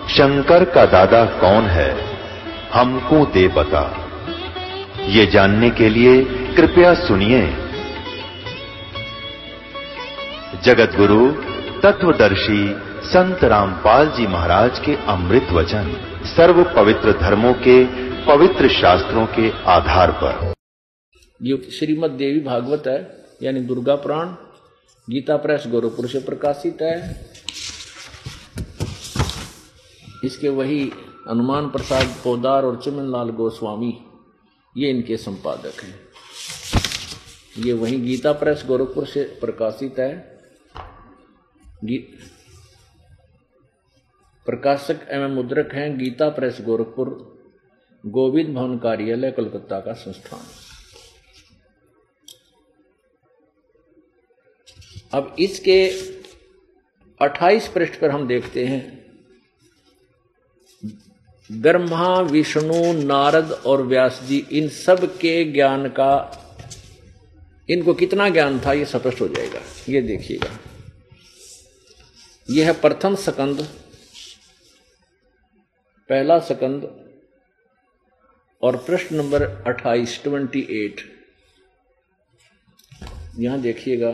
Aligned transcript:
शंकर 0.08 0.64
का 0.64 0.84
दादा 0.84 1.24
कौन 1.24 1.64
है? 1.64 2.18
हमको 2.74 3.26
दे 3.26 3.48
बता। 3.48 4.08
ये 5.06 5.26
जानने 5.26 5.70
के 5.70 5.88
लिए 5.88 6.26
कृपया 6.56 6.94
सुनिए। 6.94 7.54
जगत 10.64 10.96
गुरु 10.96 11.32
तत्वदर्शी 11.82 12.76
संत 13.02 13.44
रामपाल 13.44 14.06
जी 14.06 14.26
महाराज 14.26 14.78
के 14.78 14.96
अमृत 15.08 15.48
वचन। 15.52 16.09
सर्व 16.24 16.62
पवित्र 16.76 17.12
धर्मों 17.12 17.52
के 17.54 17.84
पवित्र 18.26 18.68
शास्त्रों 18.68 19.26
के 19.26 19.50
आधार 19.50 20.10
पर। 20.12 20.52
ये 21.42 21.70
श्रीमद 21.70 22.10
देवी 22.10 22.40
भागवत 22.40 22.82
है, 22.86 23.24
यानी 23.42 23.60
दुर्गा 23.60 23.94
पुराण। 23.94 24.26
गीता 25.08 25.36
प्रेस 25.36 25.64
गोरखपुर 25.66 26.08
से 26.08 26.18
प्रकाशित 26.18 26.82
है। 26.82 27.26
इसके 30.24 30.48
वही 30.48 30.92
हनुमान 31.30 31.70
प्रसाद 31.70 32.06
पोदार 32.24 32.64
और 32.64 32.80
चिमनलाल 32.84 33.30
गोस्वामी, 33.30 33.98
ये 34.76 34.90
इनके 34.90 35.16
संपादक 35.16 35.82
हैं। 35.82 35.98
ये 37.58 37.72
वही 37.72 38.00
गीता 38.00 38.32
प्रेस 38.32 38.64
गोरखपुर 38.68 39.06
से 39.06 39.22
प्रकाशित 39.40 39.98
है। 39.98 40.40
प्रकाशक 44.50 45.08
एवं 45.10 45.28
मुद्रक 45.28 45.72
हैं 45.72 45.98
गीता 45.98 46.28
प्रेस 46.28 46.58
गोरखपुर, 46.60 47.38
गोविंद 48.06 48.54
भवन 48.54 48.78
कार्यालय 48.78 49.30
कोलकाता 49.30 49.80
का 49.80 49.92
संस्थान। 49.92 50.40
अब 55.12 55.36
इसके 55.38 55.90
28 57.20 57.68
पृष्ठ 57.68 58.00
पर 58.00 58.10
हम 58.10 58.28
देखते 58.28 58.66
हैं। 58.66 59.06
ब्रह्मा, 61.52 62.20
विष्णु, 62.20 62.92
नारद 62.92 63.52
और 63.52 63.82
व्यास 63.82 64.20
जी, 64.22 64.46
इन 64.52 64.68
सब 64.68 65.18
के 65.18 65.44
ज्ञान 65.44 65.88
का, 65.88 66.44
इनको 67.68 67.94
कितना 67.94 68.28
ज्ञान 68.28 68.60
था, 68.66 68.72
ये 68.72 68.84
स्पष्ट 68.84 69.20
हो 69.20 69.28
जाएगा। 69.28 69.60
ये 69.88 70.02
देखिएगा। 70.02 70.58
यह 72.50 72.66
है 72.66 72.80
प्रथम 72.80 73.14
सकंद 73.14 73.79
पहला 76.10 76.38
सकंद 76.38 77.06
और 78.62 78.76
प्रश्न 78.76 79.16
नंबर 79.16 79.42
28 79.68 80.18
28 80.24 81.02
यहाँ 83.38 83.60
देखिएगा। 83.60 84.10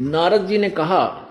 नारद 0.00 0.46
जी 0.46 0.58
ने 0.58 0.70
कहा, 0.70 1.26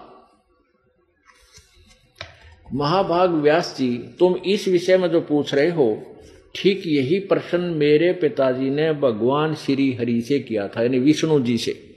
महाभाग 2.73 3.29
व्यास 3.29 3.75
जी, 3.77 3.97
तुम 3.97 4.35
इस 4.35 4.67
विषय 4.67 4.97
में 4.97 5.09
जो 5.09 5.21
पूछ 5.21 5.53
रहे 5.53 5.69
हो, 5.69 6.17
ठीक 6.55 6.83
यही 6.85 7.19
प्रश्न 7.19 7.61
मेरे 7.61 8.13
पिताजी 8.13 8.69
ने 8.69 8.93
भगवान 8.93 9.55
श्री 9.55 9.93
हरि 9.93 10.21
से 10.21 10.39
किया 10.39 10.67
था, 10.67 10.81
यानी 10.81 10.99
विष्णु 10.99 11.39
जी 11.39 11.57
से। 11.57 11.88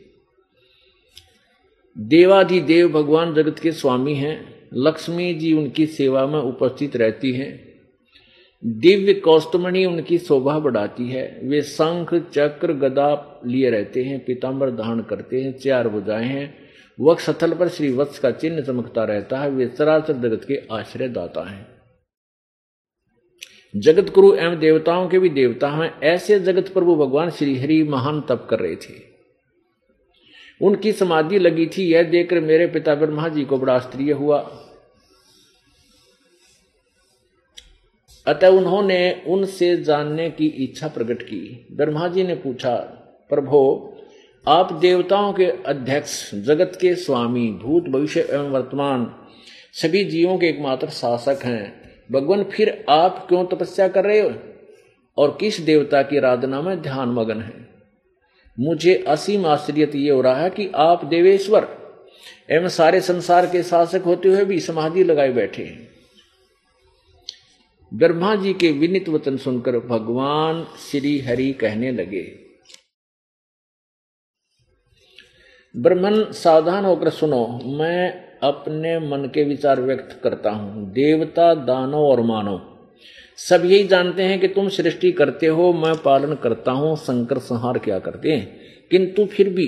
देवाधिदेव 1.96 2.88
भगवान 2.88 3.34
जगत 3.34 3.58
के 3.58 3.72
स्वामी 3.72 4.14
हैं, 4.14 4.68
लक्ष्मी 4.74 5.34
जी 5.34 5.52
उनकी 5.52 5.86
सेवा 5.86 6.26
में 6.26 6.38
उपस्थित 6.38 6.96
रहती 6.96 7.32
हैं, 7.32 7.72
दिव्य 8.64 9.14
कौस्तमणि 9.14 9.84
उनकी 9.84 10.18
शोभा 10.18 10.58
बढ़ाती 10.58 11.08
है, 11.08 11.40
वे 11.44 11.62
शंख, 11.62 12.14
चक्र, 12.14 12.72
गदा 12.72 13.42
लिए 13.46 13.70
रहते 13.70 14.04
हैं 14.04 14.24
पीताम्बर 14.24 14.70
धारण 14.70 15.00
करते 15.00 15.40
हैं, 15.40 15.58
चार 15.58 15.88
बुझाए 15.88 16.24
हैं 16.24 16.62
वक 17.00 17.20
स्थल 17.20 17.54
पर 17.54 17.68
श्री 17.68 17.92
वत्स 17.92 18.18
का 18.18 18.30
चिन्ह 18.30 18.60
चमकता 18.60 19.04
रहता 19.04 19.38
है, 19.38 19.50
वे 19.50 19.66
सरासर 19.66 20.12
जगत 20.12 20.44
के 20.44 20.62
आश्रय 20.72 21.08
दाता 21.08 21.48
हैं। 21.50 21.66
जगत 23.76 24.12
गुरु 24.14 24.34
एवं 24.34 24.58
देवताओं 24.58 25.08
के 25.08 25.18
भी 25.18 25.28
देवता 25.28 25.68
हैं, 25.68 26.00
ऐसे 26.00 26.40
जगत 26.40 26.68
प्रभु 26.68 26.96
भगवान 26.96 27.30
श्री 27.30 27.58
हरि 27.58 27.82
महान 27.82 28.20
तप 28.20 28.46
कर 28.50 28.58
रहे 28.58 28.76
थे। 28.76 29.11
उनकी 30.62 30.92
समाधि 30.92 31.38
लगी 31.38 31.66
थी, 31.66 31.92
यह 31.92 32.02
देखकर 32.02 32.40
मेरे 32.40 32.66
पिता 32.66 32.94
ब्रह्मा 32.94 33.28
जी 33.28 33.44
को 33.44 33.58
बड़ा 33.58 33.74
आश्चर्य 33.74 34.12
हुआ। 34.12 34.58
अतः 38.26 38.48
उन्होंने 38.48 39.22
उनसे 39.26 39.76
जानने 39.76 40.30
की 40.30 40.46
इच्छा 40.46 40.88
प्रकट 40.88 41.22
की। 41.22 41.66
ब्रह्मा 41.72 42.08
जी 42.08 42.24
ने 42.24 42.34
पूछा, 42.34 42.76
प्रभो, 43.30 43.88
आप 44.48 44.72
देवताओं 44.72 45.32
के 45.32 45.44
अध्यक्ष, 45.44 46.34
जगत 46.34 46.78
के 46.80 46.94
स्वामी, 46.94 47.52
भूत, 47.52 47.84
भविष्य 47.84 48.20
एवं 48.30 48.50
वर्तमान, 48.50 49.14
सभी 49.72 50.04
जीवों 50.04 50.38
के 50.38 50.46
एकमात्र 50.46 50.88
शासक 50.88 51.38
हैं, 51.44 51.90
भगवान, 52.12 52.44
फिर 52.44 52.84
आप 52.88 53.26
क्यों 53.28 53.44
तपस्या 53.44 53.88
कर 53.88 54.04
रहे 54.04 54.20
हो? 54.20 54.32
और 55.18 55.36
किस 55.40 55.60
देवता 55.60 56.02
की 56.02 56.16
आराधना 56.16 56.62
में 56.62 56.82
ध्यान 56.82 57.08
मगन 57.08 57.40
है? 57.40 57.71
मुझे 58.58 58.94
असीम 59.08 59.46
आश्चर्य 59.46 59.90
ये 59.94 60.10
हो 60.10 60.20
रहा 60.20 60.42
है 60.42 60.50
कि 60.50 60.70
आप 60.74 61.04
देवेश्वर 61.04 61.68
एवं 62.50 62.68
सारे 62.68 63.00
संसार 63.00 63.46
के 63.46 63.62
शासक 63.62 64.02
होते 64.06 64.28
हुए 64.28 64.44
भी 64.44 64.60
समाधि 64.60 65.04
लगाए 65.04 65.32
बैठे 65.32 65.64
हैं। 65.64 65.88
ब्रह्मा 67.92 68.34
जी 68.34 68.52
के 68.54 68.70
विनित 68.72 69.08
वचन 69.08 69.36
सुनकर 69.36 69.78
भगवान 69.78 70.64
श्री 70.80 71.18
हरि 71.20 71.52
कहने 71.52 71.90
लगे, 71.92 72.22
ब्रह्मन 75.74 76.22
सावधान 76.32 76.84
होकर 76.84 77.10
सुनो, 77.10 77.46
मैं 77.78 78.38
अपने 78.42 78.98
मन 79.00 79.30
के 79.34 79.44
विचार 79.44 79.80
व्यक्त 79.80 80.20
करता 80.22 80.50
हूँ। 80.50 80.90
देवता 80.92 81.54
दानव 81.54 81.98
और 81.98 82.20
मानव 82.20 82.71
सब 83.48 83.64
यही 83.64 83.84
जानते 83.84 84.22
हैं 84.22 84.40
कि 84.40 84.48
तुम 84.48 84.68
सृष्टि 84.68 85.12
करते 85.12 85.46
हो, 85.46 85.72
मैं 85.72 85.94
पालन 85.96 86.34
करता 86.34 86.72
हूँ 86.72 86.96
शंकर 86.96 87.38
संहार 87.38 87.78
क्या 87.78 87.98
करते 87.98 88.32
हैं? 88.32 88.60
किंतु 88.90 89.24
फिर 89.24 89.48
भी 89.48 89.66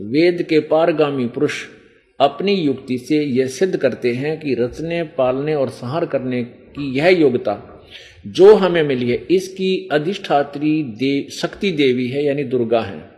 वेद 0.00 0.42
के 0.42 0.60
पारगामी 0.60 1.26
पुरुष 1.26 1.66
अपनी 2.20 2.54
युक्ति 2.54 2.98
से 2.98 3.24
यह 3.24 3.46
सिद्ध 3.46 3.76
करते 3.76 4.12
हैं 4.12 4.40
कि 4.40 4.54
रचने, 4.54 5.02
पालने 5.02 5.54
और 5.54 5.68
संहार 5.68 6.06
करने 6.06 6.42
की 6.44 6.98
यह 6.98 7.08
योग्यता 7.08 7.86
जो 8.26 8.54
हमें 8.54 8.82
मिली 8.82 9.10
है, 9.10 9.26
इसकी 9.30 9.88
अधिष्ठात्री 9.92 10.82
देव 10.82 11.30
शक्ति 11.30 11.72
देवी 11.72 12.08
है, 12.08 12.24
यानी 12.24 12.44
दुर्गा 12.44 12.80
है। 12.80 13.10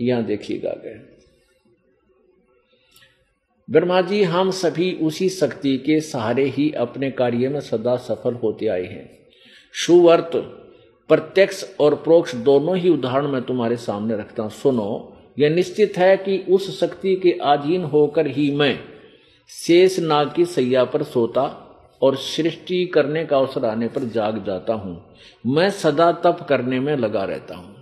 यहाँ 0.00 0.24
देखिएगा 0.24 0.70
गए 0.70 1.11
ब्रह्मा 3.72 4.00
जी, 4.00 4.22
हम 4.22 4.50
सभी 4.50 4.92
उसी 4.92 5.28
शक्ति 5.28 5.76
के 5.76 6.00
सहारे 6.00 6.44
ही 6.44 6.70
अपने 6.72 7.10
कार्य 7.10 7.48
में 7.48 7.60
सदा 7.60 7.96
सफल 7.96 8.34
होते 8.34 8.66
आए 8.66 8.84
हैं। 8.84 9.10
सुवर्त, 9.74 10.30
प्रत्यक्ष 11.08 11.64
और 11.80 11.94
प्रोक्ष 11.94 12.34
दोनों 12.34 12.76
ही 12.76 12.88
उदाहरण 12.88 13.26
मैं 13.26 13.42
तुम्हारे 13.42 13.76
सामने 13.76 14.16
रखता 14.16 14.42
हूँ। 14.42 14.50
सुनो, 14.50 15.16
यह 15.38 15.50
निश्चित 15.50 15.98
है 15.98 16.16
कि 16.16 16.38
उस 16.48 16.80
शक्ति 16.80 17.16
के 17.16 17.30
अधीन 17.42 17.84
होकर 17.84 18.26
ही 18.26 18.50
मैं 18.54 18.78
शेष 19.50 19.98
नाग 19.98 20.32
की 20.32 20.44
सैया 20.44 20.84
पर 20.84 21.02
सोता 21.02 21.42
और 22.02 22.16
सृष्टि 22.16 22.84
करने 22.86 23.24
का 23.24 23.36
अवसर 23.36 23.64
आने 23.64 23.88
पर 23.88 24.04
जाग 24.04 24.44
जाता 24.44 24.74
हूँ। 24.74 25.14
मैं 25.46 25.70
सदा 25.70 26.12
तप 26.12 26.46
करने 26.48 26.80
में 26.80 26.96
लगा 26.96 27.24
रहता 27.24 27.54
हूँ। 27.54 27.81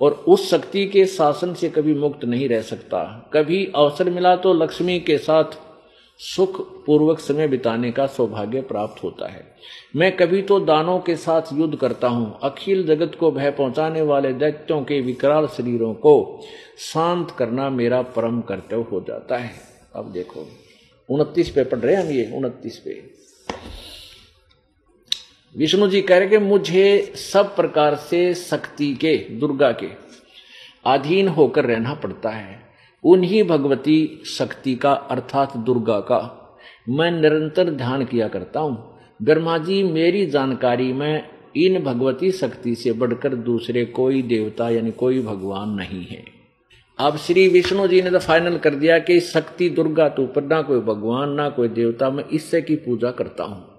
और 0.00 0.12
उस 0.28 0.48
शक्ति 0.50 0.86
के 0.86 1.06
शासन 1.06 1.54
से 1.54 1.68
कभी 1.68 1.94
मुक्त 1.94 2.24
नहीं 2.24 2.48
रह 2.48 2.60
सकता। 2.62 3.30
कभी 3.34 3.64
अवसर 3.76 4.10
मिला 4.10 4.36
तो 4.36 4.52
लक्ष्मी 4.54 4.98
के 5.00 5.18
साथ 5.18 5.58
सुख 6.20 6.60
पूर्वक 6.86 7.18
समय 7.18 7.48
बिताने 7.48 7.90
का 7.92 8.06
सौभाग्य 8.06 8.60
प्राप्त 8.60 9.02
होता 9.04 9.28
है। 9.28 9.44
मैं 9.96 10.10
कभी 10.16 10.42
तो 10.42 10.58
दानों 10.60 10.98
के 11.00 11.16
साथ 11.16 11.52
युद्ध 11.52 11.76
करता 11.76 12.08
हूँ। 12.08 12.38
अखिल 12.42 12.86
जगत 12.86 13.16
को 13.20 13.30
भय 13.30 13.50
पहुँचाने 13.50 14.02
वाले 14.02 14.32
दैत्यों 14.32 14.82
के 14.84 15.00
विकराल 15.00 15.46
शरीरों 15.46 15.94
को 15.94 16.42
शांत 16.92 17.30
करना 17.30 17.70
मेरा 17.70 18.02
परम 18.02 18.40
कर्तव्य 18.40 18.86
हो 18.92 19.00
जाता 19.00 19.38
है। 19.38 19.52
अब 19.96 20.12
देखो, 20.12 20.46
उनतीस 21.08 21.50
पे 21.50 21.64
पढ़ 21.64 21.78
रहे 21.78 21.94
हैं 21.96 22.02
हम 22.02 22.10
ये, 22.10 22.30
उनतीस 22.36 22.78
पे। 22.78 23.19
विष्णु 25.54 25.88
जी 25.88 26.00
कह 26.02 26.18
रहे 26.18 26.28
कि 26.28 26.38
मुझे 26.38 27.12
सब 27.16 27.54
प्रकार 27.56 27.94
से 27.94 28.34
शक्ति 28.34 28.92
के, 28.94 29.16
दुर्गा 29.16 29.70
के 29.72 29.88
अधीन 30.86 31.28
होकर 31.28 31.64
रहना 31.64 31.94
पड़ता 31.94 32.30
है। 32.30 32.58
उन्हीं 33.04 33.42
भगवती 33.44 34.22
शक्ति 34.26 34.74
का, 34.74 34.92
अर्थात 34.92 35.56
दुर्गा 35.56 35.98
का 36.00 36.36
मैं 36.88 37.10
निरंतर 37.10 37.70
ध्यान 37.70 38.04
किया 38.04 38.28
करता 38.28 38.60
हूँ। 38.60 38.98
ब्रह्मा 39.22 39.58
जी, 39.58 39.82
मेरी 39.82 40.26
जानकारी 40.26 40.92
में 40.92 41.28
इन 41.56 41.82
भगवती 41.82 42.30
शक्ति 42.32 42.74
से 42.74 42.92
बढ़कर 42.92 43.34
दूसरे 43.34 43.84
कोई 43.84 44.22
देवता 44.22 44.68
यानी 44.70 44.90
कोई 44.90 45.20
भगवान 45.22 45.70
नहीं 45.70 46.04
है। 46.04 46.22
अब 46.98 47.16
श्री 47.16 47.48
विष्णु 47.48 47.86
जी 47.88 48.02
ने 48.02 48.10
तो 48.10 48.18
फाइनल 48.18 48.56
कर 48.58 48.74
दिया 48.74 48.98
कि 48.98 49.20
शक्ति 49.20 49.68
दुर्गा 49.70 50.08
तो 50.08 50.26
पर 50.26 50.42
ना 50.42 50.62
कोई 50.62 50.80
भगवान, 50.80 51.30
ना 51.30 51.48
कोई 51.48 51.68
देवता, 51.68 52.10
मैं 52.10 52.24
इससे 52.24 52.62
की 52.62 52.76
पूजा 52.76 53.10
करता 53.10 53.44
हूँ। 53.44 53.69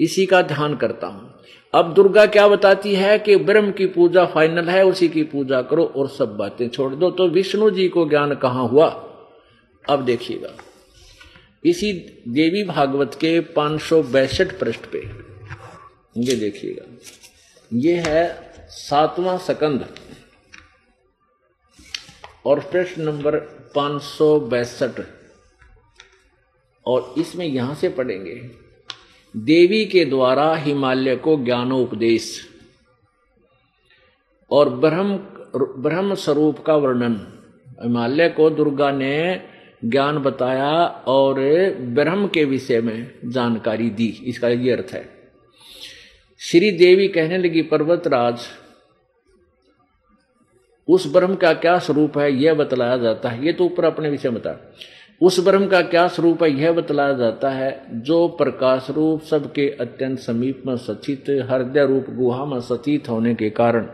इसी 0.00 0.26
का 0.26 0.42
ध्यान 0.42 0.76
करता 0.76 1.06
हूँ। 1.06 1.34
अब 1.74 1.94
दुर्गा 1.94 2.26
क्या 2.26 2.48
बताती 2.48 2.94
है 2.94 3.18
कि 3.18 3.36
ब्रह्म 3.36 3.72
की 3.72 3.86
पूजा 3.86 4.24
फाइनल 4.24 4.68
है, 4.68 4.84
उसी 4.84 5.08
की 5.08 5.22
पूजा 5.22 5.62
करो 5.62 5.84
और 5.84 6.08
सब 6.08 6.36
बातें 6.36 6.68
छोड़ 6.68 6.94
दो। 6.94 7.10
तो 7.10 7.28
विष्णु 7.28 7.70
जी 7.70 7.88
को 7.88 8.08
ज्ञान 8.08 8.34
कहाँ 8.34 8.68
हुआ? 8.68 8.88
अब 9.88 10.04
देखिएगा। 10.04 10.50
इसी 11.64 11.92
देवी 12.28 12.64
भागवत 12.64 13.14
के 13.14 13.40
पाँच 13.40 13.82
सौ 13.82 14.02
बैसठ 14.02 14.58
पृष्ठ 14.60 14.80
पे। 14.80 14.98
ये 16.16 16.36
देखिएगा। 16.36 16.84
ये 17.72 18.02
है 18.06 18.52
सातवां 18.68 19.38
सकंद। 19.38 19.94
और 22.46 22.60
प्रश्न 22.60 23.02
नंबर 23.02 23.36
पाँच 23.74 24.02
सौ 24.02 24.40
बैसठ 24.40 25.00
और 26.86 27.14
इसमें 27.18 27.46
यहाँ 27.46 27.74
से 27.74 27.88
पढ़ेंगे। 27.88 28.63
देवी 29.36 29.84
के 29.86 30.04
द्वारा 30.04 30.54
हिमालय 30.54 31.16
को 31.16 31.36
ज्ञानोपदेश 31.44 32.48
और 34.50 34.68
ब्रह्म 34.68 35.16
ब्रह्म 35.82 36.14
स्वरूप 36.14 36.58
का 36.58 36.76
वर्णन। 36.76 37.42
हिमालय 37.82 38.28
को 38.28 38.50
दुर्गा 38.50 38.90
ने 38.90 39.42
ज्ञान 39.84 40.18
बताया 40.18 40.86
और 41.06 41.34
ब्रह्म 41.80 42.28
के 42.28 42.44
विषय 42.44 42.80
में 42.80 43.18
जानकारी 43.24 43.90
दी। 43.90 44.22
इसका 44.24 44.48
ये 44.48 44.72
अर्थ 44.72 44.92
है। 44.92 45.10
श्री 46.38 46.70
देवी 46.70 47.08
कहने 47.08 47.38
लगी, 47.38 47.62
पर्वतराज, 47.62 48.40
उस 50.88 51.12
ब्रह्म 51.12 51.34
का 51.34 51.52
क्या 51.52 51.78
स्वरूप 51.78 52.18
है? 52.18 52.32
यह 52.32 52.54
बतलाया 52.54 52.96
जाता 52.96 53.28
है। 53.28 53.46
ये 53.46 53.52
तो 53.52 53.64
ऊपर 53.64 53.84
अपने 53.84 54.10
विषय 54.10 54.30
बता। 54.30 54.74
उस 55.20 55.38
ब्रह्म 55.40 55.66
का 55.66 55.80
क्या 55.82 56.06
स्वरूप 56.08 56.42
है? 56.42 56.50
यह 56.50 56.72
बतलाया 56.72 57.12
जाता 57.12 57.50
है, 57.50 57.82
जो 57.92 58.26
प्रकाश 58.28 58.86
रूप 58.90 59.22
सबके 59.22 59.68
अत्यंत 59.80 60.18
समीप 60.18 60.62
में 60.66 60.76
सचित 60.76 61.24
हृदय 61.50 61.86
रूप 61.86 62.06
गुहा 62.10 62.44
में 62.44 62.60
सचित 62.60 63.08
होने 63.08 63.34
के 63.34 63.50
कारण। 63.50 63.86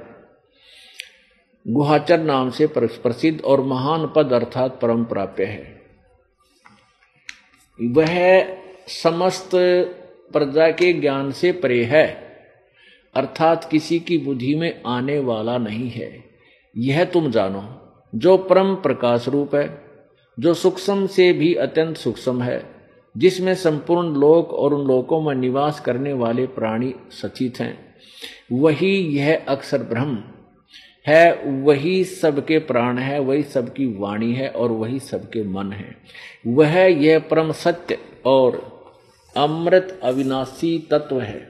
गुहाचर 1.66 2.20
नाम 2.20 2.50
से 2.50 2.66
प्रसिद्ध 2.68 3.40
और 3.40 3.60
महान 3.60 4.06
पद 4.16 4.32
अर्थात 4.32 4.78
परम 4.80 5.04
प्राप्य 5.04 5.44
है। 5.44 5.80
वह 7.78 8.42
समस्त 8.92 9.50
प्रजा 10.32 10.70
के 10.70 10.92
ज्ञान 10.92 11.30
से 11.32 11.52
परे 11.52 11.82
है, 11.84 12.06
अर्थात 13.14 13.64
किसी 13.64 13.98
की 14.00 14.18
बुद्धि 14.18 14.54
में 14.54 14.82
आने 14.86 15.18
वाला 15.18 15.58
नहीं 15.58 15.88
है। 15.90 16.12
यह 16.76 17.04
तुम 17.04 17.30
जानो, 17.30 17.62
जो 18.14 18.36
परम 18.38 18.74
प्रकाश 18.74 19.28
रूप 19.28 19.54
है 19.54 19.89
जो 20.40 20.54
सूक्ष्म 20.54 21.06
से 21.06 21.32
भी 21.32 21.54
अत्यंत 21.54 21.96
सूक्ष्म 21.96 22.42
है, 22.42 22.62
जिसमें 23.16 23.54
संपूर्ण 23.54 24.16
लोक 24.16 24.52
और 24.52 24.74
उन 24.74 24.86
लोकों 24.86 25.20
में 25.20 25.34
निवास 25.34 25.80
करने 25.80 26.12
वाले 26.12 26.46
प्राणी 26.46 26.94
सचित 27.10 27.60
हैं। 27.60 27.78
वही 28.52 28.96
यह 29.16 29.44
अक्षर 29.48 29.78
ब्रह्म 29.78 30.18
है, 31.06 31.42
वही 31.46 32.04
सबके 32.04 32.58
प्राण 32.58 32.98
है, 32.98 33.18
वही 33.18 33.42
सबकी 33.42 33.86
वाणी 33.86 34.34
है 34.34 34.48
और 34.48 34.72
वही 34.72 34.98
सबके 34.98 35.42
मन 35.42 35.72
है। 35.72 35.96
वह 36.46 36.78
यह 36.78 37.18
परम 37.18 37.52
सत्य 37.52 37.98
और 38.26 38.80
अमृत 39.36 40.00
अविनाशी 40.02 40.88
तत्व 40.90 41.20
है। 41.20 41.48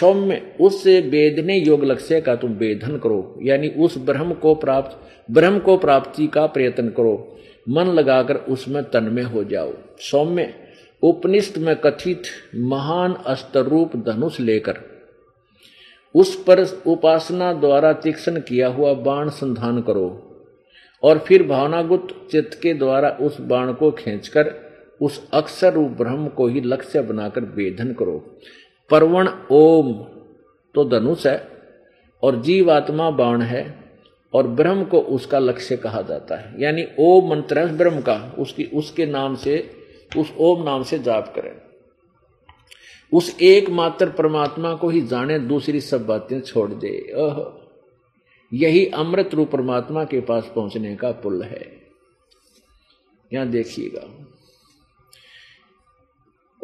सौम्य 0.00 0.54
उस 0.60 0.86
वेदने 0.86 1.56
योग 1.56 1.84
लक्ष्य 1.84 2.20
का 2.20 2.36
तुम 2.36 2.50
वेधन 2.50 2.98
करो, 2.98 3.38
यानी 3.42 3.68
उस 3.68 3.98
ब्रह्म 3.98 4.32
को 4.32 4.54
प्राप्त, 4.54 4.98
ब्रह्म 5.30 5.58
को 5.58 5.76
प्राप्ति 5.76 6.26
का 6.26 6.46
प्रयत्न 6.46 6.88
करो। 6.88 7.33
मन 7.66 7.86
लगाकर 7.86 8.36
उसमें 8.36 8.82
तन्मय 8.84 9.22
हो 9.22 9.44
जाओ। 9.44 9.72
सौम्य, 10.00 10.54
उपनिष्ठ 11.02 11.58
में 11.58 11.74
कथित 11.76 12.22
महान 12.54 13.14
अस्तरूप 13.26 13.96
धनुष 13.96 14.40
लेकर, 14.40 14.80
उस 16.14 16.34
पर 16.44 16.62
उपासना 16.86 17.52
द्वारा 17.52 17.92
तीक्ष्ण 17.92 18.40
किया 18.40 18.68
हुआ 18.68 18.92
बाण 18.94 19.28
संधान 19.28 19.80
करो 19.82 20.06
और 21.02 21.18
फिर 21.18 21.42
भावनागुत 21.42 22.28
चित्त 22.30 22.58
के 22.62 22.74
द्वारा 22.74 23.08
उस 23.20 23.40
बाण 23.40 23.72
को 23.72 23.90
खींचकर, 23.90 24.52
उस 25.00 25.28
अक्षर 25.32 25.72
रूप 25.72 25.90
ब्रह्म 25.90 26.28
को 26.28 26.46
ही 26.46 26.60
लक्ष्य 26.60 27.02
बनाकर 27.02 27.44
वेधन 27.54 27.92
करो। 27.92 28.18
परवण 28.90 29.28
ओम 29.50 29.92
तो 30.74 30.84
धनुष 30.84 31.26
है 31.26 31.48
और 32.22 32.40
जीवात्मा 32.42 33.10
बाण 33.10 33.42
है। 33.42 33.83
और 34.34 34.46
ब्रह्म 34.46 34.84
को 34.84 35.00
उसका 35.00 35.38
लक्ष्य 35.38 35.76
कहा 35.76 36.02
जाता 36.02 36.36
है। 36.36 36.62
यानी 36.62 36.86
ओम 36.98 37.30
मंत्र 37.30 37.58
है 37.58 37.76
ब्रह्म 37.76 38.00
का, 38.00 38.36
उसकी, 38.38 38.64
उसके 38.64 39.06
नाम 39.06 39.34
से, 39.34 39.70
उस 40.18 40.34
ओम 40.38 40.62
नाम 40.62 40.82
से 40.82 40.98
जाप 40.98 41.32
करें। 41.34 41.56
उस 43.12 43.36
एकमात्र 43.40 44.10
परमात्मा 44.10 44.74
को 44.74 44.88
ही 44.88 45.00
जाने, 45.00 45.38
दूसरी 45.38 45.80
सब 45.80 46.06
बातें 46.06 46.40
छोड़ 46.40 46.70
दे। 46.70 47.12
ओह 47.16 47.60
यही 48.52 48.86
अमृत 48.86 49.34
रूप 49.34 49.50
परमात्मा 49.50 50.04
के 50.04 50.20
पास 50.20 50.52
पहुँचने 50.54 50.96
का 50.96 51.10
पुल 51.10 51.42
है। 51.42 51.82
यहाँ 53.32 53.48
देखिएगा। 53.48 54.33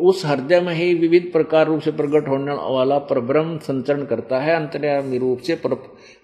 उस 0.00 0.26
हृदय 0.26 0.61
में 0.61 0.75
ही 0.75 0.94
विविध 0.94 1.31
प्रकार 1.32 1.67
रूप 1.67 1.81
से 1.81 1.93
प्रकट 1.93 2.29
होने 2.29 2.52
वाला 2.52 2.99
परब्रह्म 2.99 3.58
संचरण 3.58 4.05
करता 4.05 4.41
है, 4.41 4.56
अंतर्यामी 4.56 5.19
रूप 5.19 5.38
से 5.38 5.55
पर 5.55 5.75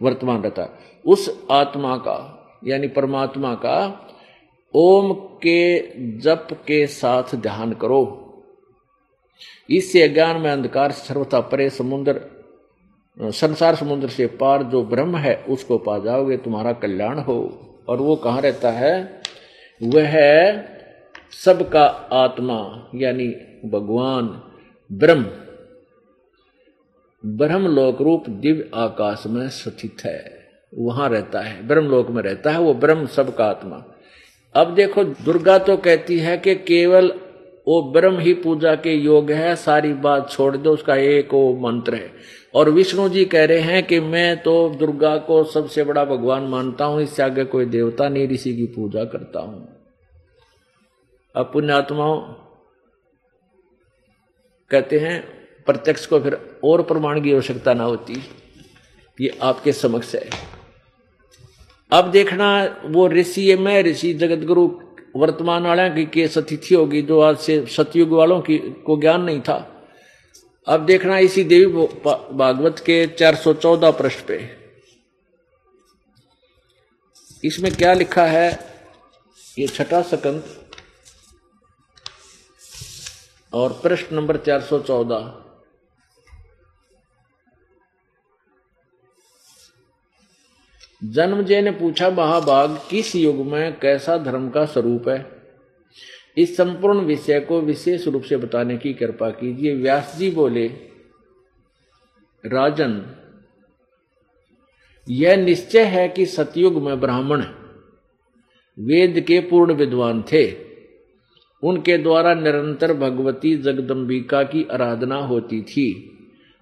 वर्तमान 0.02 0.42
रहता 0.42 0.62
है। 0.62 0.68
उस 1.06 1.44
आत्मा 1.50 1.96
का, 1.96 2.48
यानी 2.64 2.88
परमात्मा 2.88 3.54
का 3.54 4.06
ओम 4.74 5.12
के 5.12 5.80
जप 6.18 6.48
के 6.52 6.86
साथ 6.86 7.36
ध्यान 7.36 7.72
करो। 7.72 8.22
इससे 9.70 10.02
अज्ञान 10.02 10.40
में 10.40 10.50
अंधकार, 10.50 10.90
सर्वथा 10.90 11.40
परे 11.40 11.70
समुद्र, 11.70 12.20
संसार 13.22 13.74
समुद्र 13.74 14.08
से 14.08 14.26
पार 14.26 14.62
जो 14.62 14.84
ब्रह्म 14.84 15.16
है, 15.16 15.44
उसको 15.48 15.78
पा 15.78 15.98
जाओगे, 15.98 16.36
तुम्हारा 16.36 16.72
कल्याण 16.72 17.18
हो। 17.18 17.60
और 17.88 17.96
वो 17.96 18.16
कहाँ 18.16 18.40
रहता 18.40 18.70
है? 18.70 19.22
वह 19.82 20.16
सबका 21.44 21.84
आत्मा, 22.12 22.88
यानी 22.94 23.34
भगवान, 23.70 24.26
ब्रह्म। 24.90 25.24
ब्रह्म 27.24 27.66
लोक 27.66 28.02
रूप 28.02 28.28
दिव्य 28.30 28.70
आकाश 28.74 29.22
में 29.26 29.48
स्थित 29.48 30.04
है, 30.04 30.18
वहाँ 30.72 31.08
रहता 31.08 31.40
है। 31.40 31.66
ब्रह्म 31.68 31.86
लोक 31.86 32.10
में 32.10 32.22
रहता 32.22 32.50
है, 32.50 32.58
वो 32.58 32.74
ब्रह्म 32.74 33.06
सबका 33.06 33.44
आत्मा। 33.44 33.84
अब 34.54 34.74
देखो, 34.74 35.04
दुर्गा 35.04 35.58
तो 35.58 35.76
कहती 35.76 36.18
है 36.18 36.36
कि 36.38 36.54
केवल 36.54 37.12
वो 37.68 37.80
ब्रह्म 37.82 38.18
ही 38.18 38.32
पूजा 38.34 38.74
के 38.74 38.94
योग 38.94 39.30
है, 39.30 39.54
सारी 39.56 39.92
बात 39.92 40.30
छोड़ 40.30 40.56
दो, 40.56 40.72
उसका 40.72 40.94
एक 40.94 41.34
वो 41.34 41.54
मंत्र 41.60 41.94
है। 41.94 42.10
और 42.54 42.70
विष्णु 42.70 43.08
जी 43.08 43.24
कह 43.24 43.44
रहे 43.44 43.60
हैं 43.60 43.82
कि 43.86 44.00
मैं 44.00 44.42
तो 44.42 44.68
दुर्गा 44.68 45.16
को 45.16 45.44
सबसे 45.44 45.84
बड़ा 45.84 46.04
भगवान 46.04 46.42
मानता 46.42 46.84
हूँ, 46.84 47.02
इससे 47.02 47.22
आगे 47.22 47.44
कोई 47.44 47.64
देवता 47.64 48.08
नहीं, 48.08 48.28
ऋषि 48.28 48.54
की 48.56 48.66
पूजा 48.66 49.04
करता 49.04 49.40
हूँ। 49.40 49.68
अब 51.34 51.50
पुण्यात्माओं 51.52 52.20
कहते 54.70 54.98
हैं, 54.98 55.22
प्रत्यक्ष 55.66 56.06
को 56.06 56.20
फिर 56.20 56.60
और 56.64 56.82
प्रमाण 56.82 57.20
की 57.20 57.34
आवश्यकता 57.34 57.74
ना 57.74 57.84
होती। 57.84 58.14
ये 59.20 59.38
आपके 59.42 59.72
समक्ष 59.72 60.14
है। 60.14 60.30
अब 61.92 62.10
देखना 62.10 62.78
वो 62.84 63.08
ऋषि 63.08 63.56
मैं 63.56 63.82
ऋषि 63.82 64.14
जगत 64.14 64.44
गुरु 64.44 64.80
वर्तमान 65.16 65.66
वाले 65.66 65.90
की 65.90 66.06
केस 66.06 66.38
अतिथि 66.38 66.74
होगी, 66.74 67.02
जो 67.02 67.20
आज 67.20 67.38
से 67.38 67.66
सतयुग 67.66 68.08
वालों 68.08 68.40
की, 68.40 68.58
को 68.58 69.00
ज्ञान 69.00 69.22
नहीं 69.22 69.40
था। 69.40 69.72
अब 70.66 70.86
देखना 70.86 71.18
इसी 71.18 71.44
देवी 71.44 71.66
भागवत 72.32 72.78
के 72.78 73.06
414 73.06 73.90
पृष्ठ 73.90 74.24
पे। 74.26 74.50
इसमें 77.44 77.72
क्या 77.72 77.94
लिखा 77.94 78.26
है, 78.26 78.58
ये 79.58 79.66
छठा 79.66 80.02
सकंद। 80.02 80.65
और 83.56 83.72
प्रश्न 83.72 84.16
नंबर 84.16 84.36
414 84.36 85.42
जन्मजय 91.04 91.62
ने 91.62 91.70
पूछा 91.70 92.10
महाभाग 92.10 92.80
किस 92.90 93.16
युग 93.16 93.36
में 93.36 93.78
कैसा 93.78 94.18
धर्म 94.18 94.50
का 94.50 94.64
स्वरूप 94.64 95.08
है? 95.08 95.42
इस 96.36 96.56
संपूर्ण 96.56 97.00
विषय 97.00 97.40
को 97.40 97.60
विशेष 97.60 98.08
रूप 98.08 98.22
से 98.22 98.36
बताने 98.36 98.76
की 98.76 98.94
कृपा 98.94 99.30
कीजिए। 99.30 99.74
व्यास 99.74 100.16
जी 100.16 100.30
बोले, 100.30 100.68
राजन, 102.46 103.16
यह 105.08 105.36
निश्चय 105.36 105.84
है 105.84 106.08
कि 106.08 106.26
सतयुग 106.26 106.82
में 106.82 107.00
ब्राह्मण, 107.00 107.44
वेद 108.78 109.20
के 109.20 109.40
पूर्ण 109.40 109.74
विद्वान 109.74 110.22
थे। 110.22 110.65
उनके 111.66 111.98
द्वारा 111.98 112.34
निरंतर 112.34 112.92
भगवती 112.92 113.56
जगदम्बिका 113.56 114.42
की 114.42 114.66
आराधना 114.72 115.16
होती 115.16 115.62
थी 115.62 115.86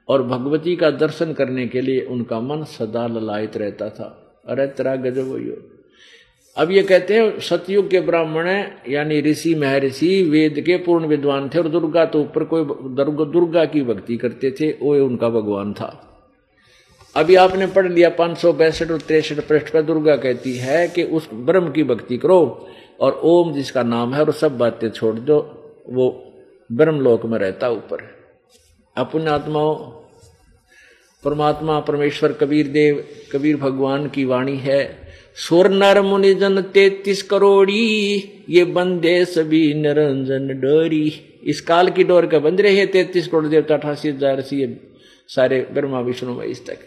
और 0.08 0.22
भगवती 0.22 0.76
का 0.76 0.90
दर्शन 0.90 1.32
करने 1.32 1.66
के 1.66 1.80
लिए 1.80 2.00
उनका 2.00 2.40
मन 2.40 2.64
सदा 2.64 3.06
ललायत 3.06 3.56
रहता 3.56 3.88
था। 3.88 4.36
अरे, 4.48 4.66
तेरा 4.66 4.96
गजब 4.96 5.70
अब 6.56 6.70
ये 6.70 6.82
कहते 6.82 7.14
हैं, 7.14 7.40
सतयुग 7.40 7.90
के 7.90 8.00
ब्राह्मण 8.00 8.48
यानी 8.88 9.20
ऋषि, 9.20 9.54
महर्षि, 9.54 10.22
वेद 10.22 10.60
के 10.60 10.76
पूर्ण 10.76 11.06
विद्वान 11.06 11.48
थे 11.48 11.58
और 11.58 11.68
दुर्गा 11.68 12.04
तो 12.04 12.20
ऊपर 12.20 12.44
कोई 12.44 12.64
दुर्गा 13.26 13.64
की 13.64 13.82
भक्ति 13.82 14.16
करते 14.16 14.50
थे, 14.50 14.70
वो 14.70 15.06
उनका 15.06 15.28
भगवान 15.28 15.72
था। 15.72 16.10
अभी 17.16 17.34
आपने 17.34 17.66
पढ़ 17.66 17.92
लिया, 17.92 18.08
पाँच 18.08 18.38
सौ 18.38 18.52
बैसठ 18.52 18.90
और 18.90 19.00
तिरसठ 19.00 19.40
पृष्ठ 19.48 19.72
पर 19.72 19.82
दुर्गा 19.82 20.16
कहती 20.16 20.56
है 20.56 20.88
कि 20.88 21.02
उस 21.02 21.28
ब्रह्म 21.34 21.72
की 21.72 21.82
भक्ति 21.82 22.16
करो 22.18 22.68
और 23.04 23.20
ओम 23.24 23.52
जिसका 23.52 23.82
नाम 23.82 24.14
है 24.14 24.20
और 24.20 24.32
सब 24.32 24.58
बातें 24.58 24.88
छोड़ 24.90 25.18
दो, 25.18 25.38
वो 25.88 26.08
ब्रह्मलोक 26.70 27.24
में 27.26 27.38
रहता 27.38 27.68
ऊपर 27.70 28.02
अपने 28.96 29.30
आत्माओं, 29.30 29.74
परमात्मा, 31.24 31.78
परमेश्वर, 31.80 32.32
कबीर 32.32 32.68
देव, 32.68 33.04
कबीर 33.32 33.56
भगवान 33.56 34.08
की 34.08 34.24
वाणी 34.24 34.56
है। 34.56 34.82
सुर 35.38 35.68
नर 35.70 36.00
मुनि 36.02 36.32
जन 36.34 36.62
तैतीस 36.74 37.22
करोड़ी, 37.22 38.16
ये 38.48 38.64
बंदे 38.64 39.24
सभी 39.24 39.62
निरंजन 39.74 40.48
डोरी। 40.60 41.12
इस 41.44 41.60
काल 41.60 41.90
की 41.90 42.04
डोर 42.04 42.26
का 42.26 42.38
बंद 42.38 42.60
रहे 42.60 42.86
तैतीस 42.86 43.28
करोड़ 43.28 43.46
देवता, 43.46 43.74
अठासी 43.74 44.08
हज़ार 44.08 44.40
सी 44.40 44.66
सारे 45.28 45.66
ब्रह्मा 45.72 46.00
विष्णु 46.00 46.34
में 46.34 46.46
इस 46.46 46.66
तक। 46.66 46.78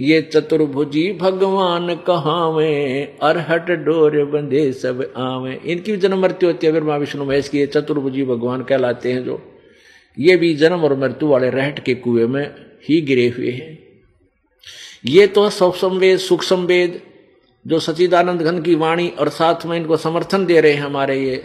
ये 0.00 0.20
चतुर्भुजी 0.22 1.12
भगवान 1.12 1.94
कहावे, 1.94 3.02
अरहट 3.22 3.70
डोर 3.70 4.24
बंदे 4.24 4.72
सब 4.72 5.12
आवे। 5.16 5.60
इनकी 5.64 5.92
भी 5.92 5.98
जन्म 5.98 6.18
मृत्यु 6.18 6.48
होती 6.48 6.66
है 6.66 6.72
ब्रह्मा 6.72 6.96
विष्णु 6.96 7.24
महेश 7.24 7.48
की 7.48 7.66
चतुर्भुजी 7.66 8.24
भगवान 8.24 8.62
कहलाते 8.62 9.12
हैं 9.12 9.24
जो, 9.24 9.40
ये 10.18 10.36
भी 10.36 10.54
जन्म 10.54 10.84
और 10.84 10.96
मृत्यु 10.96 11.28
वाले 11.28 11.50
रहट 11.50 11.84
के 11.84 11.94
कुएँ 11.94 12.26
में 12.26 12.54
ही 12.88 13.00
गिरे 13.00 13.28
हुए 13.28 13.50
हैं। 13.50 13.78
ये 15.06 15.26
तो 15.26 15.50
सब 15.50 15.74
संवेद 15.74 16.18
सुख 16.18 16.42
संवेद 16.42 17.00
जो 17.66 17.78
सचिदानंद 17.78 18.42
घन 18.42 18.62
की 18.62 18.74
वाणी 18.74 19.08
और 19.08 19.28
साथ 19.28 19.66
में 19.66 19.76
इनको 19.76 19.96
समर्थन 19.96 20.46
दे 20.46 20.60
रहे 20.60 20.72
हैं 20.72 20.82
हमारे 20.82 21.20
ये। 21.24 21.44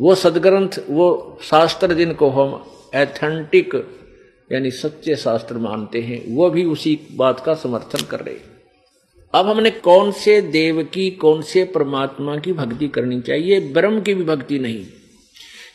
वो 0.00 0.14
सदग्रंथ, 0.14 0.68
वो 0.90 1.38
शास्त्र 1.42 1.94
जिनको 1.94 2.30
हम 2.30 2.64
एथेंटिक 2.94 3.74
यानी 4.52 4.70
सच्चे 4.70 5.16
शास्त्र 5.16 5.54
मानते 5.54 6.00
हैं, 6.00 6.34
वो 6.34 6.50
भी 6.50 6.64
उसी 6.64 7.00
बात 7.12 7.40
का 7.40 7.54
समर्थन 7.54 8.04
कर 8.04 8.20
रहे 8.20 8.34
अब 9.34 9.46
हमने 9.46 9.70
कौन 9.70 10.10
से 10.10 10.40
देव 10.40 10.82
की, 10.82 11.10
कौन 11.10 11.42
से 11.42 11.64
परमात्मा 11.64 12.36
की 12.36 12.52
भक्ति 12.52 12.88
करनी 12.88 13.20
चाहिए? 13.20 13.60
ब्रह्म 13.60 14.00
की 14.00 14.14
भी 14.14 14.24
भक्ति 14.24 14.58
नहीं। 14.58 14.86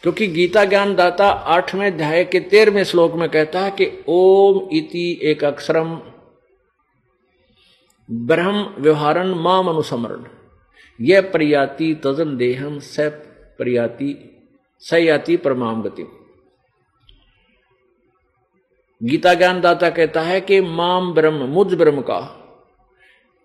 क्योंकि 0.02 0.28
गीता 0.28 0.66
ज्ञान 0.66 0.96
दाता 0.96 1.30
आठवें 1.30 1.88
अध्याय 1.88 2.26
के 2.26 2.40
तेरहवें 2.40 2.84
श्लोक 2.84 3.14
में 3.14 3.30
कहता 3.30 3.60
है 3.60 3.72
कि, 3.72 4.04
ओम 4.08 4.78
इति 4.78 5.20
एक 5.24 5.44
अक्षरम 5.44 6.02
ब्रह्म 8.12 8.74
व्यवहारन 8.80 9.28
माम 9.28 9.68
अनुसमरण। 9.68 10.24
यह 11.06 11.22
प्रयाति 11.22 11.94
तजन 11.94 12.38
देहम 12.38 12.80
स 12.80 13.00
प्रयाति, 13.58 14.38
सयाति 14.80 15.38
परमाम 15.38 15.82
गति 15.82 16.04
गीता 19.04 19.34
ज्ञान 19.34 19.62
दाता 19.62 19.90
कहता 19.90 20.22
है 20.22 20.42
कि 20.42 20.62
माम 20.62 21.14
ब्रह्म, 21.14 21.36
मुझ 21.36 21.74
ब्रह्म 21.74 22.02
का 22.02 22.38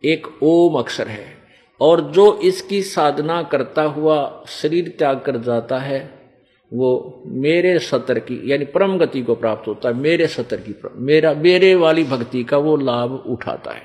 एक 0.05 0.27
ओम 0.43 0.79
अक्षर 0.79 1.09
है। 1.09 1.37
और 1.81 2.01
जो 2.01 2.39
इसकी 2.39 2.83
साधना 2.83 3.43
करता 3.43 3.83
हुआ 3.83 4.45
शरीर 4.49 4.89
त्याग 4.99 5.21
कर 5.21 5.37
जाता 5.37 5.79
है, 5.79 6.31
वो 6.73 7.23
मेरे 7.27 7.79
सतर 7.79 8.19
की, 8.19 8.53
यानी 8.53 8.65
परम 8.65 8.99
गति 8.99 9.23
को 9.23 9.35
प्राप्त 9.35 9.69
होता 9.69 9.89
है, 9.89 9.95
मेरे 9.95 10.27
सतर 10.27 10.57
की 10.57 10.75
मेरा, 10.97 11.35
मेरे 11.35 11.75
वाली 11.75 12.05
भक्ति 12.05 12.45
का 12.45 12.57
वो 12.57 12.77
लाभ 12.77 13.13
उठाता 13.13 13.73
है। 13.73 13.83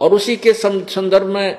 और 0.00 0.10
उसी 0.10 0.36
के 0.36 0.52
संदर्भ 0.52 1.26
में 1.26 1.58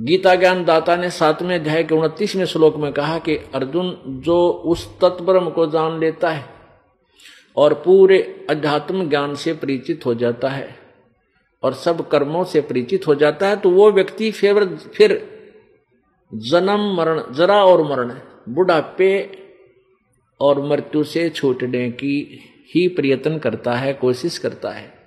गीता 0.00 0.34
ज्ञान 0.34 0.64
दाता 0.64 0.96
ने 0.96 1.10
सातवें 1.10 1.54
अध्याय 1.54 1.84
के 1.84 1.94
उनतीसवें 1.94 2.44
श्लोक 2.44 2.76
में 2.76 2.92
कहा 2.92 3.18
कि 3.18 3.36
अर्जुन 3.36 4.02
जो 4.06 4.48
उस 4.48 4.98
तत्ब्रह्म 5.00 5.50
को 5.50 5.66
जान 5.66 6.00
लेता 6.00 6.30
है 6.30 6.44
और 7.56 7.74
पूरे 7.74 8.46
अध्यात्म 8.50 9.08
ज्ञान 9.08 9.34
से 9.34 9.52
परिचित 9.52 10.06
हो 10.06 10.14
जाता 10.14 10.48
है 10.48 10.78
और 11.62 11.72
सब 11.72 12.08
कर्मों 12.08 12.44
से 12.44 12.60
परिचित 12.60 13.06
हो 13.06 13.14
जाता 13.14 13.48
है 13.48 13.56
तो 13.56 13.70
वो 13.70 13.90
व्यक्ति 13.92 14.30
फिर 14.30 14.64
फिर 14.94 15.32
जन्म 16.34 16.94
मरण, 16.96 17.22
जरा 17.32 17.64
और 17.64 17.82
मरण 17.90 18.14
बुढ़ापे 18.48 19.38
और 20.40 20.62
मृत्यु 20.62 21.04
से 21.04 21.30
छूटने 21.30 21.90
की 21.90 22.40
ही 22.74 22.88
प्रयत्न 22.88 23.38
करता 23.38 23.72
है, 23.72 23.92
कोशिश 23.92 24.38
करता 24.38 24.70
है। 24.70 25.01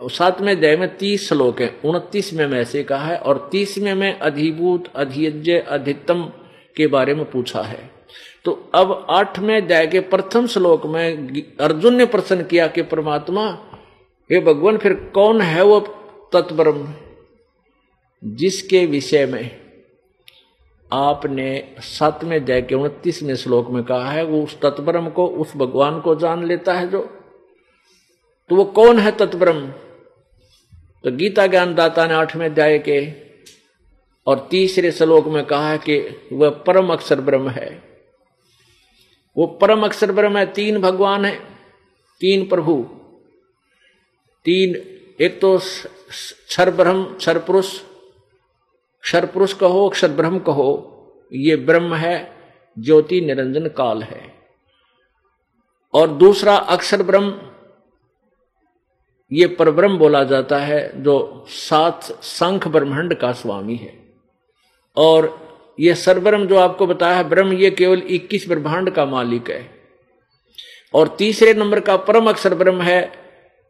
सातवें 0.00 0.56
अध्याय 0.56 0.76
में 0.76 0.96
तीस 0.96 1.28
श्लोक 1.28 1.60
है। 1.60 1.80
उनतीस 1.84 2.32
में 2.34 2.46
ऐसे 2.60 2.82
कहा 2.84 3.06
है, 3.06 3.16
और 3.16 3.48
तीसवें 3.52 3.94
में 3.94 4.18
अधिभूत, 4.18 4.84
अधियज्ञ, 4.96 5.52
अधितम 5.52 6.22
के 6.76 6.86
बारे 6.86 7.14
में 7.14 7.30
पूछा 7.30 7.62
है। 7.62 7.90
तो 8.44 8.52
अब 8.74 9.06
आठवें 9.10 9.56
अध्याय 9.56 9.86
के 9.86 10.00
प्रथम 10.00 10.46
श्लोक 10.46 10.86
में 10.86 11.42
अर्जुन 11.60 11.94
ने 11.94 12.06
प्रश्न 12.06 12.42
किया 12.42 12.66
कि 12.66 12.82
परमात्मा, 12.82 13.46
हे 14.32 14.40
भगवान, 14.40 14.76
फिर 14.76 14.94
कौन 15.14 15.40
है 15.40 15.62
वो 15.62 15.80
तत्ब्रह्म 16.32 16.94
जिसके 18.24 18.86
विषय 18.86 19.26
में 19.26 19.50
आपने 20.92 21.76
सातवें 21.78 22.36
अध्याय 22.36 22.62
के 22.62 22.74
उनतीसवें 22.74 23.34
श्लोक 23.36 23.70
में 23.70 23.82
कहा 23.84 24.10
है, 24.10 24.24
वो 24.24 24.42
उस 24.42 24.60
तत्ब्रह्म 24.60 25.10
को, 25.10 25.26
उस 25.26 25.56
भगवान 25.56 26.00
को 26.00 26.14
जान 26.14 26.44
लेता 26.44 26.74
है 26.74 26.88
जो 26.90 27.08
तो 28.48 28.56
वो 28.56 28.64
कौन 28.64 28.98
है 28.98 29.10
तत्ब्रह्म? 29.10 29.70
तो 31.04 31.10
गीता 31.10 31.46
ज्ञान 31.46 31.74
दाता 31.74 32.06
ने 32.06 32.14
आठवें 32.14 32.46
अध्याय 32.46 32.78
के 32.78 33.12
और 34.26 34.48
तीसरे 34.50 34.92
श्लोक 34.92 35.26
में 35.26 35.44
कहा 35.44 35.70
है 35.70 35.78
कि 35.78 36.28
वह 36.32 36.50
परम 36.50 36.92
अक्षर 36.92 37.20
ब्रह्म 37.20 37.48
है। 37.48 37.82
वो 39.36 39.46
परम 39.46 39.84
अक्षर 39.84 40.12
ब्रह्म 40.12 40.36
है, 40.36 40.46
तीन 40.46 40.80
भगवान 40.80 41.24
है, 41.24 41.40
तीन 42.20 42.48
प्रभु, 42.48 42.82
तीन, 44.44 44.76
एक 45.20 45.40
तो 45.40 45.58
क्षर 45.58 46.70
ब्रह्म, 46.70 47.04
क्षर 47.04 47.38
पुरुष 47.38 47.80
क्षर 49.02 49.26
पुरुष 49.26 49.52
कहो 49.52 49.88
अक्षर 49.88 50.08
ब्रह्म 50.08 50.38
कहो, 50.38 50.90
ये 51.32 51.56
ब्रह्म 51.56 51.94
है, 51.94 52.32
ज्योति 52.78 53.20
निरंजन 53.20 53.66
काल 53.66 54.02
है। 54.02 54.34
और 55.94 56.08
दूसरा 56.08 56.56
अक्षर 56.56 57.02
ब्रह्म 57.02 57.50
ये 59.34 59.46
परब्रह्म 59.46 59.98
बोला 59.98 60.24
जाता 60.24 60.58
है, 60.58 61.02
जो 61.02 61.44
सात 61.48 62.02
संख 62.22 62.68
ब्रह्मांड 62.68 63.14
का 63.14 63.32
स्वामी 63.32 63.76
है। 63.76 64.04
और 64.96 65.44
ये 65.80 65.94
सरब्रह्म 65.94 66.46
जो 66.46 66.56
आपको 66.56 66.86
बताया 66.86 67.16
है, 67.16 67.24
ब्रह्म 67.24 67.52
ये 67.52 67.70
केवल 67.70 68.02
21 68.02 68.48
ब्रह्मांड 68.48 68.90
का 68.90 69.06
मालिक 69.06 69.50
है। 69.50 69.70
और 70.94 71.08
तीसरे 71.08 71.54
नंबर 71.54 71.80
का 71.80 71.96
परम 71.96 72.28
अक्षर 72.28 72.54
ब्रह्म 72.54 72.82
है, 72.82 73.12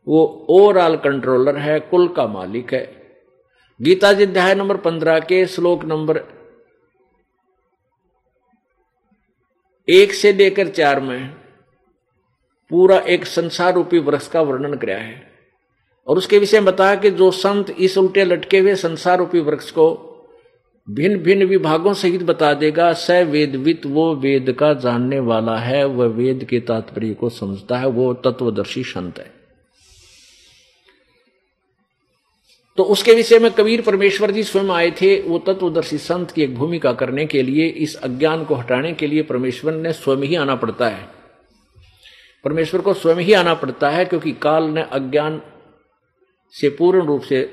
वो 0.08 0.46
ओवरऑल 0.48 0.96
कंट्रोलर 0.96 1.56
है, 1.56 1.80
कुल 1.80 2.08
का 2.08 2.26
मालिक 2.26 2.74
है। 2.74 3.02
गीता 3.82 4.12
जी 4.12 4.22
अध्याय 4.22 4.54
नंबर 4.54 4.76
पंद्रह 4.76 5.20
के 5.20 5.46
श्लोक 5.46 5.84
नंबर 5.84 6.20
एक 9.88 10.12
से 10.12 10.32
लेकर 10.32 10.68
चार 10.68 11.00
में 11.00 11.28
पूरा 12.70 12.98
एक 12.98 13.26
संसार 13.26 13.74
रूपी 13.74 13.98
वृक्ष 13.98 14.28
का 14.28 14.42
वर्णन 14.42 14.74
किया 14.74 14.98
है। 14.98 15.33
और 16.06 16.18
उसके 16.18 16.38
विषय 16.38 16.60
में 16.60 16.64
बताया 16.64 16.94
कि 16.94 17.10
जो 17.10 17.30
संत 17.30 17.70
इस 17.70 17.98
उल्टे 17.98 18.24
लटके 18.24 18.58
हुए 18.58 18.74
संसार 18.74 19.18
रूपी 19.18 19.40
वृक्ष 19.40 19.70
को 19.70 20.10
भिन्न 20.90 21.18
भिन्न 21.18 21.44
विभागों 21.44 21.94
सहित 21.94 22.22
बता 22.22 22.54
देगा 22.54 22.92
स 22.92 23.10
वेदवित 23.10 23.86
वो 23.86 24.14
वेद 24.14 24.52
का 24.52 24.74
जानने 24.74 25.20
वाला 25.20 25.56
है, 25.56 25.84
वह 25.84 26.06
वेद 26.06 26.44
के 26.44 26.60
तात्पर्य 26.60 27.14
को 27.14 27.28
समझता 27.28 27.76
है, 27.76 27.86
वो 27.86 28.14
तत्वदर्शी 28.14 28.82
संत 28.84 29.18
है। 29.18 29.32
तो 32.76 32.82
उसके 32.82 33.12
विषय 33.12 33.38
में 33.38 33.50
कबीर 33.50 33.80
परमेश्वर 33.82 34.30
जी 34.30 34.42
स्वयं 34.42 34.70
आए 34.70 34.90
थे, 34.90 35.22
वो 35.22 35.38
तत्वदर्शी 35.38 35.98
संत 35.98 36.30
की 36.30 36.42
एक 36.42 36.54
भूमिका 36.54 36.92
करने 36.92 37.26
के 37.26 37.42
लिए, 37.42 37.66
इस 37.66 37.96
अज्ञान 37.96 38.44
को 38.44 38.54
हटाने 38.54 38.92
के 38.92 39.06
लिए 39.06 39.22
परमेश्वर 39.22 39.72
ने 39.72 39.92
स्वयं 39.92 40.22
ही 40.22 40.34
आना 40.34 40.54
पड़ता 40.54 40.88
है। 40.88 41.08
परमेश्वर 42.44 42.80
को 42.80 42.94
स्वयं 42.94 43.16
ही 43.16 43.32
आना 43.32 43.54
पड़ता 43.54 43.90
है, 43.90 44.04
क्योंकि 44.04 44.32
काल 44.32 44.64
ने 44.64 44.82
अज्ञान 44.82 45.42
से 46.54 46.68
पूर्ण 46.70 47.04
रूप 47.06 47.22
से 47.22 47.48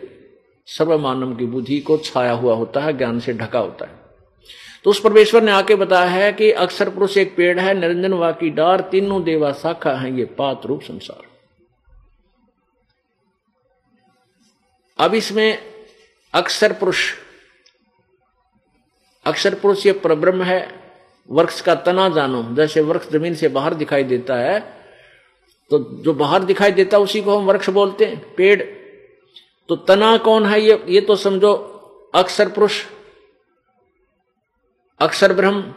सर्वमानव 0.68 1.36
की 1.36 1.46
बुद्धि 1.46 1.80
को 1.80 1.98
छाया 2.00 2.32
हुआ 2.34 2.56
होता 2.56 2.82
है, 2.82 2.98
ज्ञान 2.98 3.20
से 3.20 3.34
ढका 3.34 3.60
होता 3.60 3.86
है। 3.86 4.00
तो 4.86 4.90
उस 4.90 5.00
परमेश्वर 5.00 5.44
ने 5.44 5.52
आके 5.52 5.76
बताया 5.76 6.10
है 6.10 6.32
कि 6.34 6.52
अक्षर 6.52 6.90
पुरुष 6.90 7.18
एक 7.18 7.36
पेड़ 7.36 7.60
है, 7.60 7.74
निरंजन 7.74 8.14
वा 8.14 8.32
की 8.34 8.50
डार, 8.52 8.82
तीनों 8.92 9.24
देवा 9.24 9.52
शाखा 9.54 9.94
है, 9.94 10.18
ये 10.18 10.26
पात 10.38 10.66
रूप 10.66 10.82
संसार। 10.82 11.30
अब 15.00 15.14
इसमें 15.16 15.58
अक्षर 16.34 16.74
पुरुष 16.74 17.14
अक्षर 19.26 19.56
पुरुष 19.56 19.86
ये 19.86 19.92
परब्रह्म 19.94 20.44
है, 20.44 20.60
वृक्ष 21.30 21.62
का 21.62 21.76
तना 21.78 22.08
जानो, 22.10 22.44
जैसे 22.56 22.82
वृक्ष 22.82 23.10
ज़मीन 23.10 23.36
से 23.36 23.48
बाहर 23.50 23.74
दिखाई 23.76 24.04
देता 24.06 24.36
है 24.38 24.60
तो 25.72 25.80
जो 26.04 26.14
बाहर 26.14 26.44
दिखाई 26.44 26.72
देता 26.72 26.98
है, 26.98 27.04
उसी 27.04 27.22
को 27.22 27.38
हम 27.38 27.46
वृक्ष 27.46 27.70
बोलते 27.70 28.06
हैं, 28.06 28.20
पेड़। 28.36 28.62
तो 29.70 29.76
तना 29.76 30.18
कौन 30.18 30.46
है 30.46 30.62
ये? 30.62 30.84
ये 30.88 31.02
तो 31.02 31.16
समझो 31.16 31.54
अक्षर 32.16 32.50
पुरुष, 32.50 32.84
अक्षर 35.00 35.34
ब्रह्म। 35.34 35.74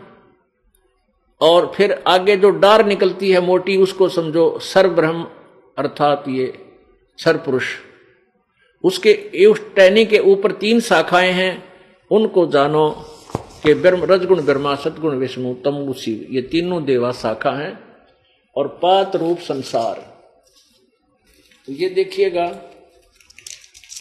और 1.41 1.73
फिर 1.75 2.05
आगे 2.07 2.37
जो 2.37 2.51
डार 2.51 2.85
निकलती 2.87 3.31
है 3.31 3.41
मोटी, 3.41 3.77
उसको 3.77 4.09
समझो 4.09 4.59
सर 4.59 4.89
ब्रह्म, 4.89 5.23
अर्थात 5.79 6.25
ये 6.29 6.77
सर 7.19 7.37
पुरुष। 7.37 7.67
उसके 8.85 9.47
उस 9.47 9.75
टहनी 9.75 10.05
के 10.05 10.19
ऊपर 10.19 10.53
तीन 10.53 10.81
शाखाएँ 10.81 11.33
हैं। 11.33 11.65
उनको 12.11 12.47
जानो 12.47 12.91
कि 13.63 13.73
रजगुण, 13.73 14.43
ब्रह्मा, 14.43 14.75
सदगुण, 14.75 15.17
विष्णु, 15.17 15.55
तमु 15.55 15.93
शिव 15.93 16.27
ये 16.31 16.43
तीनों 16.43 16.85
देवा 16.85 17.13
शाखा 17.13 17.51
हैं। 17.51 17.79
और 18.57 18.69
पात 18.83 19.17
रूप 19.17 19.39
संसार। 19.39 19.97
ये 21.69 21.89
देखिएगा 21.89 22.47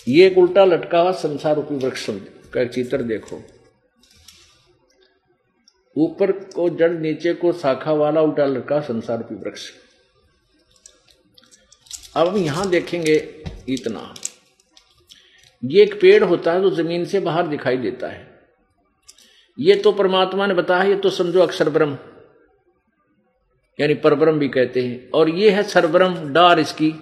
ये 0.08 0.28
एक 0.28 0.38
उल्टा 0.38 0.66
लटका 0.66 1.00
हुआ 1.00 1.12
संसार 1.12 1.56
रूपी 1.56 1.76
वृक्ष 1.76 2.06
का 2.54 2.66
चित्र 2.66 3.02
देखो। 3.02 3.44
ऊपर 5.98 6.32
को 6.32 6.70
जड़, 6.70 6.92
नीचे 6.92 7.34
को 7.34 7.54
शाखा 7.54 7.92
वाला 7.92 8.22
उल्टा 8.22 8.46
लटका 8.46 8.80
संसार 8.80 9.18
रूपी 9.18 9.36
वृक्ष। 9.36 9.72
अब 12.16 12.28
हम 12.28 12.38
यहाँ 12.38 12.70
देखेंगे 12.70 13.44
इतना। 13.70 14.14
ये 15.66 15.84
एक 15.84 16.02
पेड़ 16.02 16.24
होता 16.24 16.54
है 16.54 16.62
जो 16.62 16.70
ज़मीन 16.70 17.06
से 17.06 17.20
बाहर 17.20 17.48
दिखाई 17.48 17.78
देता 17.78 18.08
है। 18.08 18.40
ये 19.60 19.76
तो 19.76 19.92
परमात्मा 19.92 20.48
ने 20.48 20.54
बताया, 20.54 20.84
ये 20.84 20.96
तो 20.96 21.10
समझो 21.10 21.40
अक्षर 21.40 21.70
ब्रह्म। 21.70 21.98
यानी 23.80 23.94
परब्रह्म 23.94 24.40
भी 24.40 24.50
कहते 24.50 24.82
हैं। 24.82 25.10
और 25.10 25.30
ये 25.30 25.50
है 25.50 25.64
सरब्रह्म, 25.64 26.34
डार 26.34 26.60
इसकी। 26.60 26.94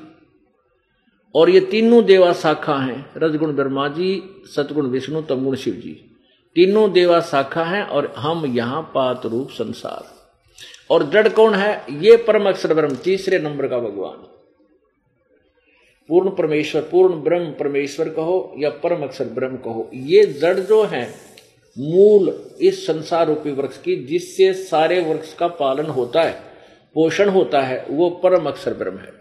और 1.35 1.49
ये 1.49 1.59
तीनों 1.59 2.05
देवा 2.05 2.33
शाखा 2.33 2.75
हैं, 2.75 3.11
रजगुण 3.17 3.53
ब्रह्मा 3.53 3.87
जी, 3.87 4.41
सतगुण 4.45 4.85
विष्णु, 4.85 5.21
तमगुण 5.21 5.55
शिव 5.55 5.73
जी। 5.73 6.17
तीनों 6.55 6.91
देवा 6.91 7.19
शाखा 7.19 7.63
हैं 7.63 7.83
और 7.83 8.13
हम 8.17 8.45
यहाँ 8.45 8.91
पात 8.95 9.25
रूप 9.25 9.49
संसार। 9.49 10.21
और 10.89 11.09
जड़ 11.09 11.29
कौन 11.29 11.53
है? 11.53 11.85
ये 11.89 12.17
परम 12.17 12.49
अक्षर 12.49 12.73
ब्रह्म, 12.73 12.95
तीसरे 12.95 13.39
नंबर 13.39 13.67
का 13.67 13.79
भगवान। 13.79 14.27
पूर्ण 16.07 16.29
परमेश्वर, 16.29 16.81
पूर्ण 16.81 17.13
ब्रह्म 17.13 17.51
परमेश्वर 17.51 18.09
कहो 18.09 18.53
या 18.57 18.69
परम 18.69 19.03
अक्षर 19.03 19.25
ब्रह्म 19.25 19.57
कहो, 19.57 19.91
ये 19.93 20.25
जड़ 20.25 20.59
जो 20.59 20.83
है, 20.83 21.13
मूल 21.79 22.51
इस 22.61 22.87
संसार 22.87 23.27
रूपी 23.27 23.51
वृक्ष 23.51 23.81
की, 23.81 23.95
जिससे 23.95 24.53
सारे 24.53 25.01
वृक्ष 25.01 25.33
का 25.33 25.47
पालन 25.47 25.85
होता 25.85 26.21
है, 26.21 26.41
पोषण 26.93 27.29
होता 27.29 27.61
है, 27.61 27.85
वो 27.89 28.09
परम 28.09 28.45
अक्षर 28.45 28.73
ब्रह्म 28.73 28.97
है। 28.97 29.20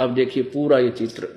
अब 0.00 0.14
देखिए 0.14 0.42
पूरा 0.44 0.78
ये 0.78 0.90
चित्र। 0.90 1.28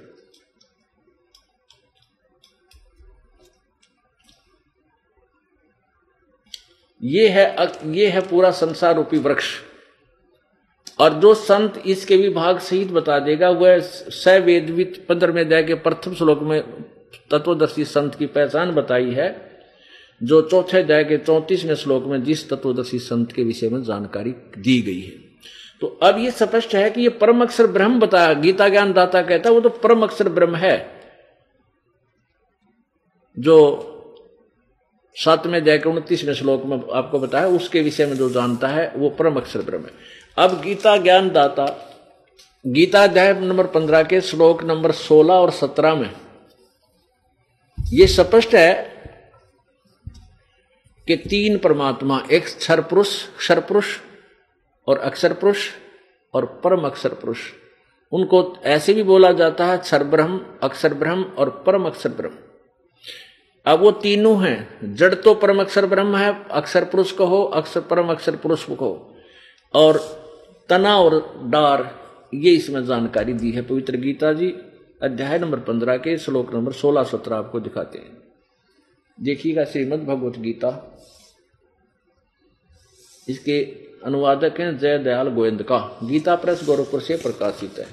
ये 7.01 7.27
है 7.29 7.45
ये 7.85 8.07
है 8.07 8.21
पूरा 8.21 8.51
संसार 8.51 8.95
रूपी 8.95 9.17
वृक्ष। 9.17 9.47
और 10.99 11.13
जो 11.13 11.33
संत 11.33 11.81
इसके 11.85 12.17
भी 12.17 12.29
भाग 12.29 12.59
सहित 12.59 12.91
बता 12.91 13.17
देगा, 13.19 13.49
वह 13.49 13.79
सवेदवित 13.79 15.05
पंद्रह 15.09 15.33
में 15.33 15.47
दया 15.49 15.61
के 15.61 15.73
प्रथम 15.75 16.13
श्लोक 16.15 16.41
में 16.41 16.61
तत्वदर्शी 17.31 17.85
संत 17.85 18.15
की 18.15 18.25
पहचान 18.27 18.71
बताई 18.71 19.11
है, 19.11 19.29
जो 20.21 20.41
चौथे 20.41 20.81
अध्याय 20.81 21.03
के 21.03 21.17
चौंतीसवें 21.17 21.75
श्लोक 21.75 22.05
में 22.05 22.23
जिस 22.23 22.49
तत्वदर्शी 22.49 22.99
संत 22.99 23.31
के 23.31 23.43
विषय 23.43 23.69
में 23.69 23.83
जानकारी 23.83 24.31
दी 24.57 24.81
गई 24.81 25.01
है। 25.01 25.22
तो 25.81 25.87
अब 26.03 26.17
ये 26.19 26.31
स्पष्ट 26.31 26.75
है 26.75 26.89
कि 26.89 27.01
ये 27.01 27.09
परम 27.21 27.41
अक्षर 27.41 27.67
ब्रह्म 27.67 27.99
बताया 27.99 28.33
गीता 28.33 28.67
ज्ञान 28.69 28.93
दाता 28.93 29.21
कहता 29.21 29.49
है, 29.49 29.55
वो 29.55 29.61
तो 29.61 29.69
परम 29.69 30.03
अक्षर 30.03 30.29
ब्रह्म 30.29 30.55
है। 30.55 30.75
जो 33.37 33.55
सातवें 35.15 35.59
अध्याय 35.59 35.77
के 35.77 35.89
उनतीसवें 35.89 36.33
श्लोक 36.33 36.63
में 36.65 36.77
आपको 36.93 37.19
बताया, 37.19 37.47
उसके 37.47 37.81
विषय 37.81 38.05
में 38.05 38.15
जो 38.15 38.29
जानता 38.29 38.67
है, 38.67 38.91
वो 38.95 39.09
परम 39.09 39.35
अक्षर 39.35 39.61
ब्रह्म 39.61 39.83
है। 39.83 39.91
अब 40.37 40.61
गीता 40.61 40.95
ज्ञान 40.97 41.29
दाता 41.29 41.65
गीता 42.65 43.03
अध्याय 43.03 43.33
नंबर 43.33 43.67
पंद्रह 43.67 44.03
के 44.03 44.21
श्लोक 44.21 44.63
नंबर 44.63 44.91
सोलह 44.91 45.33
और 45.33 45.51
सत्रह 45.51 45.95
में, 45.95 46.09
ये 47.77 48.07
स्पष्ट 48.07 48.53
है 48.55 48.73
कि 51.07 51.15
तीन 51.19 51.57
परमात्मा, 51.57 52.21
एक 52.31 52.45
क्षर 52.47 52.81
पुरुष 52.81 53.09
क्षर 53.37 53.59
पुरुष 53.59 53.97
और 54.87 54.97
अक्षर 54.97 55.33
पुरुष 55.33 55.69
और 56.33 56.45
परम 56.63 56.85
अक्षर 56.85 57.13
पुरुष। 57.13 57.39
उनको 58.11 58.55
ऐसे 58.63 58.93
भी 58.93 59.03
बोला 59.03 59.31
जाता 59.31 59.65
है 59.65 59.77
क्षर 59.77 60.03
ब्रह्म, 60.03 60.39
अक्षर 60.63 60.93
ब्रह्म 60.93 61.23
और 61.23 61.49
परम 61.67 61.85
अक्षर 61.85 62.09
ब्रह्म। 62.09 62.37
अब 63.65 63.79
वो 63.79 63.91
तीनों 63.91 64.43
हैं। 64.43 64.93
जड़ 64.95 65.13
तो 65.13 65.33
परम 65.33 65.61
अक्षर 65.61 65.85
ब्रह्म 65.85 66.15
है, 66.15 66.45
अक्षर 66.51 66.85
पुरुष 66.85 67.11
कहो 67.11 67.43
अक्षर 67.43 67.81
परम 67.81 68.09
अक्षर 68.09 68.35
पुरुष 68.35 68.65
कहो 68.65 69.15
और 69.73 69.97
तना 70.69 70.97
और 70.97 71.15
डार, 71.43 71.99
ये 72.33 72.51
इसमें 72.51 72.85
जानकारी 72.85 73.33
दी 73.33 73.51
है 73.51 73.61
पवित्र 73.61 73.97
गीता 73.97 74.33
जी, 74.33 74.47
अध्याय 75.01 75.39
नंबर 75.39 75.59
पंद्रह 75.59 75.97
के 75.97 76.17
श्लोक 76.17 76.53
नंबर 76.53 76.71
सोलह 76.71 77.03
सत्रह 77.03 77.35
आपको 77.35 77.59
दिखाते 77.59 77.97
हैं। 77.97 78.17
देखिएगा 79.17 79.63
श्रीमद 79.63 80.03
भगवत 80.03 80.37
गीता। 80.37 80.69
इसके 83.27 83.59
अनुवादक 84.05 84.59
हैं 84.59 84.77
जय 84.77 84.97
दयाल 84.97 85.27
गोविंद 85.27 85.63
का। 85.63 85.99
गीता 86.03 86.35
प्रेस 86.35 86.63
गोरखपुर 86.63 87.01
से 87.01 87.17
प्रकाशित 87.17 87.79
है। 87.79 87.87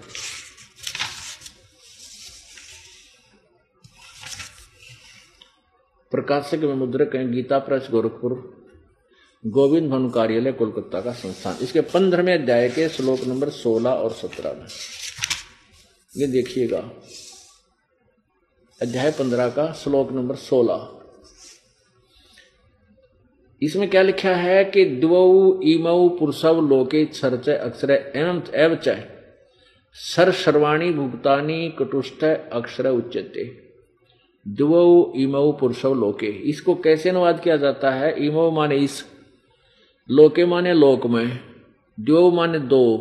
प्रकाशक 6.10 6.54
में 6.54 6.74
मुद्रक 6.74 7.16
हैं 7.16 7.32
गीता 7.32 7.58
प्रेस 7.58 7.88
गोरखपुर, 7.90 8.60
गोविंद 9.46 9.90
भवन 9.90 10.10
कार्यालय, 10.10 10.52
कोलकाता 10.52 11.00
का 11.00 11.12
संस्थान। 11.12 11.56
इसके 11.62 11.80
पंद्रहवें 11.80 12.34
अध्याय 12.34 12.68
के 12.68 12.88
श्लोक 12.88 13.20
नंबर 13.20 13.48
सोलह 13.48 13.90
और 13.90 14.12
सत्रह 14.12 14.52
में। 14.52 14.66
ये 16.16 16.26
देखिएगा। 16.26 16.90
अध्याय 18.82 19.10
पंद्रह 19.10 19.48
का 19.48 19.72
श्लोक 19.72 20.12
नंबर 20.12 20.34
सोलह। 20.34 20.99
इसमें 23.62 23.90
क्या 23.90 24.02
लिखा 24.02 24.28
है 24.28 24.64
कि 24.64 24.84
द्वौ 24.84 25.60
इमऊ 25.62 26.08
पुरुषव 26.08 26.60
लोके 26.60 27.04
चर्च 27.04 27.48
अक्षर 27.48 27.90
एवं 27.90 28.42
एव 28.54 28.74
चय 28.74 29.04
सर 29.92 30.30
सर्वाणी 30.30 30.90
भुगतानी 30.90 31.68
कटुष्ठ 31.78 32.24
अक्षर 32.52 32.86
उच्चते 32.86 33.70
द्वौ 34.48 35.12
इमऊ 35.16 35.52
पुरुषव 35.52 35.94
लोके। 35.94 36.26
इसको 36.26 36.74
कैसे 36.74 37.08
अनुवाद 37.08 37.40
किया 37.40 37.56
जाता 37.56 37.90
है? 37.90 38.26
इमो 38.26 38.50
माने 38.50 38.76
इस। 38.76 39.04
लोके 40.10 40.44
माने 40.44 40.74
लोक 40.74 41.06
में 41.06 41.38
द्वौ 42.00 42.30
माने 42.30 42.58
दो। 42.58 42.96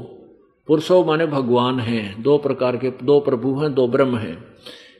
पुरुषो 0.67 1.04
माने 1.04 1.26
भगवान 1.26 1.80
हैं। 1.80 2.22
दो 2.22 2.38
प्रकार 2.38 2.78
के, 2.78 2.89
दो 3.04 3.19
प्रभु 3.19 3.60
हैं, 3.60 3.74
दो 3.74 3.88
ब्रह्म 3.88 4.17
हैं। 4.17 4.45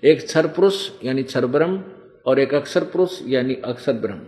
एक 0.04 0.26
क्षर 0.26 0.48
पुरुष, 0.48 0.90
यानी 1.04 1.24
क्षर 1.24 1.46
ब्रह्म, 1.46 1.84
और 2.26 2.40
एक 2.40 2.54
अक्षर 2.54 2.84
पुरुष, 2.84 3.22
यानी 3.28 3.54
अक्षर 3.54 3.94
ब्रह्म। 3.94 4.22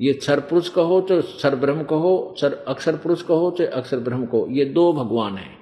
ये 0.00 0.12
क्षर 0.12 0.40
पुरुष 0.40 0.68
कहो 0.68 1.00
तो 1.00 1.22
क्षर 1.22 1.54
ब्रह्म 1.54 1.82
कहो 1.82 2.32
क्षर 2.36 2.52
अक्षर 2.68 2.96
पुरुष 2.96 3.22
कहो 3.22 3.50
तो 3.50 3.64
अक्षर 3.66 3.98
ब्रह्म 3.98 4.26
कहो। 4.26 4.46
ये 4.50 4.64
दो 4.64 4.92
भगवान 4.92 5.36
हैं। 5.36 5.58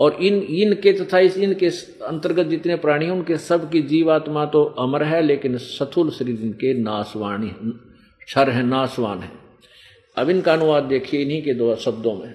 और 0.00 0.12
इन, 0.12 0.34
इनके 0.34 0.92
तथा 0.92 1.18
इस, 1.18 1.36
इनके 1.36 1.66
अंतर्गत 2.06 2.46
जितने 2.46 2.76
प्राणी 2.76 3.04
हैं, 3.04 3.12
उनके 3.12 3.36
सब 3.36 3.70
की 3.70 3.82
जीवात्मा 3.82 4.44
तो 4.46 4.64
अमर 4.64 5.02
है, 5.02 5.22
लेकिन 5.22 5.58
सथुल 5.58 6.10
शरीर 6.10 6.40
इनके 6.40 6.74
नाशवाणी 6.74 7.48
क्षर 8.26 8.50
है, 8.50 8.62
नाशवान 8.62 9.18
है। 9.18 9.30
अब 10.16 10.30
इनका 10.30 10.52
अनुवाद 10.52 10.84
देखिए 10.84 11.22
इन्हीं 11.22 11.42
के 11.42 11.54
दो 11.54 11.74
शब्दों 11.76 12.14
में। 12.14 12.34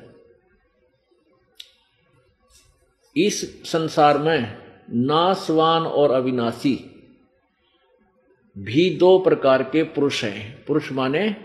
इस 3.15 3.63
संसार 3.72 4.18
में 4.18 4.58
नासवान 4.94 5.84
और 5.84 6.12
अविनाशी 6.12 6.88
भी 8.55 8.89
दो 8.99 9.17
प्रकार 9.19 9.63
के 9.63 9.83
पुरुष 9.85 10.23
हैं। 10.23 10.63
पुरुष 10.67 10.91
माने 10.91 11.35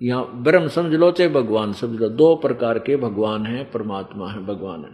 यहाँ 0.00 0.42
ब्रह्म 0.42 0.68
समझ 0.68 0.94
लो 0.94 1.10
चाहे 1.10 1.28
भगवान 1.30 1.72
समझ 1.72 2.00
लो, 2.00 2.08
दो 2.08 2.34
प्रकार 2.36 2.78
के 2.78 2.96
भगवान 2.96 3.46
हैं, 3.46 3.70
परमात्मा 3.70 4.30
है, 4.30 4.44
भगवान 4.46 4.84
है। 4.84 4.90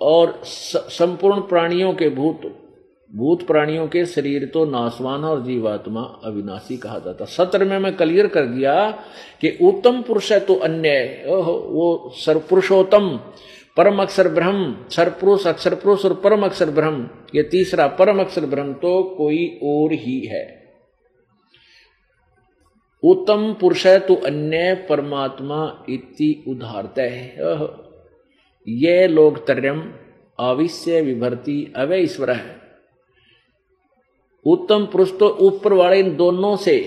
और 0.00 0.40
संपूर्ण 0.44 1.40
प्राणियों 1.40 1.92
के 1.94 2.08
भूत 2.10 2.50
भूत 3.10 3.46
प्राणियों 3.46 3.86
के 3.88 4.04
शरीर 4.06 4.44
तो 4.44 4.64
नासवान 4.64 5.24
और 5.24 5.42
जीवात्मा 5.44 6.00
अविनाशी 6.24 6.76
कहा 6.76 6.98
जाता। 6.98 7.24
सत्र 7.24 7.64
में 7.64 7.78
मैं 7.78 7.94
क्लियर 7.96 8.26
कर 8.26 8.46
दिया 8.46 8.90
कि 9.40 9.56
उत्तम 9.62 10.00
पुरुष 10.02 10.30
है 10.32 10.38
तो 10.40 10.54
अन्य 10.54 11.24
वो 11.26 12.12
सर्वपुरुषोत्तम, 12.16 13.08
परम 13.76 14.02
अक्षर 14.02 14.28
ब्रह्म 14.28 14.72
क्षर 14.88 15.10
पुरुष 15.10 15.46
अक्षर 15.46 15.74
पुरुष 15.74 16.04
और 16.04 16.14
परम 16.14 16.44
अक्षर 16.44 16.70
ब्रह्म। 16.70 17.08
ये 17.34 17.42
तीसरा 17.42 17.86
परम 17.98 18.20
अक्षर 18.20 18.46
ब्रह्म 18.46 18.72
तो 18.74 19.02
कोई 19.18 19.46
और 19.64 19.92
ही 19.94 20.18
है। 20.26 20.61
उत्तम 23.02 23.52
पुरुष 23.60 23.86
है 23.86 23.98
तो 23.98 24.14
अन्य 24.26 24.74
परमात्मा 24.88 25.84
इति 25.88 26.44
उदारत 26.48 26.98
है। 26.98 27.58
ये 28.66 29.06
लोग 29.08 29.46
तर्यम 29.46 29.82
आविश्य 30.38 31.00
विभर्ति 31.00 31.72
अवय 31.76 32.02
ईश्वर 32.02 32.30
है। 32.30 32.60
उत्तम 34.46 34.86
पुरुष 34.86 35.18
तो 35.18 35.28
ऊपर 35.40 35.72
वाले 35.72 35.98
इन 36.00 36.16
दोनों 36.16 36.56
से 36.56 36.78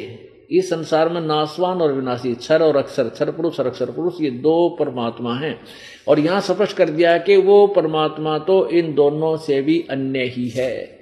इस 0.52 0.70
संसार 0.70 1.10
में 1.10 1.22
नासवान 1.22 1.82
और 1.82 1.94
विनाशी 1.94 2.34
क्षर 2.34 2.62
और 2.62 2.76
अक्षर 2.76 3.10
क्षर 3.10 3.32
पुरुष 3.32 3.60
और 3.60 3.68
अक्षर 3.68 3.92
पुरुष, 3.92 4.22
ये 4.22 4.30
दो 4.32 4.70
परमात्मा 4.80 5.36
हैं। 5.36 5.60
और 6.08 6.20
यहाँ 6.20 6.42
स्पष्ट 6.42 6.78
कर 6.78 6.90
दिया 6.90 7.18
कि 7.18 7.38
वो 7.38 7.66
परमात्मा 7.68 8.38
तो 8.40 8.68
इन 8.70 8.94
दोनों 8.94 9.36
से 9.38 9.62
भी 9.62 9.80
अन्य 9.90 10.24
ही 10.26 10.48
है। 10.50 10.95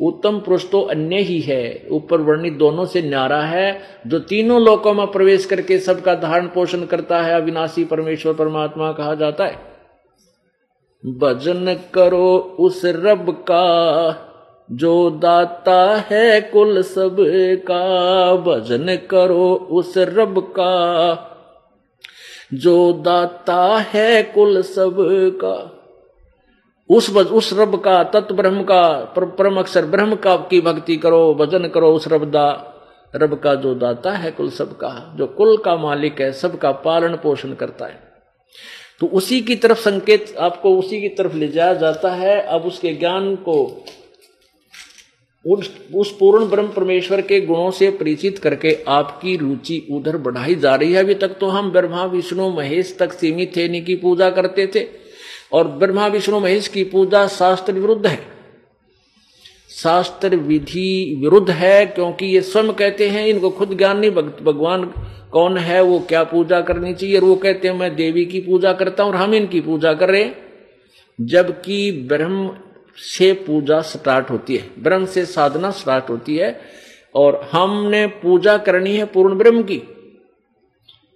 उत्तम 0.00 0.38
पुरुष 0.38 0.70
तो 0.70 0.80
अन्य 0.80 1.16
ही 1.16 1.40
है। 1.40 1.86
ऊपर 1.90 2.20
वर्णित 2.20 2.52
दोनों 2.52 2.84
से 2.84 3.02
न्यारा 3.02 3.42
है, 3.42 3.80
जो 4.06 4.18
तीनों 4.18 4.60
लोकों 4.62 4.94
में 4.94 5.06
प्रवेश 5.06 5.44
करके 5.44 5.78
सबका 5.78 6.14
धारण 6.14 6.46
पोषण 6.46 6.84
करता 6.84 7.22
है, 7.22 7.34
अविनाशी, 7.34 7.84
परमेश्वर, 7.84 8.32
परमात्मा 8.32 8.92
कहा 8.92 9.14
जाता 9.14 9.44
है। 9.44 9.70
भजन 11.04 11.76
करो 11.94 12.56
उस 12.60 12.82
रब 12.84 13.30
का, 13.30 14.26
जो 14.72 15.10
दाता 15.10 15.96
है 16.10 16.40
कुल 16.40 16.82
सब 16.82 17.16
का 17.70 18.36
भजन 18.36 18.96
करो 19.10 19.54
उस 19.54 19.94
रब 19.98 20.38
का, 20.38 21.26
जो 22.54 22.92
दाता 22.92 23.78
है 23.78 24.22
कुल 24.22 24.62
सब 24.62 24.96
का 25.44 25.79
उस 26.90 27.10
उस 27.16 27.52
रब 27.52 27.80
का 27.80 28.02
तत्व 28.04 28.34
ब्रह्म 28.34 28.62
का 28.62 29.14
परम 29.18 29.58
अक्षर 29.58 29.84
ब्रह्म 29.86 30.14
का 30.14 30.36
की 30.36 30.60
भक्ति 30.60 30.96
करो, 30.96 31.34
भजन 31.34 31.68
करो, 31.68 31.92
उस 31.92 32.08
रब 32.08 32.24
दा, 32.24 32.76
रब 33.16 33.34
का 33.34 33.54
जो 33.54 33.74
दाता 33.74 34.12
है 34.12 34.30
कुल 34.30 34.50
सब 34.50 34.76
का 34.76 35.14
जो 35.18 35.26
कुल 35.26 35.56
का 35.56 35.76
मालिक 35.76 36.20
है, 36.20 36.32
सबका 36.32 36.72
पालन 36.72 37.16
पोषण 37.16 37.54
करता 37.54 37.86
है। 37.86 38.10
तो 39.00 39.06
उसी 39.06 39.40
की 39.40 39.56
तरफ़ 39.56 39.78
संकेत 39.78 40.34
आपको 40.38 40.78
उसी 40.78 41.00
की 41.00 41.08
तरफ़ 41.08 41.36
ले 41.36 41.48
जाया 41.48 41.74
जाता 41.74 42.10
है। 42.10 42.40
अब 42.40 42.62
उसके 42.62 42.92
ज्ञान 42.94 43.34
को 43.36 43.84
उस 45.46 45.70
उस 45.94 46.16
पूर्ण 46.16 46.46
ब्रह्म 46.46 46.68
परमेश्वर 46.68 47.20
के 47.20 47.40
गुणों 47.40 47.70
से 47.70 47.90
परिचित 47.90 48.38
करके 48.38 48.84
आपकी 48.88 49.36
रुचि 49.36 49.86
उधर 49.90 50.16
बढ़ाई 50.16 50.54
जा 50.54 50.74
रही 50.74 50.92
है। 50.92 51.00
अभी 51.00 51.14
तक 51.14 51.28
तो 51.28 51.46
हम 51.46 51.70
ब्रह्मा, 51.70 52.04
विष्णु, 52.04 52.48
महेश 52.50 52.96
तक 52.98 53.12
सीमित 53.12 53.56
थे, 53.56 53.64
इन्हीं 53.64 53.84
की 53.84 53.94
पूजा 53.96 54.30
करते 54.30 54.66
थे। 54.66 54.99
और 55.52 55.68
ब्रह्मा, 55.68 56.06
विष्णु, 56.06 56.40
महेश 56.40 56.68
की 56.68 56.84
पूजा 56.84 57.26
शास्त्र 57.28 57.72
विरुद्ध 57.72 58.06
है। 58.06 58.18
शास्त्र 59.70 60.36
विधि 60.36 61.18
विरुद्ध 61.22 61.50
है 61.50 61.86
क्योंकि 61.86 62.26
ये 62.26 62.40
स्वयं 62.40 62.72
कहते 62.72 63.08
हैं, 63.08 63.26
इनको 63.26 63.50
खुद 63.50 63.76
ज्ञान 63.76 63.98
नहीं 63.98 64.10
भगवान 64.10 64.84
कौन 65.32 65.58
है, 65.58 65.80
वो 65.82 65.98
क्या 65.98 66.22
पूजा 66.24 66.60
करनी 66.60 66.94
चाहिए? 66.94 67.18
वो 67.18 67.34
कहते 67.34 67.68
हैं, 67.68 67.74
मैं 67.74 67.94
देवी 67.96 68.24
की 68.24 68.40
पूजा 68.40 68.72
करता 68.72 69.02
हूँ 69.02 69.12
और 69.12 69.16
हम 69.16 69.34
इनकी 69.34 69.60
पूजा 69.60 69.92
कर 69.94 70.10
रहे 70.10 70.30
जबकि 71.18 71.90
ब्रह्म 72.08 72.50
से 72.96 73.32
पूजा 73.46 73.80
स्टार्ट 73.80 74.30
होती 74.30 74.56
है, 74.56 74.70
ब्रह्म 74.78 75.06
से 75.06 75.24
साधना 75.26 75.70
स्टार्ट 75.70 76.10
होती 76.10 76.36
है, 76.36 76.60
और 77.14 77.48
हमने 77.52 78.06
पूजा 78.06 78.56
करनी 78.56 78.96
है 78.96 79.04
पूर्ण 79.04 79.38
ब्रह्म 79.38 79.62
की। 79.62 79.82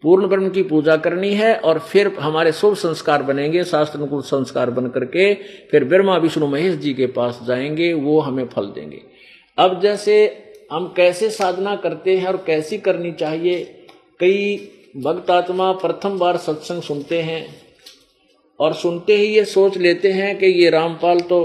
पूर्ण 0.04 0.26
ब्रह्म 0.28 0.48
की 0.50 0.62
पूजा 0.62 0.96
करनी 0.96 1.32
है 1.34 1.54
और 1.56 1.78
फिर 1.78 2.08
हमारे 2.20 2.52
शुभ 2.52 2.74
संस्कार 2.74 3.22
बनेंगे 3.22 3.64
शास्त्र 3.64 3.98
अनुकूल 3.98 4.22
संस्कार 4.22 4.70
बन 4.70 4.88
करके 4.88 5.34
फिर 5.70 5.84
ब्रह्मा, 5.84 6.16
विष्णु, 6.16 6.46
महेश 6.46 6.74
जी 6.74 6.94
के 6.94 7.06
पास 7.06 7.40
जाएँगे, 7.46 7.92
वो 7.92 8.20
हमें 8.20 8.44
फल 8.48 8.66
देंगे। 8.66 9.00
अब 9.58 9.80
जैसे 9.80 10.16
हम 10.72 10.92
कैसे 10.96 11.30
साधना 11.30 11.76
करते 11.76 12.16
हैं 12.16 12.26
और 12.26 12.36
कैसी 12.36 12.78
करनी 12.78 13.12
चाहिए, 13.12 13.64
कई 14.20 14.56
भक्त 14.96 15.30
आत्मा 15.30 15.72
प्रथम 15.72 16.18
बार 16.18 16.36
सत्संग 16.36 16.82
सुनते 16.82 17.20
हैं 17.22 17.46
और 18.60 18.74
सुनते 18.74 19.16
ही 19.16 19.26
ये 19.26 19.44
सोच 19.44 19.76
लेते 19.78 20.12
हैं 20.12 20.38
कि 20.38 20.46
ये 20.46 20.70
रामपाल 20.70 21.20
तो 21.20 21.40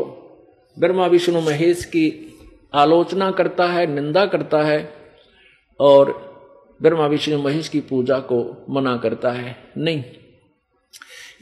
ब्रह्मा, 0.80 1.08
विष्णु, 1.08 1.42
महेश 1.42 1.86
की 1.86 2.36
आलोचना 2.74 3.32
करता 3.32 3.66
है, 3.66 3.94
निंदा 3.96 4.26
करता 4.26 4.62
है 4.64 4.94
और 5.80 6.29
ब्रह्मा, 6.82 7.06
विष्णु, 7.06 7.42
महेश 7.42 7.68
की 7.68 7.80
पूजा 7.80 8.20
को 8.20 8.66
मना 8.70 8.98
करता 8.98 9.32
है। 9.32 9.58
नहीं। 9.78 10.04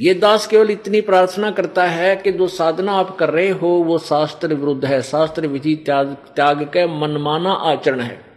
ये 0.02 0.14
दास 0.14 0.48
केवल 0.48 0.72
इतनी 0.72 1.02
प्रार्थना 1.02 1.52
करता 1.52 1.86
है 1.86 2.16
कि 2.16 2.32
जो 2.32 2.48
साधना 2.48 2.92
आप 2.92 3.18
कर 3.18 3.30
रहे 3.30 3.50
हो, 3.50 3.68
वो 3.68 3.98
शास्त्र 3.98 4.54
विरुद्ध 4.54 4.86
है। 4.86 5.02
शास्त्र 5.02 5.48
विधि 5.48 5.76
त्याग 5.76 6.08
त्याग 6.08 6.64
के 6.64 7.00
मनमाना 7.00 7.52
आचरण 7.52 8.00
है। 8.00 8.28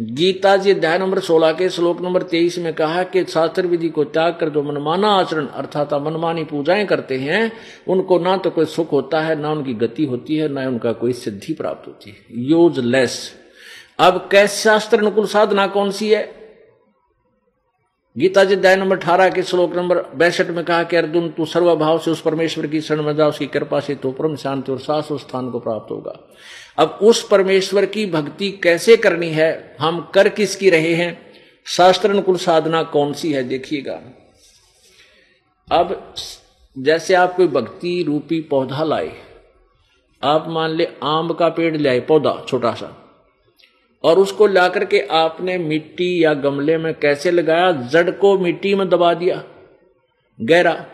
गीता 0.00 0.56
जी 0.56 0.70
अध्याय 0.70 0.98
नंबर 0.98 1.18
16 1.18 1.52
के 1.52 1.68
श्लोक 1.68 2.00
नंबर 2.00 2.22
23 2.22 2.58
में 2.58 2.74
कहा 2.74 3.02
कि 3.02 3.24
शास्त्र 3.24 3.66
विधि 3.66 3.88
को 3.88 4.04
त्याग 4.04 4.32
कर 4.40 4.48
जो 4.48 4.62
मनमाना 4.62 5.08
आचरण, 5.08 5.46
अर्थात 5.46 5.94
मनमानी 5.94 6.44
पूजाएँ 6.44 6.86
करते 6.86 7.16
हैं, 7.16 7.52
उनको 7.88 8.18
ना 8.18 8.36
तो 8.36 8.50
कोई 8.50 8.64
सुख 8.64 8.92
होता 8.92 9.20
है, 9.20 9.40
ना 9.40 9.50
उनकी 9.50 9.74
गति 9.74 10.04
होती 10.04 10.36
है, 10.36 10.48
ना 10.48 10.68
उनका 10.68 10.92
कोई 10.92 11.12
सिद्धि 11.12 11.52
प्राप्त 11.52 11.86
होती 11.86 12.10
है। 12.10 12.16
यूजलेस। 12.32 13.39
अब 14.00 14.28
कैसे 14.32 14.62
शास्त्र 14.62 14.98
अनुकूल 14.98 15.26
साधना 15.26 15.66
कौन 15.66 15.90
सी 15.90 16.08
है? 16.10 16.22
गीता 18.16 18.44
जी 18.44 18.54
अध्याय 18.54 18.76
नंबर 18.76 18.98
अठारह 18.98 19.28
के 19.30 19.42
श्लोक 19.42 19.74
नंबर 19.76 20.02
बैसठ 20.14 20.46
में 20.46 20.64
कहा 20.64 20.82
कि 20.82 20.96
अर्जुन, 20.96 21.28
तू 21.28 21.44
सर्वभाव 21.44 21.98
से 21.98 22.10
उस 22.10 22.20
परमेश्वर 22.20 22.66
की 22.66 22.80
शरण 22.80 23.02
में 23.02 23.16
जा, 23.16 23.26
उसकी 23.26 23.46
कृपा 23.46 23.80
से 23.80 23.94
तो 23.94 24.12
परम 24.12 24.36
शांति 24.36 24.72
और 24.72 24.78
सास 24.78 25.08
स्थान 25.12 25.50
को 25.50 25.60
प्राप्त 25.60 25.90
होगा। 25.90 26.28
अब 26.78 26.98
उस 27.02 27.28
परमेश्वर 27.28 27.86
की 27.86 28.06
भक्ति 28.06 28.50
कैसे 28.62 28.96
करनी 28.96 29.28
है? 29.28 29.76
हम 29.80 30.00
कर 30.14 30.28
किसकी 30.28 30.70
रहे 30.70 30.94
हैं? 30.94 31.18
शास्त्र 31.66 32.10
अनुकूल 32.10 32.36
साधना 32.36 32.82
कौन 32.82 33.12
सी 33.12 33.32
है? 33.32 33.42
देखिएगा। 33.44 34.00
अब 35.68 36.14
जैसे 36.78 37.14
आप 37.14 37.36
कोई 37.36 37.48
भक्ति 37.48 38.02
रूपी 38.06 38.40
पौधा 38.40 38.84
लाए, 38.84 39.12
आप 40.22 40.48
मान 40.48 40.70
ले 40.70 40.88
आम 41.02 41.32
का 41.32 41.48
पेड़ 41.48 41.76
लाए 41.76 42.00
पौधा 42.00 42.44
छोटा 42.48 42.74
सा 42.74 42.99
और 44.04 44.18
उसको 44.18 44.46
ला 44.46 44.68
करके 44.68 45.00
आपने 45.00 45.58
मिट्टी 45.58 46.24
या 46.24 46.34
गमले 46.34 46.78
में 46.78 46.94
कैसे 46.94 47.30
लगाया? 47.30 47.72
जड़ 47.72 48.10
को 48.10 48.38
मिट्टी 48.38 48.74
में 48.74 48.88
दबा 48.88 49.14
दिया, 49.14 49.44
गहरा, 50.40 50.86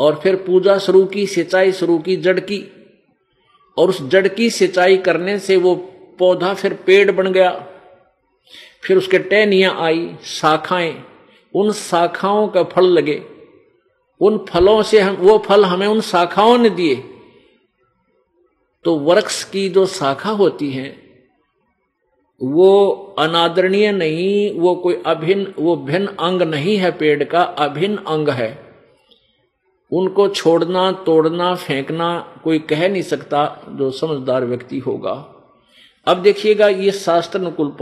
और 0.00 0.20
फिर 0.22 0.36
पूजा 0.36 0.78
शुरू 0.78 1.04
की, 1.04 1.26
सिंचाई 1.26 1.72
शुरू 1.72 1.98
की 1.98 2.16
जड़ 2.16 2.40
की। 2.40 2.72
और 3.78 3.88
उस 3.88 4.02
जड़ 4.02 4.28
की 4.28 4.50
सिंचाई 4.50 4.96
करने 4.96 5.38
से 5.38 5.56
वो 5.56 5.74
पौधा 6.18 6.54
फिर 6.54 6.74
पेड़ 6.74 7.10
बन 7.10 7.32
गया। 7.32 7.66
फिर 8.82 8.96
उसके 8.96 9.18
टहनियाँ 9.18 9.80
आई, 9.80 10.16
शाखाएँ। 10.24 11.04
उन 11.54 11.72
शाखाओं 11.72 12.48
का 12.48 12.62
फल 12.62 12.84
लगे। 12.84 13.22
उन 14.20 14.38
फलों 14.38 14.82
से 14.82 15.00
हम, 15.00 15.14
वो 15.14 15.38
फल 15.38 15.64
हमें 15.64 15.86
उन 15.86 16.00
शाखाओं 16.00 16.58
ने 16.58 16.70
दिए। 16.70 17.04
तो 18.84 18.98
वृक्ष 18.98 19.44
की 19.44 19.68
जो 19.68 19.86
शाखा 19.86 20.30
होती 20.30 20.70
है 20.70 21.11
वो 22.42 22.92
अनादरणीय 23.18 23.92
नहीं, 23.92 24.60
वो 24.60 24.74
कोई 24.74 25.02
अभिन्न 25.06 25.54
वो 25.58 25.76
भिन्न 25.76 26.06
अंग 26.06 26.42
नहीं 26.42 26.76
है 26.76 26.90
पेड़ 26.90 27.24
का, 27.24 27.42
अभिन्न 27.42 27.96
अंग 27.96 28.28
है। 28.28 28.58
उनको 29.92 30.28
छोड़ना, 30.28 30.90
तोड़ना, 30.92 31.54
फेंकना 31.54 32.40
कोई 32.44 32.58
कह 32.58 32.88
नहीं 32.88 33.02
सकता, 33.02 33.62
जो 33.68 33.90
समझदार 33.90 34.44
व्यक्ति 34.44 34.78
होगा। 34.78 35.12
अब 36.06 36.22
देखिएगा, 36.22 36.68
ये 36.68 36.90
शास्त्र 36.90 37.38
अनुकूल 37.38 37.76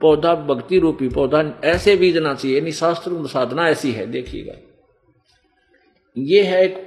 पौधा 0.00 0.34
भक्ति 0.34 0.78
रूपी 0.78 1.08
पौधा, 1.08 1.42
ऐसे 1.64 1.96
बीजना 1.96 2.34
चाहिए, 2.34 2.58
यानी 2.58 2.72
शास्त्र 2.72 3.26
साधना 3.26 3.68
ऐसी 3.68 3.92
है, 3.92 4.06
देखिएगा। 4.06 4.54
ये 6.16 6.42
है 6.42 6.86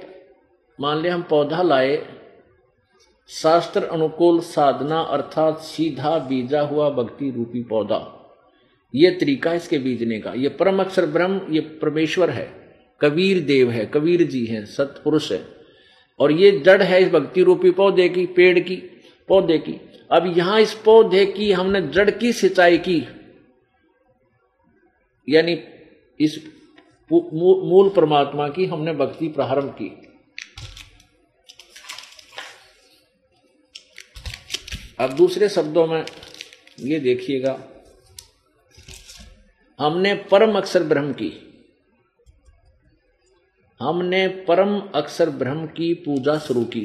मान 0.80 0.98
लिया 0.98 1.14
हम 1.14 1.22
पौधा 1.22 1.62
लाए 1.62 1.96
शास्त्र 3.30 3.84
अनुकूल 3.84 4.40
साधना 4.40 5.00
अर्थात 5.00 5.58
सीधा 5.58 6.18
बीजा 6.18 6.60
हुआ 6.60 6.90
भक्ति 6.90 7.30
रूपी 7.30 7.62
पौधा। 7.62 8.30
ये 8.94 9.10
तरीका 9.10 9.54
इसके 9.54 9.78
बीजने 9.78 10.20
का। 10.20 10.32
ये 10.32 10.48
परम 10.48 10.80
अक्षर 10.80 11.06
ब्रह्म, 11.06 11.40
ये 11.50 11.60
परमेश्वर 11.60 12.30
है। 12.30 12.76
कबीर 13.00 13.40
देव 13.40 13.70
है, 13.70 13.86
कबीर 13.86 14.22
जी 14.22 14.46
हैं, 14.46 14.66
सतपुरुष 14.66 15.32
है। 15.32 15.44
और 16.20 16.32
ये 16.32 16.50
जड़ 16.50 16.82
है 16.82 17.02
इस 17.02 17.08
भक्ति 17.08 17.42
रूपी 17.42 17.70
पौधे 17.70 18.08
की, 18.08 18.26
पेड़ 18.26 18.58
की, 18.58 18.76
पौधे 19.28 19.58
की। 19.58 19.80
अब 20.12 20.34
यहाँ 20.38 20.60
इस 20.60 20.74
पौधे 20.74 21.26
की 21.26 21.52
हमने 21.52 21.82
जड़ 21.82 22.10
की 22.10 22.32
सिंचाई 22.32 22.78
की। 22.78 23.08
यानी 25.28 25.60
इस 26.20 26.44
मूल 27.12 27.88
परमात्मा 27.88 28.48
की 28.48 28.64
हमने 28.66 28.92
भक्ति 28.92 29.28
प्रारंभ 29.28 29.70
की। 29.70 30.06
अब 35.00 35.12
दूसरे 35.16 35.48
शब्दों 35.48 35.86
में 35.86 36.04
ये 36.80 36.98
देखिएगा, 37.00 37.58
हमने 39.78 40.14
परम 40.30 40.56
अक्षर 40.56 40.82
ब्रह्म 40.82 41.12
की, 41.12 41.30
हमने 43.80 44.26
परम 44.48 44.76
अक्षर 44.94 45.30
ब्रह्म 45.32 45.66
की 45.68 45.92
पूजा 45.96 46.38
शुरू 46.38 46.64
की, 46.66 46.82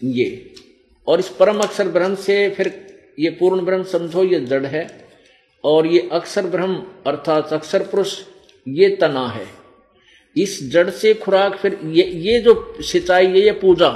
ये, 0.00 0.54
और 1.06 1.20
इस 1.20 1.28
परम 1.30 1.60
अक्षर 1.60 1.88
ब्रह्म 1.88 2.14
से 2.14 2.48
फिर 2.50 2.72
ये 3.18 3.30
पूर्ण 3.30 3.64
ब्रह्म 3.64 3.82
समझो, 3.84 4.24
ये 4.24 4.40
जड़ 4.42 4.64
है, 4.66 4.86
और 5.64 5.86
ये 5.86 6.08
अक्षर 6.12 6.46
ब्रह्म 6.46 6.82
अर्थात 7.06 7.52
अक्षर 7.52 7.82
पुरुष, 7.86 8.18
ये 8.66 8.88
तना 8.96 9.26
है। 9.28 9.46
इस 10.36 10.58
जड़ 10.72 10.88
से 10.92 11.14
खुराक 11.14 11.56
फिर 11.56 11.78
ये 11.86 12.04
ये 12.04 12.40
जो 12.40 12.54
सिंचाई, 12.82 13.26
ये 13.26 13.44
ये 13.44 13.52
पूजा, 13.54 13.90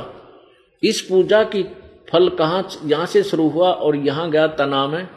इस 0.82 1.00
पूजा 1.00 1.42
की 1.44 1.62
फल 2.08 2.28
कहाँ 2.28 2.68
यहाँ 2.84 3.06
से 3.06 3.22
शुरू 3.22 3.48
हुआ 3.48 3.70
और 3.70 3.96
यहाँ 3.96 4.30
गया 4.30 4.46
तना 4.58 4.86
में 4.86 5.08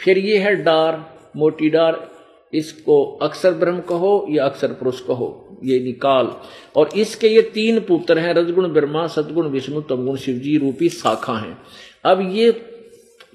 फिर 0.00 0.18
ये 0.18 0.38
है 0.38 0.54
डार, 0.56 1.04
मोटी 1.36 1.68
डार। 1.70 2.06
इसको 2.52 3.02
अक्षर 3.22 3.52
ब्रह्म 3.52 3.80
कहो 3.80 4.26
या 4.30 4.44
अक्षर 4.44 4.72
पुरुष 4.72 5.00
कहो, 5.00 5.58
ये 5.64 5.78
निकाल। 5.80 6.30
और 6.76 6.90
इसके 6.96 7.28
ये 7.28 7.42
तीन 7.54 7.80
पुत्र 7.80 8.18
हैं, 8.18 8.32
रजगुण, 8.34 8.68
ब्रह्मा, 8.72 9.06
सदगुण, 9.06 9.46
विष्णु, 9.46 9.80
तमगुण, 9.80 10.16
शिवजी, 10.16 10.56
रूपी 10.58 10.88
शाखा 10.88 11.36
हैं। 11.38 11.56
अब 12.04 12.20
ये 12.32 12.54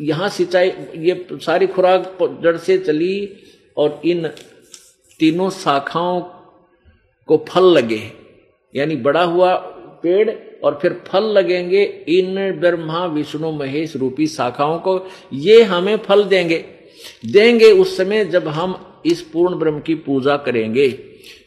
यहाँ 0.02 0.30
सिंचाई, 0.30 0.70
ये 0.98 1.28
सारी 1.34 1.68
खुराक 1.68 2.18
जड़ 2.44 2.56
से 2.58 2.78
चली 2.78 3.30
और 3.78 4.02
इन 4.06 4.28
तीनों 5.20 5.50
शाखाओं 5.52 6.20
को 7.30 7.38
फल 7.50 7.66
लगे 7.74 8.02
यानी 8.76 8.96
बड़ा 8.98 9.24
हुआ 9.24 9.56
पेड़ 10.04 10.30
और 10.64 10.80
फिर 10.82 11.02
फल 11.08 11.24
लगेंगे 11.24 11.84
इन 12.08 12.52
ब्रह्मा, 12.60 13.06
विष्णु, 13.06 13.52
महेश 13.52 13.96
रूपी 13.96 14.28
शाखाओं 14.28 14.80
को। 14.80 15.08
ये 15.34 15.64
हमें 15.64 15.98
फल 15.98 16.24
देंगे। 16.24 16.66
देंगे 17.26 17.72
उस 17.72 17.98
समय 17.98 18.26
जब 18.26 18.48
हम 18.48 19.02
इस 19.06 19.22
पूर्ण 19.22 19.56
ब्रह्म 19.56 19.80
की 19.80 19.96
पूजा 19.96 20.38
करेंगे, 20.38 21.00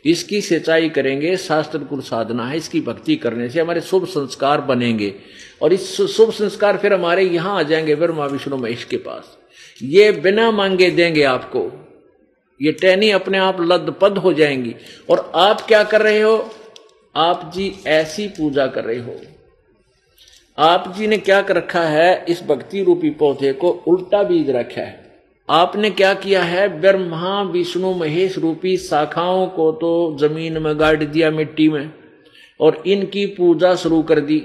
इसकी 0.05 0.41
सिंचाई 0.41 0.89
करेंगे, 0.89 1.37
शास्त्र 1.37 1.79
कुल 1.79 2.01
साधना 2.01 2.47
है, 2.47 2.57
इसकी 2.57 2.81
भक्ति 2.81 3.17
करने 3.17 3.49
से 3.49 3.61
हमारे 3.61 3.81
शुभ 3.81 4.05
संस्कार 4.05 4.61
बनेंगे। 4.61 5.15
और 5.63 5.73
इस 5.73 5.97
शुभ 5.97 6.31
संस्कार 6.31 6.77
फिर 6.77 6.93
हमारे 6.93 7.23
यहाँ 7.23 7.59
आ 7.59 7.63
जाएँगे 7.63 7.95
ब्रह्मा 7.95 8.27
विष्णु 8.27 8.57
महेश 8.57 8.85
के 8.85 8.97
पास। 8.97 9.39
ये 9.83 10.13
बिना 10.13 10.51
मांगे 10.51 10.91
देंगे 10.91 11.23
आपको। 11.23 11.89
ये 12.63 12.73
टहनी 12.73 13.11
अपने 13.11 13.39
आप 13.39 13.57
लद 13.61 13.95
पद 14.01 14.19
हो 14.19 14.33
जाएँगी। 14.33 14.75
और 15.11 15.33
आप 15.35 15.61
क्या 15.61 15.85
कर 15.85 16.03
रहे 16.03 16.21
हो? 16.21 16.51
आप 17.17 17.51
जी 17.55 17.75
ऐसी 17.87 18.29
पूजा 18.29 18.67
कर 18.67 18.85
रहे 18.85 18.99
हो। 18.99 19.15
आप 20.59 20.95
जी 20.97 21.07
ने 21.07 21.19
क्या 21.19 21.43
कर 21.43 21.57
रखा 21.57 21.83
है? 21.83 22.25
इस 22.29 22.43
भक्ति 22.43 22.83
रूपी 22.83 23.11
पौधे 23.11 23.53
को 23.53 23.71
उल्टा 23.71 24.23
बीज 24.23 24.51
रखा 24.51 24.81
है। 24.81 25.05
आपने 25.51 25.91
क्या 25.91 26.15
किया 26.15 26.43
है? 26.43 26.81
ब्रह्मा, 26.81 27.43
विष्णु, 27.43 27.95
महेश 27.95 28.39
रूपी 28.39 28.77
शाखाओं 28.77 29.47
को 29.47 29.73
तो 29.73 30.17
ज़मीन 30.21 30.59
में 30.59 30.81
गाड़ 30.81 31.05
दिया 31.05 31.31
मिट्टी 31.31 31.69
में 31.69 31.91
और 32.61 32.83
इनकी 32.87 33.27
पूजा 33.27 33.75
शुरू 33.75 34.03
कर 34.03 34.21
दी 34.21 34.43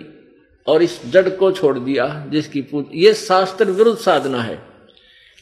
और 0.68 0.84
इस 0.84 1.00
जड़ 1.06 1.30
को 1.30 1.52
छोड़ 1.52 1.80
दिया 1.80 2.26
जिसकी 2.32 2.62
पूजा, 2.62 2.92
ये 2.94 3.14
शास्त्र 3.14 3.66
विरुद्ध 3.66 4.00
साधना 4.00 4.42
है। 4.42 4.60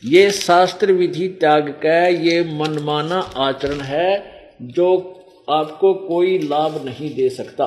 ये 0.06 0.32
शास्त्र 0.32 0.92
विधि 0.92 1.28
त्याग 1.28 1.70
का 1.70 2.08
ये 2.08 2.42
मनमाना 2.44 3.20
आचरण 3.38 3.82
है 3.82 4.24
जो 4.62 5.15
आपको 5.49 5.93
कोई 5.93 6.38
लाभ 6.39 6.83
नहीं 6.85 7.13
दे 7.15 7.29
सकता। 7.29 7.65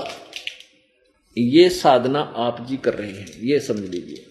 ये 1.36 1.68
साधना 1.70 2.20
आप 2.38 2.64
जी 2.68 2.76
कर 2.76 2.94
रहे 2.94 3.10
हैं, 3.10 3.26
ये 3.40 3.60
समझ 3.60 3.80
लीजिए। 3.80 4.26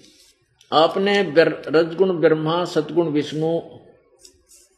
आपने 0.71 1.21
रजगुण, 1.67 2.11
ब्रह्मा, 2.19 2.63
सतगुण, 2.65 3.07
विष्णु 3.09 3.59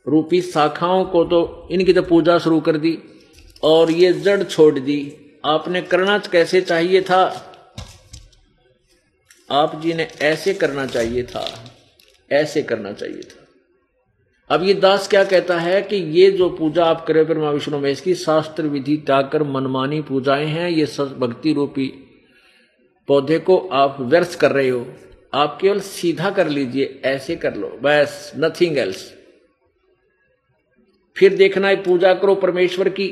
रूपी 0.05 0.41
शाखाओं 0.41 1.03
को 1.05 1.23
तो 1.23 1.67
इनकी 1.71 1.93
तो 1.93 2.01
पूजा 2.03 2.37
शुरू 2.39 2.59
कर 2.61 2.77
दी 2.77 2.97
और 3.63 3.91
ये 3.91 4.13
जड़ 4.13 4.43
छोड़ 4.43 4.79
दी। 4.79 4.99
आपने 5.45 5.81
करना 5.83 6.17
कैसे 6.31 6.61
चाहिए 6.61 7.01
था? 7.01 7.23
आप 9.49 9.79
जी 9.81 9.93
ने 9.93 10.07
ऐसे 10.21 10.53
करना 10.53 10.85
चाहिए 10.85 11.23
था, 11.23 11.47
ऐसे 12.31 12.61
करना 12.63 12.91
चाहिए 12.93 13.21
था। 13.21 13.42
अब 14.49 14.63
ये 14.63 14.73
दास 14.73 15.07
क्या 15.07 15.23
कहता 15.23 15.59
है 15.59 15.81
कि 15.81 15.95
ये 15.95 16.31
जो 16.31 16.49
पूजा 16.49 16.85
आप 16.85 17.05
करें 17.05 17.25
ब्रह्मा 17.25 17.51
विष्णु 17.51 17.79
महेश 17.79 18.01
की 18.01 18.15
शास्त्र 18.15 18.63
विधि 18.63 18.97
टाकर 18.97 19.43
मनमानी 19.43 20.01
पूजाएँ 20.01 20.45
हैं, 20.45 20.69
ये 20.69 20.85
भक्ति 21.19 21.53
रूपी 21.53 21.87
पौधे 23.07 23.39
को 23.39 23.57
आप 23.73 23.97
व्यर्थ 24.01 24.39
कर 24.39 24.51
रहे 24.51 24.69
हो। 24.69 24.85
आप 25.33 25.57
केवल 25.61 25.79
सीधा 25.79 26.29
कर 26.29 26.47
लीजिए, 26.47 27.01
ऐसे 27.05 27.35
कर 27.35 27.55
लो, 27.55 27.67
बस 27.83 28.31
नथिंग 28.37 28.77
एल्स 28.77 29.13
फिर 31.15 31.35
देखना 31.35 31.67
है 31.67 31.75
पूजा 31.75 32.13
करो 32.13 32.35
परमेश्वर 32.35 32.89
की, 32.89 33.09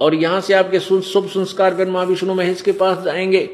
और 0.00 0.14
यहाँ 0.14 0.40
से 0.40 0.54
आपके 0.54 0.80
शुभ 0.80 1.28
संस्कार 1.28 1.74
ब्रह्मा 1.74 2.02
विष्णु 2.02 2.34
महेश 2.34 2.62
के 2.62 2.72
पास 2.72 3.04
जाएँगे। 3.04 3.44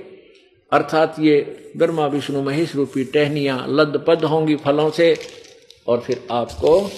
अर्थात 0.73 1.17
ये 1.21 1.41
ब्रह्मा 1.77 2.07
विष्णु 2.07 2.43
महेश 2.43 2.77
रूपी 2.77 3.05
टहनिया 3.05 3.25
टहनियाँ, 3.25 3.67
लदपद 3.69 4.25
होंगी 4.25 4.57
फलों 4.57 4.91
से। 4.91 5.40
और 5.89 6.01
फिर 6.01 6.27
आपको 6.31 6.91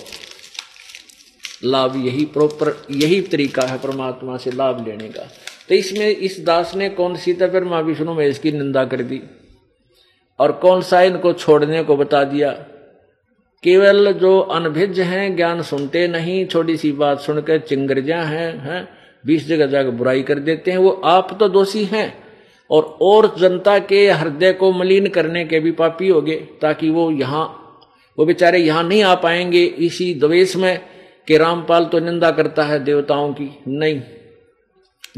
लाभ 1.64 1.96
यही 2.06 2.24
प्रॉपर, 2.24 2.86
यही 2.90 3.20
तरीका 3.20 3.62
है 3.62 3.78
परमात्मा 3.78 4.36
से 4.36 4.50
लाभ 4.50 4.86
लेने 4.88 5.08
का। 5.08 5.22
तो 5.68 5.74
इसमें 5.74 6.08
इस 6.08 6.40
दास 6.40 6.74
ने 6.74 6.88
कौन 6.88 7.16
सी 7.16 7.32
तो 7.32 7.64
माँ 7.64 7.82
विष्णु 7.82 8.14
महेश 8.14 8.38
की 8.38 8.52
निंदा 8.52 8.84
कर 8.84 9.02
दी 9.02 9.20
और 10.38 10.52
कौन 10.52 10.82
सा 10.82 11.02
इनको 11.02 11.32
छोड़ने 11.32 11.82
को 11.82 11.96
बता 11.96 12.24
दिया? 12.24 12.50
केवल 13.62 14.12
जो 14.12 14.38
अनभिज 14.40 15.00
हैं, 15.00 15.36
ज्ञान 15.36 15.62
सुनते 15.62 16.08
नहीं, 16.08 16.46
छोटी 16.46 16.76
सी 16.76 16.92
बात 16.92 17.20
सुनकर 17.20 17.58
चिंगरजा 17.58 18.16
हैं 18.16 18.58
हैं, 18.60 18.88
बीस 19.26 19.46
जगह 19.46 19.66
जाकर 19.66 19.90
बुराई 19.90 20.22
कर 20.22 20.38
देते 20.38 20.70
हैं, 20.70 20.78
वो 20.78 20.90
आप 20.90 21.36
तो 21.40 21.48
दोषी 21.48 21.84
हैं। 21.84 22.22
और 22.70 22.98
और 23.02 23.34
जनता 23.38 23.78
के 23.78 24.10
हृदय 24.10 24.52
को 24.52 24.72
मलिन 24.72 25.06
करने 25.06 25.44
के 25.44 25.60
भी 25.60 25.72
पापी 25.72 26.08
हो 26.08 26.22
गए 26.22 26.36
ताकि 26.36 26.90
वो 26.90 27.10
यहाँ 27.10 27.61
वो 28.18 28.26
बेचारे 28.26 28.58
यहाँ 28.58 28.82
नहीं 28.82 29.02
आ 29.02 29.14
पाएँगे। 29.14 29.64
इसी 29.64 30.14
द्वेष 30.14 30.56
में 30.56 30.80
कि 31.28 31.36
रामपाल 31.36 31.84
तो 31.84 31.98
निंदा 31.98 32.30
करता 32.30 32.62
है 32.62 32.84
देवताओं 32.84 33.32
की। 33.32 33.58
नहीं। 33.68 34.00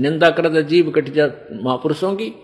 निंदा 0.01 0.31
करता 0.31 0.61
जीव 0.61 0.91
कट 0.91 1.09
जा 1.09 1.31
महापुरुषों 1.53 2.15
की। 2.15 2.35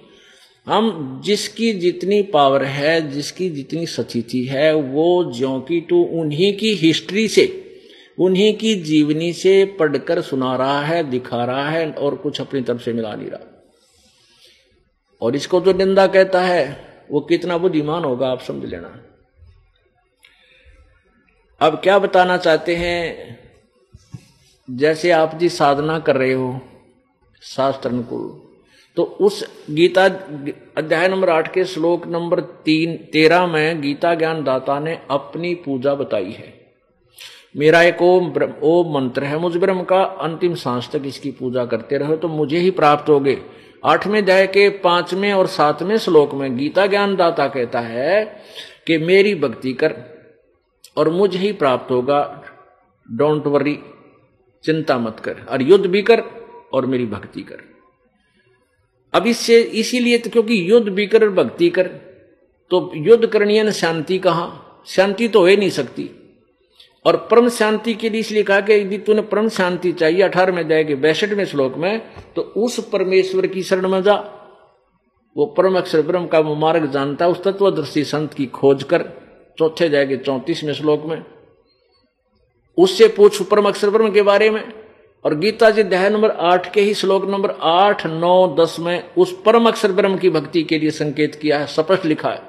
हम 0.66 1.20
जिसकी 1.24 1.72
जितनी 1.72 2.22
पावर 2.22 2.64
है, 2.64 3.10
जिसकी 3.10 3.50
जितनी 3.50 3.86
सचिति 3.86 4.44
है, 4.44 4.74
वो 4.74 5.32
ज्यो 5.36 5.60
की 5.60 5.80
टू 5.80 6.02
उन्हीं 6.02 6.56
की 6.56 6.74
हिस्ट्री 6.74 7.28
से, 7.28 7.70
उन्हीं 8.18 8.54
की 8.54 8.74
जीवनी 8.74 9.32
से 9.32 9.64
पढ़कर 9.64 10.20
सुना 10.20 10.56
रहा 10.56 10.82
है, 10.82 11.10
दिखा 11.10 11.44
रहा 11.44 11.70
है 11.70 11.90
और 11.90 12.14
कुछ 12.14 12.40
अपनी 12.40 12.60
तरफ़ 12.60 12.82
से 12.82 12.92
मिला 12.92 13.14
नहीं 13.14 13.28
रहा। 13.28 13.72
और 15.22 15.36
इसको 15.36 15.60
जो 15.60 15.72
निंदा 15.72 16.06
कहता 16.06 16.40
है, 16.40 16.84
वो 17.10 17.20
कितना 17.20 17.58
बुद्धिमान 17.58 18.04
होगा 18.04 18.26
आप 18.26 18.40
समझ 18.40 18.70
लेना। 18.70 19.09
अब 21.60 21.74
क्या 21.82 21.98
बताना 21.98 22.36
चाहते 22.36 22.74
हैं? 22.76 23.38
जैसे 24.68 25.10
आप 25.10 25.34
जी 25.38 25.48
साधना 25.48 25.98
कर 25.98 26.16
रहे 26.16 26.32
हो, 26.32 26.60
शास्त्र 27.42 27.88
अनुकूल 27.88 28.28
तो 28.96 29.02
उस 29.20 29.44
गीता 29.70 30.04
अध्याय 30.76 31.08
नंबर 31.08 31.30
आठ 31.30 31.52
के 31.54 31.64
श्लोक 31.64 32.06
नंबर 32.06 32.40
तीन, 32.40 32.96
तेरह 33.12 33.46
में 33.46 33.80
गीता 33.82 34.14
ज्ञान 34.14 34.42
दाता 34.44 34.78
ने 34.80 34.98
अपनी 35.10 35.54
पूजा 35.54 35.94
बताई 35.94 36.30
है। 36.30 36.52
मेरा 37.56 37.82
एक 37.82 38.00
ओम 38.02 38.32
ओम 38.62 38.94
मंत्र 38.94 39.24
है, 39.24 39.38
मुझ 39.38 39.56
ब्रह्म 39.56 39.82
का 39.82 40.02
अंतिम 40.02 40.54
सांस 40.54 40.88
तक 40.92 41.02
इसकी 41.06 41.30
पूजा 41.30 41.64
करते 41.64 41.98
रहो 41.98 42.16
तो 42.16 42.28
मुझे 42.28 42.58
ही 42.58 42.70
प्राप्त 42.70 43.08
हो 43.08 43.18
गए 43.20 43.36
आठवें 43.84 44.20
अध्याय 44.22 44.46
के 44.46 44.68
पाँचवें 44.78 45.32
और 45.32 45.46
सातवें 45.48 45.96
श्लोक 45.98 46.34
में 46.34 46.56
गीता 46.56 46.86
ज्ञान 46.86 47.16
दाता 47.16 47.46
कहता 47.48 47.80
है 47.80 48.24
कि 48.86 48.98
मेरी 48.98 49.34
भक्ति 49.34 49.72
कर 49.72 49.94
और 50.96 51.08
मुझे 51.08 51.38
ही 51.38 51.52
प्राप्त 51.52 51.90
होगा। 51.90 52.44
डोंट 53.12 53.46
वरी 53.46 53.78
चिंता 54.64 54.98
मत 54.98 55.20
कर। 55.20 55.36
और 55.48 55.62
युद्ध 55.62 55.86
भी 55.86 56.02
कर 56.02 56.22
और 56.72 56.86
मेरी 56.86 57.06
भक्ति 57.06 57.42
कर। 57.42 57.60
अब 59.14 59.26
इससे, 59.26 59.60
इसीलिए 59.60 60.18
तो 60.18 60.30
क्योंकि 60.30 60.70
युद्ध 60.70 60.88
भी 60.88 61.06
कर 61.06 61.28
भक्ति 61.28 61.70
कर 61.70 61.86
तो 62.70 62.92
युद्ध 62.94 63.26
करनी 63.26 63.56
है 63.56 63.62
ना 63.64 63.70
शांति 63.70 64.18
कहा? 64.18 64.66
शांति 64.86 65.28
तो 65.28 65.40
हो 65.40 65.46
नहीं 65.46 65.70
सकती। 65.70 66.10
और 67.06 67.16
परम 67.30 67.48
शांति 67.48 67.94
के 67.94 68.10
लिए 68.10 68.20
इसलिए 68.20 68.42
कहा 68.42 68.60
कि 68.60 68.72
यदि 68.72 68.98
तूने 68.98 69.22
परम 69.22 69.48
शांति 69.48 69.92
चाहिए, 69.92 70.22
अठारह 70.22 70.54
में 70.54 70.68
जाएगी 70.68 70.94
बैसठवें 70.94 71.44
श्लोक 71.44 71.76
में 71.76 72.02
तो 72.36 72.42
उस 72.42 72.88
परमेश्वर 72.88 73.46
की 73.46 73.62
शरण 73.62 73.88
में 73.88 74.02
जा। 74.02 74.14
वो 75.36 75.46
परम 75.46 75.76
अक्षर 75.76 76.02
ब्रह्म 76.02 76.26
का 76.26 76.38
वो 76.38 76.54
मार्ग 76.54 76.90
जानता, 76.90 77.26
उस 77.26 77.42
तत्वदर्शी 77.42 78.04
संत 78.04 78.34
की 78.34 78.46
खोज 78.46 78.82
कर। 78.82 79.29
चौथे 79.60 79.88
जाएँगे 79.88 80.16
चौंतीसवें 80.16 80.72
श्लोक 80.74 81.04
में। 81.06 81.24
उससे 82.78 83.08
पूछ 83.08 83.42
परम 83.42 83.64
अक्षर 83.64 83.90
ब्रह्म 83.90 84.10
के 84.10 84.22
बारे 84.22 84.50
में 84.50 84.62
और 85.24 85.34
गीता 85.34 85.70
जी 85.70 85.82
अध्याय 85.82 86.10
नंबर 86.10 86.30
आठ 86.30 86.72
के 86.72 86.80
ही 86.80 86.94
श्लोक 86.94 87.28
नंबर 87.30 87.50
आठ 87.62 88.06
नौ 88.06 88.56
दस 88.60 88.76
में 88.80 89.14
उस 89.18 89.42
परम 89.46 89.68
अक्षर 89.68 89.92
ब्रह्म 89.92 90.16
की 90.16 90.30
भक्ति 90.30 90.62
के 90.62 90.78
लिए 90.78 90.90
संकेत 90.90 91.34
किया 91.34 91.58
है 91.58 91.66
स्पष्ट 91.66 92.04
लिखा 92.04 92.30
है 92.30 92.42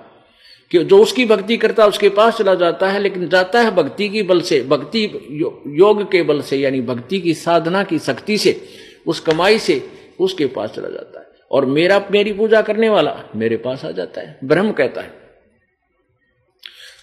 कि 0.72 0.84
जो 0.84 1.02
उसकी 1.02 1.26
भक्ति 1.26 1.58
करता 1.58 1.84
है 1.84 1.90
उसके 1.90 2.10
पास 2.10 2.38
चला 2.38 2.56
जाता 2.56 2.90
है 2.90 3.00
लेकिन 3.00 3.30
जाता 3.30 3.62
है 3.62 3.72
भक्ति 3.72 4.10
की 4.10 4.24
बल 4.24 4.42
से 4.42 4.62
भक्ति 4.62 5.28
यो, 5.32 5.64
योग 5.68 6.12
के 6.12 6.24
बल 6.24 6.42
से 6.42 6.58
यानी 6.58 6.82
भक्ति 6.82 7.20
की 7.20 7.34
साधना 7.34 7.84
की 7.84 8.00
शक्ति 8.00 8.38
से 8.38 8.62
उस 9.08 9.20
कमाई 9.20 9.60
से 9.60 9.82
उसके 10.20 10.46
पास 10.46 10.70
चला 10.70 10.90
जाता 10.90 11.20
है। 11.20 11.28
और 11.52 11.66
मेरा 11.66 12.06
मेरी 12.12 12.34
पूजा 12.34 12.62
करने 12.62 12.90
वाला 12.90 13.22
मेरे 13.36 13.58
पास 13.58 13.86
आ 13.86 13.92
जाता 13.92 14.22
है 14.22 14.38
ब्रह्म 14.44 14.72
कहता 14.72 15.02
है। 15.02 15.21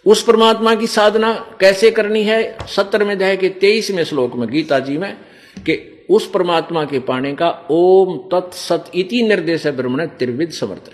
उस 0.08 0.22
परमात्मा 0.22 0.74
की 0.74 0.86
साधना 0.86 1.32
कैसे 1.60 1.90
करनी 1.90 2.22
है? 2.24 2.66
सत्र 2.66 3.04
में 3.04 3.14
अध्याय 3.14 3.36
के 3.36 3.48
तेईसवें 3.48 4.04
श्लोक 4.04 4.34
में 4.34 4.48
गीता 4.48 4.78
जी 4.78 4.96
में 4.98 5.12
कि 5.58 5.74
उस 6.10 6.30
परमात्मा 6.30 6.84
के 6.84 6.98
पाने 6.98 7.32
का 7.34 7.48
ओम 7.70 8.16
तत्सत 8.32 8.90
इति 8.94 9.22
निर्देश 9.22 9.66
है 9.66 9.72
ब्रह्म 9.76 10.06
त्रिविध 10.18 10.50
समर्थ 10.50 10.90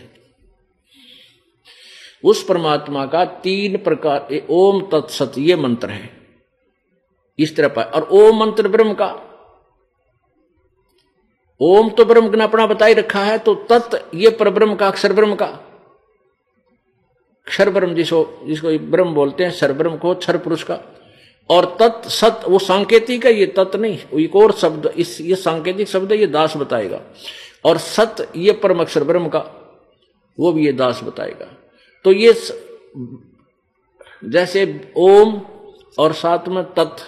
उस 2.25 2.43
परमात्मा 2.45 3.05
का 3.07 3.25
तीन 3.25 3.77
प्रकार 3.77 4.29
ओम 4.51 4.81
तत्सत 4.93 5.33
ये 5.39 5.57
मंत्र 5.57 5.91
है। 5.91 6.11
इस 7.39 7.55
तरह 7.57 7.69
पाए 7.69 7.85
और 7.85 8.09
ओम 8.13 8.41
मंत्र 8.41 8.69
ब्रह्म 8.69 8.95
का। 8.95 9.09
ओम 11.61 11.89
तो 11.91 12.05
ब्रह्म 12.05 12.37
ने 12.37 12.45
अपना 12.45 12.67
बताई 12.67 12.95
रखा 12.95 13.25
है 13.25 13.39
तो 13.39 13.55
तत् 13.71 13.95
ये 14.15 14.31
पर 14.31 14.51
ब्रह्म 14.51 14.75
का 14.75 14.87
अक्षर 14.87 15.13
ब्रह्म 15.13 15.35
का। 15.35 15.49
क्षर 17.47 17.71
ब्रह्म 17.71 17.95
जिसको 17.95 18.27
जिसको 18.47 18.79
ब्रह्म 18.91 19.15
बोलते 19.15 19.45
हैं 19.45 19.51
सर 19.53 19.73
ब्रह्म 19.73 19.97
को 19.97 20.15
क्षर 20.15 20.37
पुरुष 20.39 20.63
का। 20.63 20.81
और 21.51 21.65
तत् 21.81 22.09
सत 22.11 22.43
वो 22.49 22.59
सांकेतिक 22.59 23.27
है 23.27 23.33
ये 23.35 23.47
तत् 23.57 23.77
नहीं 23.77 23.99
एक 24.21 24.37
और 24.37 24.53
शब्द 24.53 24.87
इस 24.97 25.21
ये 25.21 25.37
सांकेतिक 25.37 25.89
शब्द 25.89 26.13
है 26.13 26.19
ये 26.19 26.27
दास 26.29 26.57
बताएगा। 26.57 27.01
और 27.65 27.79
सत 27.79 28.33
ये 28.37 28.53
परम 28.53 28.81
अक्षर 28.81 29.05
ब्रह्म 29.05 29.29
का 29.29 29.45
वो 30.39 30.53
भी 30.53 30.67
ये 30.67 30.73
दास 30.73 31.01
बताएगा। 31.05 31.47
तो 32.05 32.13
ये 32.13 32.33
स, 32.33 32.53
जैसे 34.25 34.93
ओम 34.97 35.41
और 35.99 36.13
साथ 36.13 36.49
में 36.49 36.65
तत् 36.75 37.01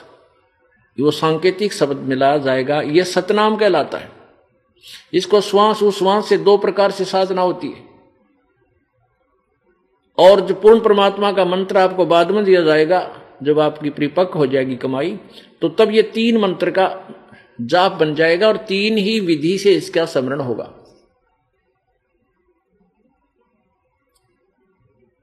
वो 0.99 1.11
सांकेतिक 1.11 1.73
शब्द 1.73 1.97
मिलाया 2.09 2.39
जाएगा 2.39 2.81
ये 2.83 3.05
सतनाम 3.05 3.57
कहलाता 3.57 3.99
है। 3.99 4.11
इसको 5.13 5.41
श्वास 5.41 5.83
उश्वास 5.83 6.29
से 6.29 6.37
दो 6.39 6.57
प्रकार 6.59 6.91
से 6.91 7.05
साधना 7.05 7.43
होती 7.43 7.69
है। 7.69 7.85
और 10.19 10.41
जो 10.41 10.55
पूर्ण 10.55 10.81
परमात्मा 10.81 11.31
का 11.33 11.45
मंत्र 11.45 11.79
आपको 11.79 12.07
बाद 12.07 12.31
में 12.31 12.45
दिया 12.45 12.63
जाएगा, 12.63 13.01
जब 13.43 13.59
आपकी 13.61 13.91
परिपक्व 13.91 14.39
हो 14.39 14.47
जाएगी 14.47 14.77
कमाई 14.77 15.19
तो 15.63 15.69
तब 15.71 15.91
ये 15.91 16.03
तीन 16.05 16.37
मंत्र 16.37 16.71
का 16.71 16.87
जाप 17.63 17.93
बन 17.93 18.15
जाएगा 18.15 18.49
और 18.49 18.57
तीन 18.69 18.99
ही 18.99 19.19
विधि 19.21 19.57
से 19.59 19.75
इसका 19.75 20.05
स्मरण 20.07 20.41
होगा। 20.41 20.65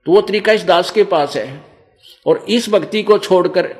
तो 0.05 0.11
वो 0.11 0.21
तरीका 0.21 0.51
इस 0.51 0.63
दास 0.63 0.91
के 0.91 1.03
पास 1.05 1.35
है 1.37 1.61
और 2.25 2.45
इस 2.49 2.69
भक्ति 2.69 3.03
को 3.03 3.17
छोड़कर 3.19 3.73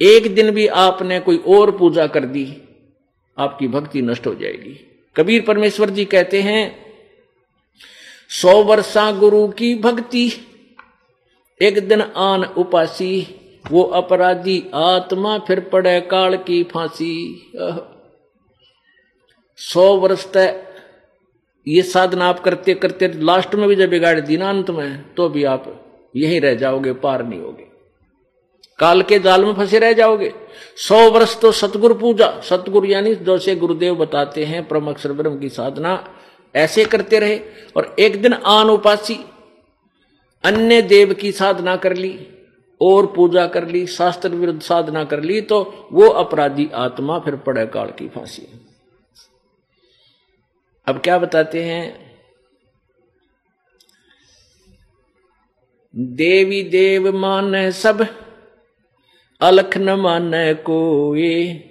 एक 0.00 0.34
दिन 0.34 0.50
भी 0.50 0.66
आपने 0.66 1.18
कोई 1.20 1.36
और 1.48 1.70
पूजा 1.78 2.06
कर 2.06 2.24
दी, 2.26 2.46
आपकी 3.36 3.68
भक्ति 3.68 4.02
नष्ट 4.02 4.26
हो 4.26 4.34
जाएगी। 4.34 4.74
कबीर 5.16 5.42
परमेश्वर 5.42 5.90
जी 5.90 6.04
कहते 6.04 6.42
हैं, 6.42 6.62
सौ 8.30 8.62
वर्षा 8.64 9.10
गुरु 9.12 9.46
की 9.48 9.74
भक्ति 9.76 10.30
एक 11.60 11.78
दिन 11.88 12.00
आन 12.00 12.44
उपासी, 12.58 13.26
वो 13.70 13.82
अपराधी 13.82 14.62
आत्मा 14.74 15.38
फिर 15.38 15.60
पड़े 15.62 16.00
काल 16.00 16.36
की 16.36 16.62
फांसी। 16.64 17.14
सौ 19.58 19.86
वर्ष 19.96 20.26
तय, 20.32 20.64
ये 21.66 21.82
साधना 21.82 22.26
आप 22.26 22.40
करते 22.40 22.74
करते 22.74 23.08
लास्ट 23.14 23.54
में 23.54 23.66
भी 23.68 23.76
जब 23.76 23.90
बिगाड़ 23.90 24.18
दी 24.20 24.36
ना 24.36 24.48
अंत 24.48 24.70
में 24.70 25.14
तो 25.14 25.28
भी 25.28 25.44
आप 25.44 25.64
यहीं 26.16 26.40
रह 26.40 26.54
जाओगे, 26.54 26.92
पार 26.92 27.24
नहीं 27.24 27.40
होगे। 27.40 27.66
काल 28.78 29.02
के 29.02 29.18
जाल 29.18 29.44
में 29.44 29.52
फंसे 29.54 29.78
रह 29.78 29.92
जाओगे। 29.92 30.32
सौ 30.78 30.98
वर्ष 31.10 31.38
तो 31.40 31.50
सतगुरु 31.52 31.94
पूजा, 31.94 32.28
सतगुरु 32.40 32.86
यानी 32.86 33.14
जो 33.14 33.38
से 33.38 33.54
गुरुदेव 33.56 33.94
बताते 33.96 34.44
हैं, 34.44 34.66
परम 34.68 34.88
अक्षर 34.90 35.12
ब्रह्म 35.12 35.38
की 35.38 35.48
साधना, 35.48 36.04
ऐसे 36.54 36.84
करते 36.84 37.18
रहे। 37.18 37.40
और 37.76 37.94
एक 37.98 38.20
दिन 38.22 38.32
आन 38.32 38.70
उपासी 38.70 39.18
अन्य 40.48 40.82
देव 40.82 41.12
की 41.14 41.32
साधना 41.32 41.76
कर 41.76 41.96
ली, 41.96 42.16
और 42.80 43.06
पूजा 43.06 43.46
कर 43.46 43.66
ली, 43.68 43.86
शास्त्र 43.86 44.28
विरुद्ध 44.30 44.60
साधना 44.62 45.04
कर 45.04 45.22
ली 45.22 45.40
तो 45.40 45.88
वो 45.92 46.08
अपराधी 46.08 46.68
आत्मा 46.76 47.18
फिर 47.18 47.36
पड़े 47.36 47.66
काल 47.66 47.90
की 47.90 48.08
फांसी 48.08 48.46
अब 50.86 50.98
क्या 50.98 51.18
बताते 51.18 51.62
हैं? 51.64 52.08
देवी 55.94 56.62
देव 56.62 57.12
मान 57.16 57.70
सब, 57.70 58.06
अलख 59.40 59.76
न 59.78 59.90
मान 60.00 60.30
को 60.66 61.16
ये 61.16 61.64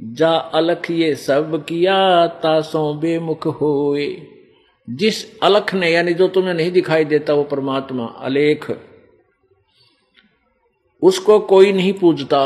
जा 0.00 0.30
अलख 0.30 0.90
ये 0.90 1.14
सब 1.16 1.64
किया, 1.64 2.26
तासों 2.26 2.98
बेमुख 3.00 3.46
होए। 3.60 4.06
जिस 4.88 5.40
अलख 5.40 5.74
ने, 5.74 5.90
यानी 5.90 6.14
जो 6.14 6.28
तुम्हें 6.28 6.54
नहीं 6.54 6.72
दिखाई 6.72 7.04
देता 7.04 7.34
वो 7.34 7.44
परमात्मा, 7.44 8.04
अलेख, 8.04 8.70
उसको 11.02 11.38
कोई 11.38 11.72
नहीं 11.72 11.92
पूजता 11.92 12.44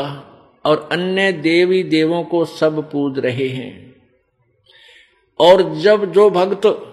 और 0.65 0.89
अन्य 0.91 1.31
देवी 1.31 1.83
देवों 1.83 2.23
को 2.23 2.45
सब 2.45 2.91
पूज 2.91 3.19
रहे 3.19 3.47
हैं। 3.47 3.95
और 5.39 5.75
जब 5.75 6.11
जो 6.11 6.29
भक्त, 6.29 6.89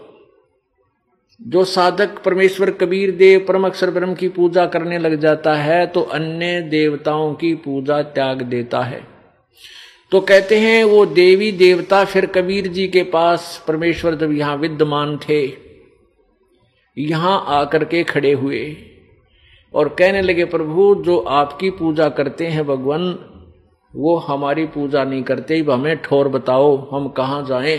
जो 1.40 1.64
साधक 1.64 2.18
परमेश्वर 2.22 2.70
कबीर 2.70 3.10
देव 3.10 3.44
परम 3.48 3.66
अक्षर 3.66 3.90
ब्रह्म 3.90 4.14
की 4.14 4.28
पूजा 4.28 4.66
करने 4.66 4.98
लग 4.98 5.14
जाता 5.14 5.54
है 5.54 5.86
तो 5.86 6.00
अन्य 6.00 6.60
देवताओं 6.60 7.34
की 7.34 7.54
पूजा 7.54 8.02
त्याग 8.02 8.42
देता 8.42 8.80
है। 8.80 9.19
तो 10.12 10.20
कहते 10.20 10.58
हैं, 10.58 10.84
वो 10.84 11.04
देवी 11.06 11.50
देवता 11.52 12.04
फिर 12.04 12.26
कबीर 12.26 12.66
जी 12.66 12.86
के 12.88 13.02
पास 13.02 13.64
परमेश्वर 13.68 14.14
जब 14.14 14.32
यहाँ 14.32 14.56
विद्यमान 14.56 15.16
थे, 15.28 15.42
यहाँ 16.96 17.44
आकर 17.48 17.84
के 17.84 18.02
खड़े 18.04 18.32
हुए 18.32 18.76
और 19.74 19.88
कहने 19.88 20.22
लगे, 20.22 20.44
प्रभु, 20.44 20.94
जो 20.94 21.18
आपकी 21.18 21.70
पूजा 21.70 22.08
करते 22.08 22.46
हैं 22.46 22.66
भगवान, 22.66 23.08
वो 23.94 24.16
हमारी 24.16 24.64
पूजा 24.66 25.04
नहीं 25.04 25.22
करते 25.22 25.58
हमें 25.60 25.96
ठोर 25.96 26.28
बताओ, 26.28 26.76
हम 26.90 27.08
कहाँ 27.08 27.44
जाएँ? 27.44 27.78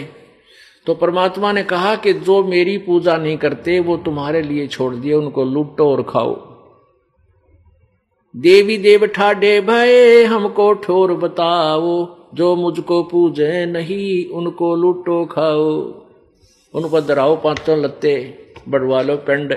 तो 0.87 0.93
परमात्मा 0.95 1.51
ने 1.51 1.63
कहा 1.63 1.95
कि 1.95 2.13
जो 2.13 2.43
मेरी 2.43 2.77
पूजा 2.77 3.17
नहीं 3.17 3.37
करते, 3.37 3.79
वो 3.79 3.97
तुम्हारे 3.97 4.41
लिए 4.41 4.67
छोड़ 4.67 4.95
दिए, 4.95 5.13
उनको 5.13 5.45
लूटो 5.45 5.89
और 5.91 6.03
खाओ। 6.03 6.33
देवी 8.35 8.77
देव 8.77 9.05
ठाडे 9.05 9.59
भय, 9.61 10.23
हमको 10.23 10.73
ठोर 10.73 11.13
बताओ 11.13 12.20
जो 12.33 12.55
मुझको 12.55 13.03
पूजे 13.03 13.65
नहीं, 13.65 14.29
उनको 14.29 14.75
लूटो 14.75 15.25
खाओ। 15.25 15.69
उन 16.73 16.89
पर 16.89 17.01
दराओ 17.01 17.41
पाँचों 17.41 17.83
लत्ते 17.83 18.43
बढ़वा 18.67 19.01
लो 19.01 19.17
पेंड, 19.17 19.53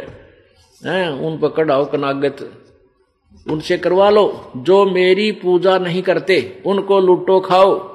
हैं, 0.86 1.10
उन 1.10 1.38
पर 1.38 1.48
कढ़ाओ 1.48 1.90
कनागत। 1.90 2.62
उनसे 3.50 3.78
करवा 3.78 4.10
लो, 4.10 4.52
जो 4.56 4.84
मेरी 4.84 5.32
पूजा 5.32 5.78
नहीं 5.78 6.02
करते, 6.02 6.62
उनको 6.66 7.00
लूटो 7.00 7.40
खाओ। 7.40 7.94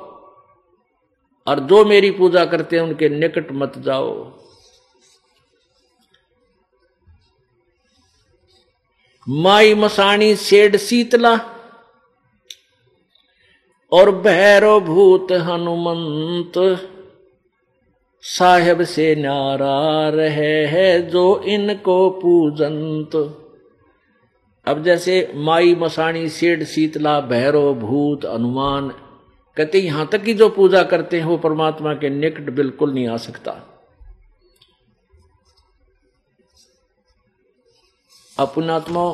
और 1.48 1.60
जो 1.60 1.86
मेरी 1.86 2.12
पूजा 2.12 2.46
करते 2.46 2.76
हैं, 2.76 2.84
उनके 2.84 3.10
निकट 3.10 3.52
मत 3.52 3.78
जाओ। 3.78 4.40
माई 9.30 9.74
मसाणी 9.74 10.36
सेड 10.36 10.78
शीतला 10.78 11.56
और 13.92 14.12
भैरव 14.12 14.80
भूत 14.80 15.32
हनुमंत 15.32 16.54
साहेब 18.24 18.84
से 18.84 19.16
नारा 19.16 20.10
रहे 20.10 20.66
है 20.66 21.10
जो 21.10 21.40
इनको 21.40 22.10
पूजंत। 22.10 23.16
अब 24.68 24.84
जैसे 24.84 25.32
माई 25.36 25.76
मसाणी, 25.76 26.30
सेठ 26.30 26.64
शीतला, 26.64 27.20
भैरव 27.22 27.74
भूत, 27.74 28.26
हनुमान, 28.26 28.90
कहते 29.58 29.80
यहाँ 29.80 30.08
तक 30.12 30.24
की 30.24 30.34
जो 30.34 30.50
पूजा 30.50 30.84
करते 30.84 31.20
हैं, 31.20 31.26
वो 31.26 31.38
परमात्मा 31.38 31.94
के 31.94 32.10
निकट 32.10 32.50
बिल्कुल 32.50 32.94
नहीं 32.94 33.08
आ 33.08 33.18
सकता। 33.18 33.52
अपनात्मा, 38.40 39.10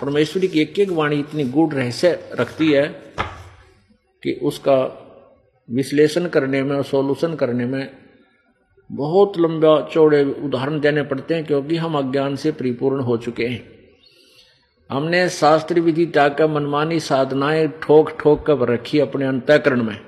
परमेश्वरी 0.00 0.48
की 0.48 0.60
एक 0.60 0.78
एक 0.78 0.90
वाणी 0.90 1.18
इतनी 1.20 1.44
गूढ़ 1.44 1.74
रहस्य 1.74 2.30
रखती 2.32 2.72
है 2.72 3.05
कि 4.26 4.32
उसका 4.32 5.02
विश्लेषण 5.70 6.28
करने 6.28 6.62
में 6.62 6.76
और 6.76 6.82
सॉल्यूशन 6.82 7.34
करने 7.34 7.66
में 7.66 7.96
बहुत 8.92 9.38
लंबा 9.38 9.88
चौड़े 9.92 10.24
उदाहरण 10.24 10.80
देने 10.80 11.02
पड़ते 11.02 11.34
हैं 11.34 11.44
क्योंकि 11.44 11.76
हम 11.76 11.98
अज्ञान 11.98 12.36
से 12.36 12.52
परिपूर्ण 12.52 13.00
हो 13.00 13.16
चुके 13.16 13.46
हैं। 13.46 13.68
हमने 14.90 15.28
शास्त्र 15.28 15.80
विधि 15.80 16.06
कर 16.06 16.46
मनमानी 16.46 17.00
साधनाएँ 17.00 17.68
ठोक 17.68 18.10
ठोक 18.10 18.46
कर 18.46 18.58
रखी 18.58 18.98
अपने 18.98 19.26
अंतकरण 19.26 19.82
में। 19.82 20.00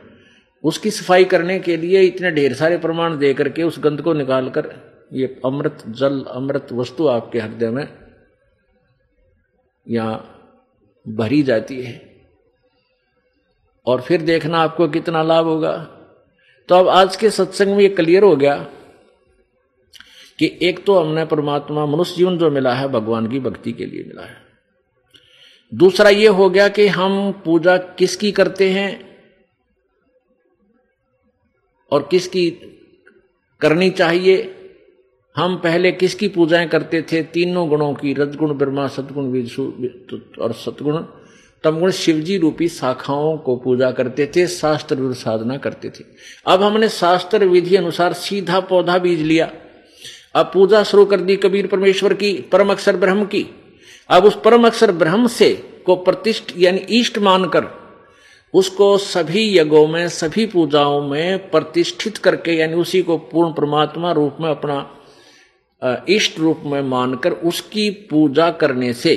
उसकी 0.65 0.91
सफ़ाई 0.91 1.25
करने 1.25 1.59
के 1.59 1.77
लिए 1.77 2.03
इतने 2.03 2.31
ढेर 2.31 2.55
सारे 2.55 2.79
प्रमाण 2.79 3.19
दे 3.19 3.35
करके 3.35 3.63
उस 3.63 3.79
गंध 3.79 4.01
को 4.01 4.13
निकालकर 4.13 4.75
ये 5.13 5.41
अमृत 5.45 5.79
जल, 5.89 6.21
अमृत 6.21 6.73
वस्तु 6.73 7.07
आपके 7.07 7.39
हृदय 7.39 7.71
में 7.71 7.89
या 9.89 10.25
भरी 11.09 11.43
जाती 11.43 11.83
है। 11.83 12.08
और 13.89 14.01
फिर 14.01 14.23
देखना 14.23 14.59
आपको 14.59 14.89
कितना 14.89 15.23
लाभ 15.23 15.47
होगा। 15.47 15.77
तो 16.69 16.75
अब 16.75 16.89
आज 16.89 17.17
के 17.17 17.31
सत्संग 17.31 17.69
में 17.69 17.79
ये 17.79 17.89
क्लियर 17.89 18.23
हो 18.23 18.35
गया 18.37 18.57
कि 20.39 20.59
एक 20.63 20.85
तो 20.85 20.99
हमने 20.99 21.25
परमात्मा, 21.25 21.87
मनुष्य 21.87 22.17
जीवन 22.17 22.39
जो 22.39 22.51
मिला 22.51 22.75
है, 22.75 22.89
भगवान 22.89 23.29
की 23.29 23.41
भक्ति 23.41 23.73
के 23.73 23.87
लिए 23.87 24.05
मिला 24.05 24.23
है। 24.23 24.37
दूसरा 25.73 26.11
ये 26.11 26.29
हो 26.29 26.51
गया 26.51 26.69
कि 26.69 26.87
हम 26.89 27.33
पूजा 27.45 27.77
किसकी 27.77 28.33
करते 28.33 28.71
हैं 28.71 28.91
और 31.93 32.09
किसकी 32.11 32.51
करनी 33.61 33.91
चाहिए, 33.91 34.55
हम 35.37 35.57
पहले 35.57 35.93
किसकी 35.93 36.29
पूजाएँ 36.29 36.69
करते 36.69 37.03
थे? 37.03 37.23
तीनों 37.23 37.69
गुणों 37.69 37.93
की, 37.95 38.13
रजगुण, 38.13 38.53
ब्रह्मा, 38.55 38.87
सदगुण 38.87 39.27
और 40.43 40.53
सतगुण 40.53 41.05
तमगुण 41.65 41.91
शिवजी 41.91 42.37
रूपी 42.39 42.69
शाखाओं 42.69 43.37
को 43.37 43.57
पूजा 43.57 43.91
करते 43.91 44.27
थे, 44.27 44.47
शास्त्र 44.47 45.13
साधना 45.15 45.57
करते 45.57 45.89
थे। 45.91 46.05
अब 46.47 46.63
हमने 46.63 46.89
शास्त्र 46.89 47.45
विधि 47.45 47.77
अनुसार 47.77 48.13
सीधा 48.13 48.61
पौधा 48.61 48.99
बीज 48.99 49.23
लिया। 49.23 49.51
अब 50.35 50.51
पूजा 50.55 50.83
शुरू 50.83 51.05
कर 51.05 51.21
दी 51.21 51.37
कबीर 51.37 51.67
परमेश्वर 51.67 52.15
की, 52.15 52.33
परम 52.53 52.71
अक्षर 52.71 52.97
ब्रह्म 52.97 53.25
की। 53.25 53.47
अब 54.11 54.25
उस 54.25 54.41
परम 54.45 54.67
अक्षर 54.67 54.93
ब्रह्म 54.93 55.27
से 55.27 55.53
को 55.87 55.97
प्रतिष्ठ 55.97 56.53
यानी 56.59 56.81
ईष्ट 56.91 57.19
मानकर 57.19 57.67
उसको 58.55 58.97
सभी 58.99 59.59
यज्ञों 59.59 59.87
में, 59.87 60.09
सभी 60.09 60.47
पूजाओं 60.47 61.01
में 61.09 61.51
प्रतिष्ठित 61.51 62.19
करके 62.19 62.53
यानी 62.53 62.75
उसी 62.75 63.03
को 63.03 63.17
पूर्ण 63.19 63.53
परमात्मा 63.53 64.13
रूप 64.13 64.37
में 64.41 64.49
अपना 64.51 66.05
इष्ट 66.09 66.39
रूप 66.39 66.63
में 66.65 66.81
मानकर 66.83 67.33
उसकी 67.33 67.91
पूजा 68.11 68.51
करने 68.51 68.93
से 68.93 69.17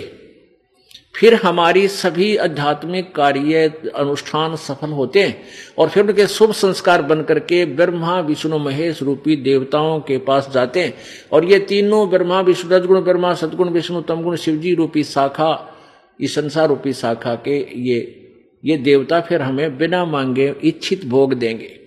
फिर 1.15 1.33
हमारी 1.33 1.87
सभी 1.87 2.35
आध्यात्मिक 2.37 3.15
कार्य, 3.15 3.73
अनुष्ठान 3.95 4.55
सफल 4.55 4.89
होते 4.89 5.21
हैं। 5.21 5.43
और 5.77 5.89
फिर 5.89 6.03
उनके 6.03 6.27
शुभ 6.27 6.51
संस्कार 6.51 7.01
बन 7.01 7.21
करके 7.21 7.65
ब्रह्मा, 7.65 8.19
विष्णु, 8.19 8.57
महेश 8.57 9.01
रूपी 9.03 9.35
देवताओं 9.35 9.99
के 9.99 10.17
पास 10.17 10.49
जाते 10.53 10.79
हैं। 10.79 10.93
और 11.31 11.45
ये 11.45 11.59
तीनों 11.59 12.09
ब्रह्मा, 12.09 12.41
विष्णु 12.41 12.71
रजगुण 12.71 13.01
ब्रह्मा, 13.01 13.33
सदगुण, 13.33 13.69
विष्णु, 13.69 14.01
तमगुण, 14.01 14.35
शिवजी 14.35 14.73
रूपी 14.75 15.03
शाखा, 15.03 15.77
इस 16.19 16.35
संसार 16.35 16.67
रूपी 16.67 16.93
शाखा 16.93 17.35
के 17.35 17.59
ये 17.81 18.17
ये 18.65 18.77
देवता 18.77 19.19
फिर 19.21 19.41
हमें 19.41 19.77
बिना 19.77 20.05
मांगे 20.05 20.55
इच्छित 20.63 21.05
भोग 21.05 21.33
देंगे। 21.33 21.79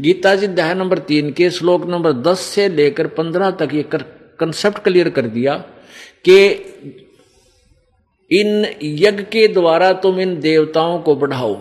गीता 0.00 0.34
जी 0.34 0.46
अध्याय 0.46 0.74
नंबर 0.74 0.98
तीन 0.98 1.30
के 1.32 1.50
श्लोक 1.50 1.86
नंबर 1.86 2.12
दस 2.12 2.40
से 2.40 2.68
लेकर 2.68 3.06
पंद्रह 3.06 3.50
तक 3.50 3.74
ये 3.74 3.84
कंसेप्ट 3.94 4.78
क्लियर 4.78 5.08
कर 5.08 5.26
दिया 5.26 5.54
कि 6.24 6.54
इन 8.30 8.66
यज्ञ 8.82 9.22
के 9.22 9.46
द्वारा 9.48 9.92
तुम 10.02 10.20
इन 10.20 10.38
देवताओं 10.40 10.98
को 11.00 11.14
बढ़ाओ। 11.16 11.56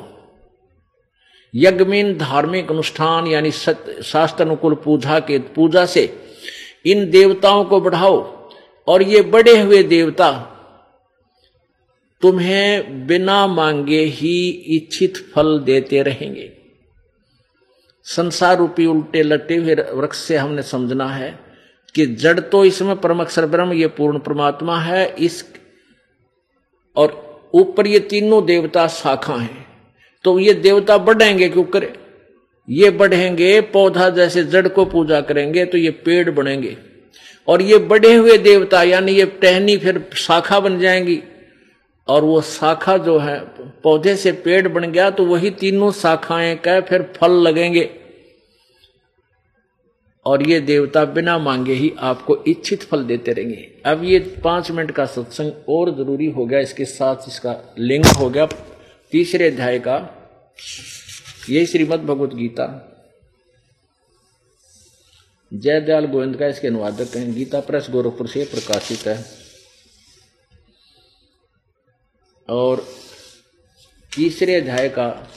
यज्ञ 1.53 1.85
में 1.85 1.99
इन 1.99 2.17
धार्मिक 2.17 2.71
अनुष्ठान 2.71 3.27
यानी 3.27 3.51
शास्त्र 3.51 4.43
अनुकूल 4.43 4.73
पूजा 4.75 5.19
के, 5.19 5.39
पूजा 5.39 5.85
से 5.85 6.03
इन 6.85 7.09
देवताओं 7.11 7.63
को 7.65 7.79
बढ़ाओ 7.81 8.21
और 8.87 9.03
ये 9.03 9.21
बड़े 9.31 9.57
हुए 9.59 9.81
देवता 9.85 10.31
तुम्हें 12.21 13.07
बिना 13.07 13.45
मांगे 13.47 13.99
ही 13.99 14.49
इच्छित 14.75 15.17
फल 15.33 15.59
देते 15.59 16.01
रहेंगे। 16.03 16.51
संसार 18.05 18.57
रूपी 18.57 18.85
उल्टे 18.85 19.23
लटे 19.23 19.55
हुए 19.55 19.75
वृक्ष 19.75 20.17
से 20.17 20.37
हमने 20.37 20.61
समझना 20.63 21.07
है 21.07 21.31
कि 21.95 22.05
जड़ 22.15 22.39
तो 22.39 22.63
इसमें 22.65 22.95
परम 22.95 23.21
अक्षर 23.21 23.45
ब्रह्म 23.45 23.73
ये 23.73 23.87
पूर्ण 23.87 24.19
परमात्मा 24.19 24.79
है, 24.79 25.05
इस 25.15 25.41
और 26.95 27.49
ऊपर 27.53 27.87
ये 27.87 27.99
तीनों 27.99 28.45
देवता 28.45 28.87
शाखा 28.87 29.33
हैं। 29.33 29.65
तो 30.23 30.39
ये 30.39 30.53
देवता 30.53 30.97
बढ़ेंगे 30.97 31.49
क्यों 31.49 31.63
करे? 31.63 31.93
ये 32.69 32.89
बढ़ेंगे, 32.89 33.61
पौधा 33.61 34.09
जैसे 34.09 34.43
जड़ 34.43 34.67
को 34.67 34.85
पूजा 34.85 35.21
करेंगे 35.21 35.65
तो 35.65 35.77
ये 35.77 35.89
पेड़ 35.89 36.29
बनेंगे। 36.29 36.77
और 37.47 37.61
ये 37.61 37.77
बढ़े 37.77 38.13
हुए 38.13 38.37
देवता, 38.37 38.83
यानी 38.83 39.11
ये 39.11 39.25
टहनी 39.25 39.77
फिर 39.77 40.09
शाखा 40.15 40.59
बन 40.59 40.79
जाएँगी। 40.79 41.23
और 42.07 42.23
वो 42.23 42.41
शाखा 42.41 42.97
जो 42.97 43.17
है, 43.19 43.39
पौधे 43.83 44.15
से 44.15 44.31
पेड़ 44.31 44.67
बन 44.67 44.91
गया 44.91 45.09
तो 45.09 45.25
वही 45.25 45.49
तीनों 45.49 45.91
शाखाएँ 45.91 46.55
का 46.55 46.81
फिर 46.81 47.13
फल 47.17 47.31
लगेंगे। 47.31 47.98
और 50.25 50.49
ये 50.49 50.59
देवता 50.59 51.05
बिना 51.05 51.37
मांगे 51.37 51.73
ही 51.73 51.93
आपको 51.99 52.43
इच्छित 52.43 52.83
फल 52.83 53.03
देते 53.03 53.33
रहेंगे। 53.33 53.81
अब 53.85 54.03
ये 54.03 54.19
पाँच 54.43 54.71
मिनट 54.71 54.91
का 54.91 55.05
सत्संग 55.05 55.51
और 55.69 55.95
ज़रूरी 55.95 56.29
हो 56.29 56.45
गया। 56.45 56.59
इसके 56.59 56.85
साथ 56.85 57.15
इसका 57.27 57.75
लिंक 57.79 58.05
हो 58.05 58.29
गया। 58.29 58.45
तीसरे 59.11 59.51
अध्याय 59.51 59.79
का, 59.79 59.97
ये 61.49 61.65
श्रीमद 61.65 61.99
भगवत 61.99 62.33
गीता। 62.33 62.85
जय 65.53 65.81
दयाल 65.81 66.05
गोविंद 66.05 66.37
का 66.37 66.47
इसके 66.47 66.67
अनुवादक 66.67 67.15
हैं। 67.15 67.33
गीता 67.33 67.59
प्रेस 67.59 67.87
गोरखपुर 67.89 68.27
से 68.27 68.43
प्रकाशित 68.45 68.99
है। 68.99 69.25
और 72.49 72.87
तीसरे 74.15 74.55
अध्याय 74.55 74.89
का, 74.89 75.27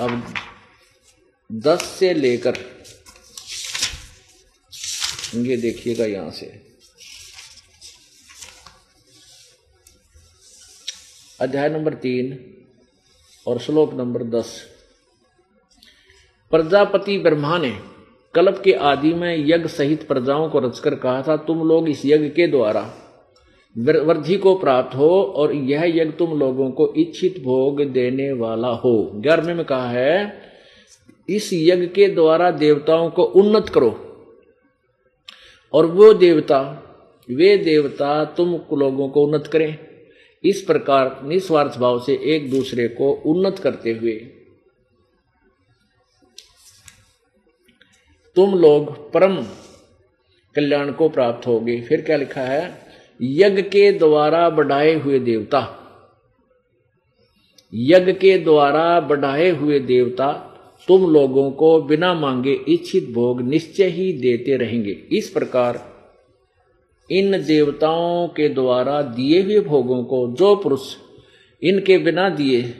अब 0.00 0.34
दस 1.52 1.84
से 1.98 2.14
लेकर 2.14 2.58
ये 5.34 5.56
देखिएगा 5.56 6.04
यहाँ 6.04 6.30
से। 6.30 6.46
अध्याय 11.40 11.68
नंबर 11.68 11.94
तीन 11.94 12.38
और 13.46 13.58
श्लोक 13.58 13.94
नंबर 13.94 14.22
दस। 14.30 14.50
प्रजापति 16.52 17.18
ब्रह्मा 17.18 17.58
ने 17.58 17.70
कल्प 18.34 18.60
के 18.64 18.72
आदि 18.72 19.12
में 19.14 19.36
यज्ञ 19.38 19.68
सहित 19.68 20.06
प्रजाओं 20.08 20.48
को 20.50 20.58
रचकर 20.58 20.94
कहा 20.94 21.22
था, 21.22 21.36
तुम 21.36 21.62
लोग 21.68 21.88
इस 21.88 22.02
यज्ञ 22.06 22.28
के 22.28 22.46
द्वारा 22.46 22.82
वृद्धि 23.76 24.36
को 24.36 24.54
प्राप्त 24.54 24.96
हो 24.96 25.22
और 25.36 25.54
यह 25.54 25.84
यज्ञ 25.86 26.10
तुम 26.10 26.38
लोगों 26.38 26.70
को 26.70 26.92
इच्छित 26.96 27.42
भोग 27.42 27.82
देने 27.84 28.32
वाला 28.32 28.68
हो। 28.68 29.10
ग्यारहवें 29.14 29.54
में 29.54 29.64
कहा 29.64 29.90
है, 29.90 30.42
इस 31.28 31.50
यज्ञ 31.52 31.86
के 31.86 32.08
द्वारा 32.08 32.50
देवताओं 32.50 33.10
को 33.10 33.22
उन्नत 33.22 33.68
करो। 33.68 34.09
और 35.72 35.86
वो 35.86 36.12
देवता, 36.12 36.86
वे 37.30 37.56
देवता 37.56 38.24
तुम 38.24 38.52
लोगों 38.78 39.08
को 39.08 39.26
उन्नत 39.26 39.46
करें। 39.46 39.78
इस 40.44 40.62
प्रकार 40.62 41.20
निस्वार्थ 41.24 41.78
भाव 41.78 42.00
से 42.00 42.14
एक 42.24 42.50
दूसरे 42.50 42.88
को 42.88 43.12
उन्नत 43.12 43.58
करते 43.58 43.92
हुए। 43.92 44.12
तुम 48.36 48.54
लोग 48.54 49.12
परम 49.12 49.42
कल्याण 50.54 50.92
को 50.92 51.08
प्राप्त 51.08 51.46
होगे। 51.46 51.80
फिर 51.80 52.00
क्या 52.00 52.16
लिखा 52.16 52.40
है? 52.40 52.86
यज्ञ 53.22 53.62
के 53.62 53.92
द्वारा 53.92 54.50
बढ़ाए 54.50 54.94
हुए 54.94 55.18
देवता। 55.18 55.76
यज्ञ 57.74 58.12
के 58.12 58.38
द्वारा 58.38 59.00
बढ़ाए 59.00 59.50
हुए 59.50 59.78
देवता 59.78 60.46
तुम 60.88 61.12
लोगों 61.12 61.50
को 61.50 61.82
बिना 61.82 62.14
मांगे 62.14 62.52
इच्छित 62.52 63.10
भोग 63.10 63.40
निश्चय 63.40 63.84
ही 63.84 64.12
देते 64.12 64.56
रहेंगे। 64.56 64.90
इस 64.90 65.28
प्रकार 65.28 65.90
इन 67.10 67.44
देवताओं 67.44 68.28
के 68.28 68.48
द्वारा 68.48 69.02
दिए 69.02 69.42
हुए 69.42 69.60
भोगों 69.60 70.04
को 70.04 70.28
जो 70.28 70.56
पुरुष 70.56 70.96
इनके 71.62 71.98
बिना 71.98 72.28
दिए, 72.28 72.74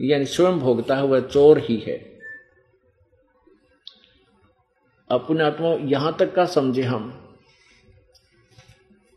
यानी 0.00 0.24
स्वयं 0.24 0.58
भोगता 0.58 0.96
है, 0.96 1.04
वह 1.04 1.20
चोर 1.20 1.58
ही 1.58 1.76
है। 1.76 2.20
अपने 5.10 5.44
आत्मा 5.44 5.68
यहाँ 5.68 6.16
तक 6.18 6.34
का 6.34 6.44
समझे 6.44 6.82
हम। 6.82 7.34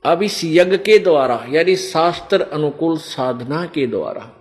अब 0.05 0.23
इस 0.23 0.41
यज्ञ 0.45 0.77
के 0.77 0.99
द्वारा, 0.99 1.45
यानी 1.49 1.75
शास्त्र 1.75 2.41
अनुकूल 2.41 2.97
साधना 2.97 3.65
के 3.65 3.88
द्वारा, 3.88 4.32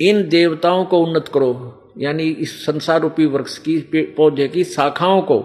इन 0.00 0.28
देवताओं 0.28 0.84
को 0.84 0.98
उन्नत 0.98 1.28
करो। 1.28 1.78
यानी 1.98 2.28
इस 2.30 2.66
संसार 2.66 3.00
रूपी 3.00 3.26
वृक्ष 3.26 3.58
की 3.58 3.78
पौधे 4.16 4.48
की 4.48 4.64
शाखाओं 4.64 5.22
को 5.22 5.38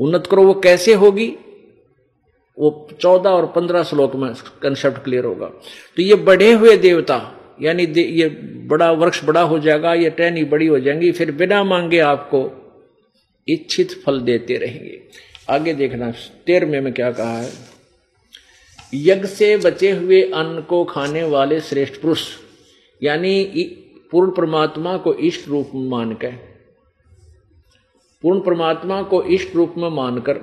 उन्नत 0.00 0.26
करो। 0.26 0.42
वो 0.42 0.54
कैसे 0.54 0.94
होगी? 0.94 1.26
वो 2.58 2.88
चौदह 3.00 3.30
और 3.30 3.46
पंद्रह 3.46 3.82
श्लोक 3.82 4.14
में 4.16 4.34
कंसेप्ट 4.62 4.98
क्लियर 5.04 5.24
होगा। 5.24 5.46
तो 5.96 6.02
ये 6.02 6.14
बढ़े 6.14 6.52
हुए 6.52 6.76
देवता 6.76 7.40
यानी 7.62 7.86
दे, 7.86 8.02
ये 8.02 8.28
बड़ा 8.66 8.92
वृक्ष 8.92 9.24
बड़ा 9.24 9.40
हो 9.40 9.58
जाएगा 9.58 9.94
ये 9.94 10.10
टहनी 10.10 10.44
बड़ी 10.44 10.66
हो 10.66 10.78
जाएँगी 10.78 11.12
फिर 11.12 11.30
बिना 11.32 11.64
मांगे 11.64 11.98
आपको 11.98 12.40
इच्छित 13.48 14.02
फल 14.06 14.20
देते 14.20 14.56
रहेंगे। 14.56 15.00
आगे 15.50 15.74
देखना 15.74 16.10
तेरहवें 16.46 16.80
में 16.80 16.92
क्या 16.92 17.10
कहा 17.10 17.38
है? 17.38 17.52
यज्ञ 18.94 19.26
से 19.26 19.56
बचे 19.56 19.90
हुए 19.90 20.22
अन्न 20.22 20.60
को 20.60 20.84
खाने 20.84 21.22
वाले 21.24 21.60
श्रेष्ठ 21.60 22.00
पुरुष 22.00 22.26
यानी 23.02 23.40
पूर्ण 24.14 24.30
परमात्मा 24.30 24.96
को 24.96 25.14
इष्ट 25.14 25.48
रूप 25.48 25.70
में 25.74 25.88
मानकर, 25.88 26.32
पूर्ण 28.22 28.40
परमात्मा 28.40 29.02
को 29.02 29.22
इष्ट 29.22 29.56
रूप 29.56 29.74
में 29.78 29.88
मानकर, 29.88 30.40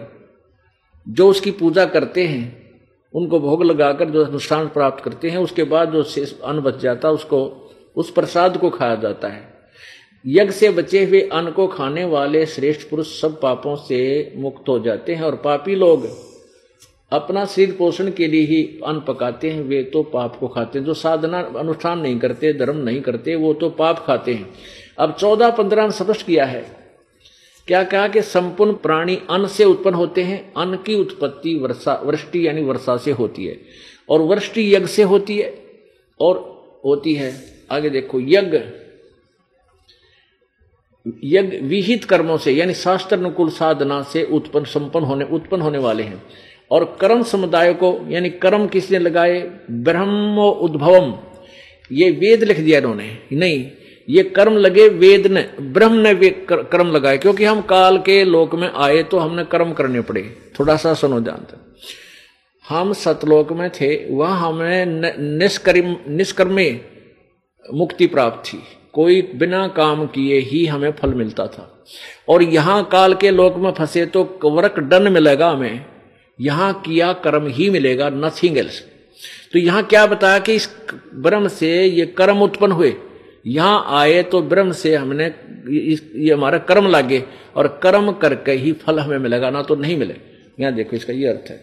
जो 1.09 1.29
उसकी 1.29 1.51
पूजा 1.51 1.85
करते 1.85 2.27
हैं, 2.27 2.71
उनको 3.13 3.39
भोग 3.39 3.63
लगाकर 3.63 4.09
जो 4.09 4.25
अनुष्ठान 4.25 4.67
प्राप्त 4.67 5.03
करते 5.03 5.29
हैं, 5.29 5.37
उसके 5.37 5.63
बाद 5.63 5.91
जो 5.91 6.03
शेष 6.03 6.41
अन्न 6.41 6.61
बच 6.61 6.77
जाता 6.77 7.07
है, 7.07 7.13
उसको, 7.13 7.71
उस 7.95 8.11
प्रसाद 8.11 8.57
को 8.57 8.69
खाया 8.69 8.95
जाता 8.95 9.27
है। 9.27 9.53
यज्ञ 10.25 10.51
से 10.51 10.69
बचे 10.69 11.05
हुए 11.05 11.21
अन्न 11.21 11.51
को 11.51 11.67
खाने 11.67 12.05
वाले 12.05 12.45
श्रेष्ठ 12.45 12.89
पुरुष 12.89 13.21
सब 13.21 13.41
पापों 13.41 13.75
से 13.75 14.33
मुक्त 14.37 14.69
हो 14.69 14.79
जाते 14.79 15.15
हैं 15.15 15.23
और 15.23 15.35
पापी 15.35 15.75
लोग 15.75 16.30
अपना 17.11 17.45
शरीर 17.45 17.71
पोषण 17.71 18.11
के 18.11 18.27
लिए 18.27 18.45
ही 18.45 18.63
अन्न 18.85 18.99
पकाते 18.99 19.49
हैं, 19.49 19.61
वे 19.61 19.83
तो 19.83 20.03
पाप 20.03 20.35
को 20.35 20.47
खाते 20.47 20.79
हैं। 20.79 20.85
जो 20.85 20.93
साधना 20.93 21.39
अनुष्ठान 21.57 21.99
नहीं 21.99 22.19
करते, 22.19 22.53
धर्म 22.53 22.77
नहीं 22.77 23.01
करते, 23.01 23.35
वो 23.35 23.53
तो 23.53 23.69
पाप 23.69 23.99
खाते 23.99 24.33
हैं। 24.33 24.49
अब 24.99 25.15
चौदह 25.19 25.49
पंद्रह 25.49 25.89
स्पष्ट 25.89 26.25
किया 26.25 26.45
है, 26.45 26.65
क्या 27.67 27.83
कहा 27.83 28.07
कि 28.07 28.21
संपूर्ण 28.21 28.73
प्राणी 28.73 29.15
अन्न 29.29 29.47
से 29.47 29.65
उत्पन्न 29.65 29.95
होते 29.95 30.23
हैं? 30.23 30.53
अन्न 30.53 30.77
की 30.77 30.95
उत्पत्ति 30.95 31.55
वर्षा, 31.55 31.93
वृष्टि 32.05 32.47
यानी 32.47 32.63
वर्षा 32.63 32.97
से 32.97 33.11
होती 33.11 33.45
है, 33.45 33.57
और 34.09 34.21
वृष्टि 34.21 34.75
यज्ञ 34.75 34.87
से 34.87 35.03
होती 35.03 35.37
है, 35.37 35.53
और 36.19 36.39
होती 36.85 37.13
है, 37.13 37.33
आगे 37.71 37.89
देखो, 37.89 38.19
यज्ञ 38.19 38.59
यज्ञ 41.25 41.57
विहित 41.57 42.03
कर्मों 42.03 42.37
से, 42.37 42.51
यानी 42.51 42.73
शास्त्र 42.73 43.17
अनुकूल 43.17 43.49
साधना 43.49 44.01
से 44.03 44.23
उत्पन्न, 44.23 44.65
संपन्न 44.65 45.05
होने, 45.05 45.25
उत्पन्न 45.25 45.61
होने 45.61 45.77
वाले 45.77 46.03
हैं। 46.03 46.21
और 46.71 46.97
कर्म 47.01 47.23
समुदाय 47.23 47.73
को, 47.73 47.99
यानी 48.09 48.29
कर्म 48.29 48.67
किसने 48.67 48.99
लगाए? 48.99 49.39
ब्रह्म 49.71 50.39
उद्भवम। 50.39 51.13
ये 51.91 52.09
वेद 52.11 52.43
लिख 52.43 52.59
दिया 52.59 52.79
इन्होंने। 52.79 53.17
नहीं, 53.33 53.71
ये 54.09 54.23
कर्म 54.23 54.57
लगे 54.57 54.87
वेद 54.87 55.27
ने, 55.27 55.41
ब्रह्म 55.61 55.93
ने 55.93 56.13
कर्म 56.51 56.91
लगाए। 56.91 57.17
क्योंकि 57.17 57.45
हम 57.45 57.61
काल 57.61 57.97
के 57.97 58.23
लोक 58.23 58.55
में 58.55 58.71
आए 58.75 59.03
तो 59.03 59.17
हमने 59.17 59.43
कर्म 59.43 59.73
करने 59.73 60.01
पड़े। 60.01 60.23
थोड़ा 60.59 60.75
सा 60.75 60.93
सुनो 60.93 61.19
जानते 61.21 61.57
हम 62.69 62.93
सतलोक 62.93 63.51
में 63.51 63.69
थे, 63.69 64.15
वह 64.15 64.27
हमें 64.27 64.85
निष्कर्म, 65.39 65.95
निष्कर्मे 66.07 66.79
मुक्ति 67.73 68.07
प्राप्त 68.07 68.49
थी। 68.49 68.63
कोई 68.93 69.21
बिना 69.35 69.67
काम 69.67 70.05
किए 70.05 70.39
ही 70.39 70.65
हमें 70.65 70.91
फल 70.91 71.13
मिलता 71.13 71.47
था। 71.47 71.83
और 72.29 72.43
यहाँ 72.43 72.83
काल 72.91 73.13
के 73.13 73.31
लोक 73.31 73.55
में 73.57 73.71
फंसे 73.71 74.05
तो 74.05 74.39
वर्क 74.43 74.79
डन 74.79 75.11
मिलेगा 75.11 75.49
हमें। 75.49 75.85
यहाँ 76.41 76.73
किया 76.85 77.11
कर्म 77.23 77.47
ही 77.49 77.69
मिलेगा 77.69 78.09
नथिंग 78.11 78.57
एल्स 78.57 78.81
तो 79.53 79.59
यहाँ 79.59 79.83
क्या 79.85 80.05
बताया 80.07 80.39
कि 80.39 80.53
इस 80.55 80.69
ब्रह्म 81.15 81.47
से 81.49 81.69
ये 81.85 82.05
कर्म 82.17 82.41
उत्पन्न 82.41 82.71
हुए। 82.71 82.93
यहाँ 83.47 83.85
आए 83.99 84.21
तो 84.23 84.41
ब्रह्म 84.43 84.71
से 84.73 84.95
हमने 84.95 85.25
ये 85.67 86.31
हमारा 86.33 86.57
कर्म 86.65 86.87
लागे 86.87 87.23
और 87.55 87.67
कर्म 87.83 88.11
करके 88.13 88.51
ही 88.53 88.71
फल 88.75 88.99
हमें 88.99 89.17
मिलेगा, 89.19 89.49
ना 89.49 89.61
तो 89.63 89.75
नहीं 89.75 89.97
मिले। 89.97 90.15
यहाँ 90.59 90.73
देखो 90.73 90.95
इसका 90.95 91.13
ये 91.13 91.27
अर्थ 91.27 91.49
है। 91.49 91.59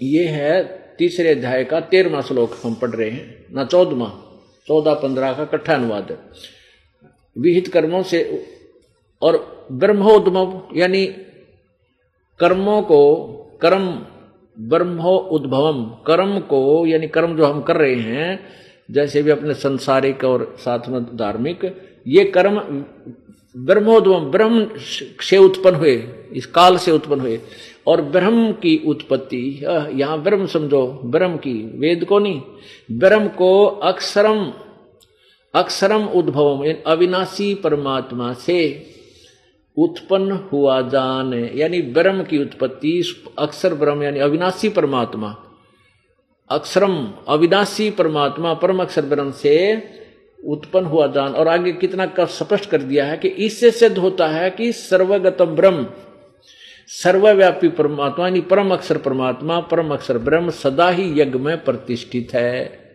ये 0.00 0.24
है 0.26 0.62
तीसरे 0.98 1.30
अध्याय 1.30 1.64
का 1.64 1.80
तेरहवा 1.82 2.20
श्लोक 2.22 2.56
हम 2.64 2.74
पढ़ 2.74 2.90
रहे 2.90 3.10
हैं, 3.10 3.46
ना 3.54 3.64
चौदमा 3.64 4.08
चौदह 4.68 4.94
पंद्रह 5.02 5.32
का 5.32 5.44
कट्ठा 5.46 5.74
अनुवाद 5.74 6.10
है। 6.10 6.18
विहित 7.36 7.68
कर्मों 7.68 8.02
से 8.04 8.22
और 9.22 9.36
ब्रह्मोद्भव, 9.72 10.68
यानी 10.76 11.04
कर्मों 12.40 12.80
को 12.82 13.00
कर्म, 13.60 13.86
ब्रह्मो 14.56 15.16
उद्भवम। 15.32 15.84
कर्म 16.06 16.38
को, 16.40 16.86
यानी 16.86 17.08
कर्म 17.08 17.36
जो 17.36 17.44
हम 17.44 17.60
कर 17.62 17.76
रहे 17.76 17.94
हैं, 17.94 18.40
जैसे 18.90 19.22
भी 19.22 19.30
अपने 19.30 19.54
संसारिक 19.54 20.24
और 20.24 20.54
साथ 20.58 20.88
में 20.88 21.04
धार्मिक, 21.16 21.64
ये 22.06 22.24
कर्म 22.24 22.60
ब्रह्मोद्भव 23.56 24.24
ब्रह्म 24.30 24.68
से 25.20 25.36
उत्पन्न 25.36 25.74
हुए, 25.74 25.96
इस 26.32 26.46
काल 26.46 26.76
से 26.76 26.90
उत्पन्न 26.90 27.20
हुए। 27.20 27.40
और 27.86 28.02
ब्रह्म 28.02 28.52
की 28.52 28.76
उत्पत्ति, 28.86 29.60
यहाँ 29.92 30.22
ब्रह्म 30.22 30.46
समझो, 30.46 30.86
ब्रह्म 31.04 31.36
की 31.36 31.52
वेद 31.78 32.04
को 32.04 32.18
नहीं, 32.18 32.40
ब्रह्म 32.92 33.28
को 33.28 33.64
अक्षरम 33.64 34.52
अक्षरम 35.54 36.04
उद्भवम 36.06 36.74
अविनाशी 36.86 37.54
परमात्मा 37.54 38.32
से 38.32 38.58
उत्पन्न 39.78 40.32
हुआ 40.32 40.80
जान, 40.82 41.34
यानी 41.34 41.82
ब्रह्म 41.82 42.22
की 42.22 42.38
उत्पत्ति 42.38 43.04
अक्षर 43.38 43.74
ब्रह्म 43.74 44.02
यानी 44.02 44.18
अविनाशी 44.18 44.68
परमात्मा, 44.68 45.36
अक्षरम, 46.50 47.12
अविनाशी 47.28 47.90
परमात्मा, 47.90 48.54
परम 48.54 48.80
अक्षर 48.82 49.02
ब्रह्म 49.02 49.30
से 49.30 49.84
उत्पन्न 50.44 50.86
हुआ 50.86 51.06
जान। 51.06 51.32
और 51.32 51.48
आगे 51.48 51.72
कितना 51.72 52.06
कर 52.06 52.26
स्पष्ट 52.26 52.70
कर 52.70 52.82
दिया 52.82 53.04
है 53.04 53.16
कि 53.16 53.28
इससे 53.28 53.70
सिद्ध 53.70 53.98
होता 53.98 54.28
है 54.28 54.50
कि 54.50 54.72
सर्वगतम 54.72 55.44
ब्रह्म, 55.44 55.86
सर्वव्यापी 56.88 57.68
परमात्मा, 57.68 58.26
यानी 58.26 58.40
परम 58.40 58.72
अक्षर 58.72 58.98
परमात्मा, 58.98 59.60
परम 59.60 59.90
अक्षर 59.90 60.18
ब्रह्म 60.18 60.50
सदा 60.50 60.88
ही 60.88 61.20
यज्ञ 61.20 61.38
में 61.38 61.64
प्रतिष्ठित 61.64 62.34
है। 62.34 62.87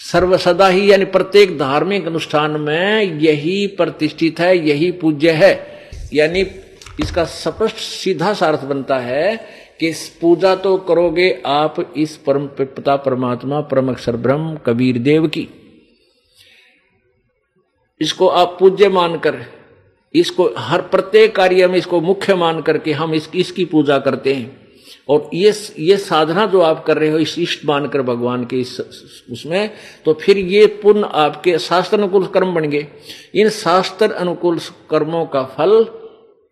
सर्व 0.00 0.36
सदा 0.36 0.68
ही 0.68 0.90
यानी 0.90 1.04
प्रत्येक 1.06 1.58
धार्मिक 1.58 2.06
अनुष्ठान 2.06 2.60
में 2.60 3.02
यही 3.20 3.66
प्रतिष्ठित 3.76 4.40
है 4.40 4.56
यही 4.58 4.90
पूज्य 4.92 5.30
है। 5.32 5.52
यानी 6.14 6.40
इसका 7.00 7.24
स्पष्ट 7.24 7.76
सीधा 7.76 8.32
सार्थ 8.34 8.64
बनता 8.64 8.98
है 8.98 9.36
कि 9.80 9.92
पूजा 10.20 10.54
तो 10.56 10.76
करोगे 10.88 11.30
आप 11.46 11.76
इस 11.96 12.16
परम 12.16 12.46
पिता 12.58 12.96
परमात्मा 12.96 13.60
परम 13.60 13.90
अक्षर 13.90 14.16
ब्रह्म 14.16 14.56
कबीर 14.56 14.98
देव 14.98 15.26
की। 15.28 15.48
इसको 18.00 18.28
आप 18.28 18.56
पूज्य 18.60 18.88
मानकर 18.88 19.42
इसको 20.14 20.48
हर 20.58 20.80
प्रत्येक 20.82 21.34
कार्य 21.36 21.66
में 21.66 21.76
इसको 21.78 22.00
मुख्य 22.00 22.34
मान 22.34 22.60
करके 22.62 22.92
हम 22.92 23.14
इस, 23.14 23.28
इसकी 23.34 23.64
पूजा 23.64 23.98
करते 23.98 24.34
हैं। 24.34 24.69
और 25.08 25.30
ये 25.34 25.52
ये 25.78 25.96
साधना 25.96 26.46
जो 26.46 26.60
आप 26.60 26.84
कर 26.84 26.98
रहे 26.98 27.10
हो, 27.10 27.18
इस 27.18 27.38
इष्ट 27.38 27.64
मानकर 27.66 28.02
भगवान 28.02 28.44
के 28.44 28.60
इस, 28.60 28.80
उसमें 29.30 29.70
तो 30.04 30.12
फिर 30.14 30.38
ये 30.38 30.66
पुण्य 30.82 31.08
आपके 31.14 31.58
शास्त्र 31.58 31.98
अनुकूल 31.98 32.26
कर्म 32.26 32.54
बन 32.54 32.68
गए। 32.70 32.86
इन 33.34 33.48
शास्त्र 33.50 34.10
अनुकूल 34.12 34.58
कर्मों 34.90 35.24
का 35.26 35.42
फल, 35.56 35.70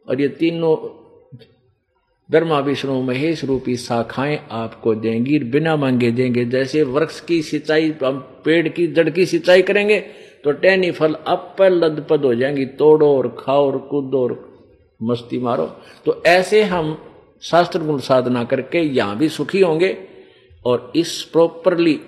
और 0.07 0.20
ये 0.20 0.28
तीनों 0.30 0.76
ब्रह्मा 2.30 2.59
विष्णु 2.59 3.01
महेश 3.03 3.44
रूपी 3.44 3.76
शाखाएँ 3.76 4.38
आपको 4.53 4.94
देंगी 4.94 5.38
बिना 5.53 5.76
मांगे 5.76 6.11
देंगे। 6.11 6.44
जैसे 6.44 6.82
वृक्ष 6.84 7.20
की 7.20 7.40
सिंचाई 7.42 7.90
पेड़ 8.03 8.68
की, 8.68 8.86
जड़ 8.86 9.09
की 9.11 9.26
सिंचाई 9.26 9.62
करेंगे 9.62 9.99
तो 10.44 10.53
टहनी 10.53 10.90
फल 10.90 11.14
अप 11.26 11.62
लदपद 11.62 12.24
हो 12.24 12.34
जाएँगी। 12.34 12.64
तोड़ो 12.78 13.09
और 13.16 13.28
खाओ 13.38 13.66
और 13.66 13.78
कूदो 13.90 14.22
और 14.22 14.36
मस्ती 15.01 15.38
मारो। 15.38 15.66
तो 16.07 16.22
ऐसे 16.26 16.62
हम 16.64 16.96
शास्त्र 17.43 17.82
गुण 17.82 17.99
साधना 17.99 18.45
करके 18.45 18.78
यहाँ 18.78 19.16
भी 19.18 19.28
सुखी 19.28 19.61
होंगे 19.61 19.99
और 20.66 20.93
इस 20.97 21.22
प्रॉपरली 21.22 22.01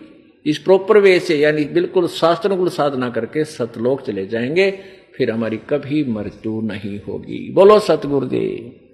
इस 0.47 0.59
प्रॉपर 0.59 0.99
वे 0.99 1.20
से, 1.20 1.39
यानी 1.39 1.64
बिल्कुल 1.64 2.09
शास्त्र 2.09 2.55
गुण 2.55 2.68
साधना 2.68 3.11
करके 3.11 3.45
सतलोक 3.45 4.01
चले 4.01 4.26
जाएँगे, 4.26 4.78
फिर 5.16 5.31
हमारी 5.31 5.57
कभी 5.57 6.05
मृत्यु 6.05 6.61
नहीं 6.61 7.01
होगी। 7.09 7.53
बोलो 7.53 7.78
सतगुरुदेव। 7.78 8.87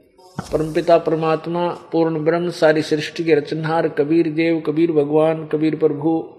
परमपिता, 0.52 0.98
परमात्मा, 0.98 1.68
पूर्ण 1.68 2.24
ब्रह्म, 2.24 2.50
सारी 2.50 2.82
सृष्टि 2.82 3.24
के 3.24 3.34
रचनहार, 3.34 3.88
कबीर 3.88 4.30
देव, 4.30 4.60
कबीर 4.60 4.92
भगवान, 4.92 5.46
कबीर 5.46 5.76
प्रभु, 5.76 6.34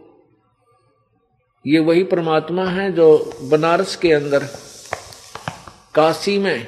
ये 1.68 1.80
वही 1.80 2.04
परमात्मा 2.04 2.66
है 2.66 2.92
जो 2.92 3.32
बनारस 3.44 3.96
के 3.96 4.12
अंदर, 4.12 4.44
काशी 5.96 6.38
में 6.38 6.68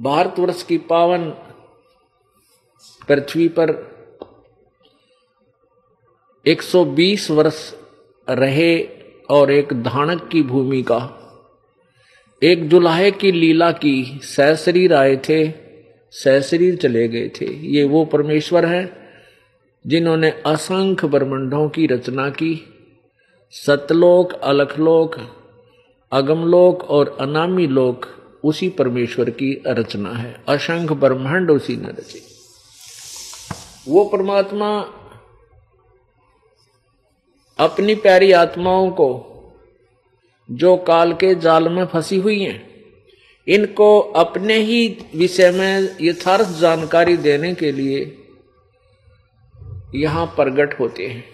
भारतवर्ष 0.00 0.62
की 0.62 0.78
पावन 0.78 1.32
पृथ्वी 3.08 3.48
पर 3.48 3.70
120 6.46 7.30
वर्ष 7.30 7.74
रहे 8.30 8.88
और 9.30 9.50
एक 9.50 9.82
धानक 9.82 10.28
की 10.28 10.42
भूमि 10.42 10.82
का, 10.82 11.16
एक 12.42 12.68
दुल्हे 12.68 13.10
की 13.10 13.32
लीला 13.32 13.72
की 13.72 14.20
सहशरीर 14.22 14.94
आए 14.94 15.16
थे 15.16 15.52
सहशरीर 16.12 16.76
चले 16.76 17.08
गए 17.08 17.28
थे। 17.28 17.46
ये 17.46 17.84
वो 17.84 18.04
परमेश्वर 18.04 18.66
हैं 18.66 18.90
जिन्होंने 19.86 20.30
असंख्य 20.46 21.08
ब्रह्मंडों 21.08 21.68
की 21.68 21.86
रचना 21.86 22.30
की। 22.30 22.54
सतलोक, 23.50 24.32
अलखलोक, 24.32 25.16
अगमलोक 26.12 26.82
और 26.82 27.16
अनामी 27.20 27.66
लोक 27.66 28.06
उसी 28.44 28.68
परमेश्वर 28.68 29.30
की 29.30 29.62
रचना 29.66 30.12
है। 30.12 30.36
असंख्य 30.48 30.94
ब्रह्मांड 30.94 31.50
उसी 31.50 31.76
ने 31.76 31.88
रचे। 31.88 32.29
वो 33.88 34.04
परमात्मा 34.04 34.80
अपनी 37.58 37.94
प्यारी 37.94 38.32
आत्माओं 38.32 38.90
को, 38.90 39.08
जो 40.50 40.76
काल 40.76 41.12
के 41.12 41.34
जाल 41.34 41.68
में 41.68 41.86
फंसी 41.86 42.16
हुई 42.16 42.40
हैं, 42.40 42.70
इनको 43.48 44.00
अपने 44.00 44.54
ही 44.54 44.98
विषय 45.14 45.50
में 45.50 45.96
यथार्थ 46.00 46.48
जानकारी 46.48 47.16
देने 47.16 47.54
के 47.54 47.72
लिए 47.72 48.16
यहाँ 49.94 50.26
प्रगट 50.26 50.80
होते 50.80 51.06
हैं। 51.06 51.24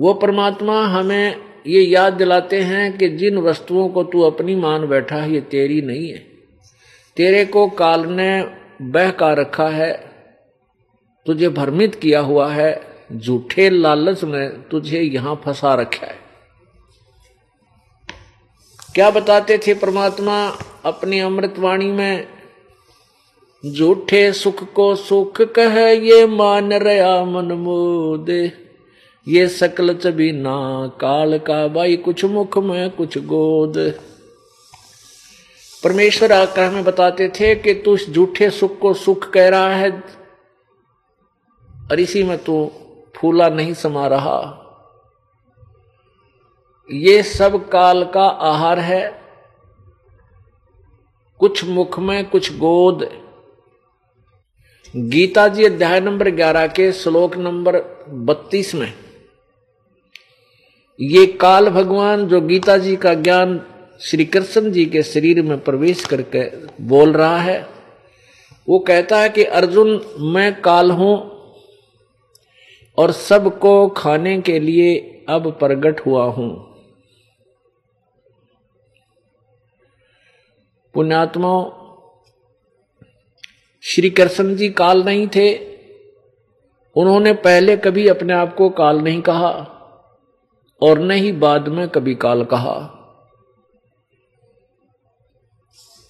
वो 0.00 0.14
परमात्मा 0.14 0.86
हमें 0.86 1.36
ये 1.66 1.82
याद 1.82 2.12
दिलाते 2.12 2.60
हैं 2.60 2.98
कि 2.98 3.08
जिन 3.08 3.38
वस्तुओं 3.38 3.88
को 3.88 4.04
तू 4.04 4.20
अपनी 4.20 4.54
मान 4.56 4.86
बैठा 4.86 5.24
ये 5.24 5.40
तेरी 5.40 5.80
नहीं 5.82 6.08
है। 6.08 6.18
तेरे 7.16 7.44
को 7.44 7.68
काल 7.68 8.04
ने 8.06 8.61
बहका 8.82 9.32
रखा 9.32 9.68
है, 9.68 9.92
तुझे 11.26 11.48
भ्रमित 11.48 11.94
किया 11.94 12.20
हुआ 12.20 12.50
है, 12.52 12.70
झूठे 13.12 13.68
लालच 13.70 14.24
में 14.24 14.62
तुझे 14.62 15.00
यहाँ 15.00 15.40
फंसा 15.44 15.74
रखा 15.74 16.06
है। 16.06 16.20
क्या 18.94 19.10
बताते 19.10 19.58
थे 19.58 19.74
परमात्मा 19.74 20.36
अपनी 20.84 21.18
अमृतवाणी 21.20 21.90
में? 21.90 22.26
झूठे 23.64 24.32
सुख 24.32 24.62
को 24.72 24.94
सुख 24.94 25.40
कह 25.56 25.78
ये 25.78 26.26
मान 26.26 26.72
रया 26.72 27.24
मनमोद 27.24 28.30
ये 29.26 29.46
सकल 29.48 29.94
चबी 29.94 30.30
ना 30.32 30.56
काल 31.00 31.38
का 31.38 31.66
भाई 31.68 31.96
कुछ 31.96 32.24
मुख 32.24 32.58
में 32.58 32.90
कुछ 32.90 33.18
गोद। 33.18 33.76
परमेश्वर 35.82 36.32
आकर 36.32 36.64
हमें 36.64 36.84
बताते 36.84 37.28
थे 37.28 37.54
कि 37.54 37.74
तू 37.74 37.94
इस 37.94 38.08
झूठे 38.10 38.50
सुख 38.50 38.78
को 38.78 38.92
सुख 38.94 39.28
कह 39.30 39.48
रहा 39.48 39.74
है, 39.74 39.90
और 41.90 42.00
इसी 42.00 42.22
में 42.22 42.36
तू 42.38 42.70
फूला 43.16 43.48
नहीं 43.48 43.72
समा 43.74 44.06
रहा। 44.06 44.38
ये 46.88 47.22
सब 47.22 47.68
काल 47.68 48.04
का 48.04 48.26
आहार 48.44 48.78
है। 48.80 49.02
कुछ 51.40 51.64
मुख 51.64 51.98
में 51.98 52.24
कुछ 52.30 52.52
गोद। 52.58 53.02
गीता 54.94 55.46
जी 55.48 55.64
अध्याय 55.64 56.00
नंबर 56.00 56.30
11 56.30 56.66
के 56.66 56.90
श्लोक 56.92 57.36
नंबर 57.36 57.78
32 58.26 58.74
में, 58.74 58.92
ये 60.98 61.26
काल 61.26 61.68
भगवान 61.70 62.26
जो 62.28 62.40
गीता 62.40 62.76
जी 62.78 62.96
का 62.96 63.14
ज्ञान 63.16 63.56
श्री 64.02 64.24
कृष्ण 64.24 64.72
जी 64.72 64.86
के 64.86 65.02
शरीर 65.02 65.42
में 65.42 65.60
प्रवेश 65.60 66.04
करके 66.04 66.66
बोल 66.84 67.12
रहा 67.12 67.38
है, 67.38 67.66
वो 68.68 68.78
कहता 68.78 69.20
है 69.20 69.28
कि, 69.28 69.44
अर्जुन, 69.44 70.16
मैं 70.18 70.60
काल 70.60 70.90
हूँ 70.90 71.32
और 72.98 73.12
सबको 73.12 73.88
खाने 73.88 74.40
के 74.40 74.60
लिए 74.60 74.96
अब 75.28 75.52
प्रकट 75.52 76.06
हुआ 76.06 76.24
हूँ। 76.24 76.74
पुण्यात्मा 80.94 81.64
श्री 83.80 84.10
कृष्ण 84.10 84.56
जी 84.56 84.68
काल 84.68 85.02
नहीं 85.02 85.28
थे। 85.28 85.54
उन्होंने 86.96 87.32
पहले 87.32 87.76
कभी 87.76 88.08
अपने 88.08 88.32
आप 88.32 88.54
को 88.54 88.70
काल 88.70 88.98
नहीं 88.98 89.22
कहा 89.22 89.50
और 90.82 90.98
न 90.98 91.10
ही 91.10 91.32
बाद 91.32 91.68
में 91.68 91.88
कभी 91.88 92.14
काल 92.14 92.44
कहा। 92.44 92.98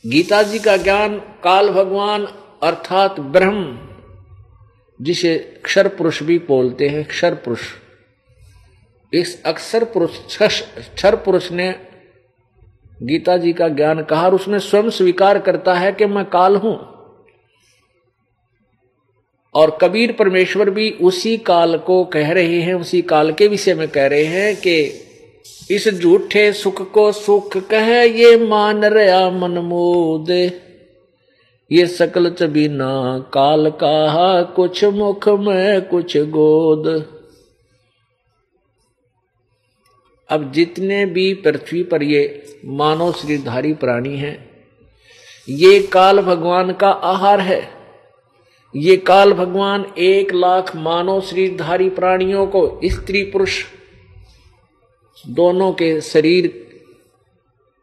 गीता 0.04 0.42
जी 0.42 0.58
का 0.58 0.76
ज्ञान 0.76 1.18
काल 1.18 1.68
भगवान 1.68 2.24
अर्थात 2.62 3.20
ब्रह्म, 3.20 3.88
जिसे 5.00 5.36
क्षर 5.64 5.88
पुरुष 5.88 6.22
भी 6.22 6.38
बोलते 6.38 6.88
हैं, 6.88 7.04
क्षर 7.04 7.34
पुरुष। 7.34 7.60
इस 9.12 9.42
अक्षर 9.42 9.84
पुरुष 9.84 10.18
क्षर 10.38 11.16
पुरुष 11.16 11.50
ने 11.52 11.74
गीता 13.02 13.36
जी 13.36 13.52
का 13.52 13.68
ज्ञान 13.68 14.02
कहा 14.02 14.26
और 14.26 14.34
उसने 14.34 14.58
स्वयं 14.58 14.90
स्वीकार 14.90 15.38
करता 15.38 15.74
है 15.74 15.92
कि 15.92 16.06
मैं 16.06 16.24
काल 16.24 16.56
हूँ। 16.56 16.76
और 19.54 19.78
कबीर 19.80 20.12
परमेश्वर 20.12 20.70
भी 20.70 20.90
उसी 20.90 21.36
काल 21.36 21.78
को 21.78 22.04
कह 22.04 22.32
रहे 22.32 22.60
हैं, 22.60 22.74
उसी 22.74 23.02
काल 23.02 23.32
के 23.32 23.48
विषय 23.48 23.74
में 23.74 23.88
कह 23.88 24.06
रहे 24.06 24.24
हैं 24.24 24.56
कि 24.56 25.08
इस 25.70 25.88
झूठे 25.90 26.52
सुख 26.52 26.80
को 26.92 27.10
सुख 27.12 27.56
कह, 27.70 27.88
ये 27.88 28.36
मान 28.38 28.84
रहा 28.84 29.30
मनमोद 29.30 30.30
ये 31.70 31.86
सकल 31.86 32.30
चबीना 32.30 32.88
काल 33.34 33.70
का 33.82 34.42
कुछ 34.56 34.84
मुख 34.84 35.28
में 35.28 35.88
कुछ 35.88 36.16
गोद। 36.30 36.86
अब 40.30 40.50
जितने 40.52 41.04
भी 41.06 41.32
पृथ्वी 41.34 41.82
पर 41.82 42.02
ये 42.02 42.22
मानव 42.64 43.12
श्रीधारी 43.12 43.72
प्राणी 43.74 44.16
हैं, 44.16 44.36
ये 45.48 45.78
काल 45.82 46.20
भगवान 46.20 46.72
का 46.72 46.90
आहार 46.90 47.40
है। 47.40 47.62
ये 48.74 48.96
काल 48.96 49.32
भगवान 49.32 49.84
एक 50.00 50.32
लाख 50.34 50.74
मानव 50.76 51.20
श्रीधारी 51.20 51.88
प्राणियों 51.90 52.46
को 52.46 52.80
स्त्री 52.84 53.22
पुरुष 53.24 53.62
दोनों 55.28 55.72
के 55.72 56.00
शरीर, 56.00 56.68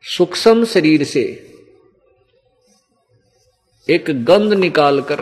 सूक्ष्म 0.03 0.65
शरीर 0.65 1.03
से 1.03 1.45
एक 3.89 4.25
गंध 4.25 4.53
निकालकर 4.53 5.19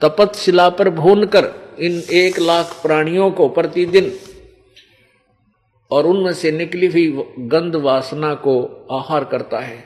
तपत 0.00 0.34
शिला 0.34 0.68
पर 0.68 0.90
भून 0.90 1.26
कर 1.26 1.76
इन 1.78 2.02
एक 2.12 2.38
लाख 2.38 2.82
प्राणियों 2.82 3.30
को 3.30 3.48
प्रतिदिन 3.48 4.18
और 5.90 6.06
उनमें 6.06 6.32
से 6.32 6.50
निकली 6.50 6.86
हुई 6.86 7.24
गंध 7.38 7.76
वासना 7.76 8.34
को 8.34 8.86
आहार 8.90 9.24
करता 9.24 9.58
है। 9.58 9.84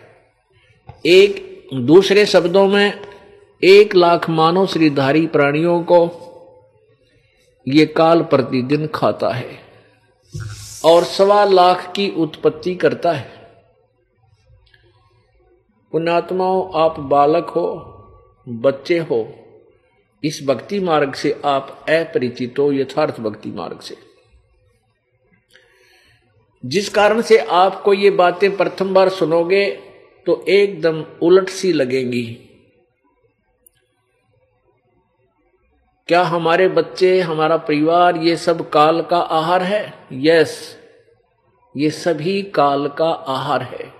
एक, 1.06 1.62
दूसरे 1.74 2.26
शब्दों 2.26 2.68
में, 2.68 3.00
एक 3.64 3.94
लाख 3.94 4.30
मानव 4.30 4.66
श्रीधारी 4.66 5.26
प्राणियों 5.26 5.82
को 5.82 6.28
ये 7.68 7.86
काल 7.86 8.22
प्रतिदिन 8.22 8.86
खाता 8.86 9.30
है। 9.30 9.61
और 10.85 11.05
सवा 11.05 11.45
लाख 11.45 11.93
की 11.97 12.11
उत्पत्ति 12.11 12.74
करता 12.74 13.12
है। 13.12 13.43
पुण्यात्माओं, 15.93 16.70
आप 16.74 17.01
बालक 17.01 17.45
हो, 17.45 17.68
बच्चे 18.49 18.99
हो, 18.99 19.35
इस 20.24 20.43
भक्ति 20.47 20.80
मार्ग 20.80 21.14
से 21.14 21.43
आप 21.45 21.85
अपरिचित 21.89 22.59
हो, 22.59 22.72
यथार्थ 22.72 23.20
भक्ति 23.20 23.51
मार्ग 23.51 23.80
से। 23.80 23.97
जिस 26.64 26.89
कारण 26.89 27.22
से 27.22 27.39
आपको 27.39 27.93
ये 27.93 28.11
बातें 28.11 28.57
प्रथम 28.57 28.95
बार 28.95 29.09
सुनोगे 29.09 29.70
तो 30.26 30.45
एकदम 30.49 31.05
उलट 31.22 31.49
सी 31.49 31.72
लगेंगी। 31.72 32.51
क्या 36.09 36.22
हमारे 36.22 36.68
बच्चे, 36.68 37.20
हमारा 37.20 37.57
परिवार 37.57 38.16
ये 38.16 38.36
सब 38.36 38.68
काल 38.70 39.00
का 39.03 39.18
आहार 39.18 39.62
है? 39.62 39.92
यस 40.12 40.78
ये 41.76 41.90
सभी 41.90 42.42
काल 42.42 42.88
का 42.88 43.11
आहार 43.11 43.62
है। 43.62 43.92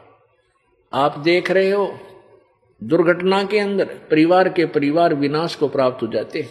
आप 0.93 1.19
देख 1.19 1.51
रहे 1.51 1.71
हो, 1.71 1.99
दुर्घटना 2.83 3.43
के 3.45 3.59
अंदर, 3.59 3.85
परिवार 4.11 4.49
के 4.49 4.67
परिवार 4.67 5.15
विनाश 5.15 5.55
को 5.55 5.69
प्राप्त 5.69 6.03
हो 6.03 6.09
जाते 6.09 6.43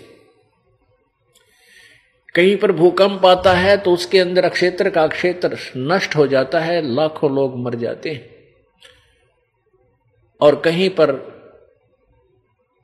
कहीं 2.36 2.56
पर 2.58 2.72
भूकंप 2.72 3.26
आता 3.26 3.54
है 3.54 3.76
तो 3.78 3.94
उसके 3.94 4.20
अंदर 4.20 4.48
क्षेत्र 4.50 4.90
का 4.90 5.08
क्षेत्र 5.08 5.58
नष्ट 5.78 6.16
हो 6.16 6.28
जाता 6.28 6.60
है, 6.60 6.82
लाखों 6.96 7.36
लोग 7.36 7.58
मर 7.58 7.76
जाते 7.76 8.10
हैं। 8.10 8.30
और 10.42 10.56
कहीं 10.56 10.90
पर 10.90 11.12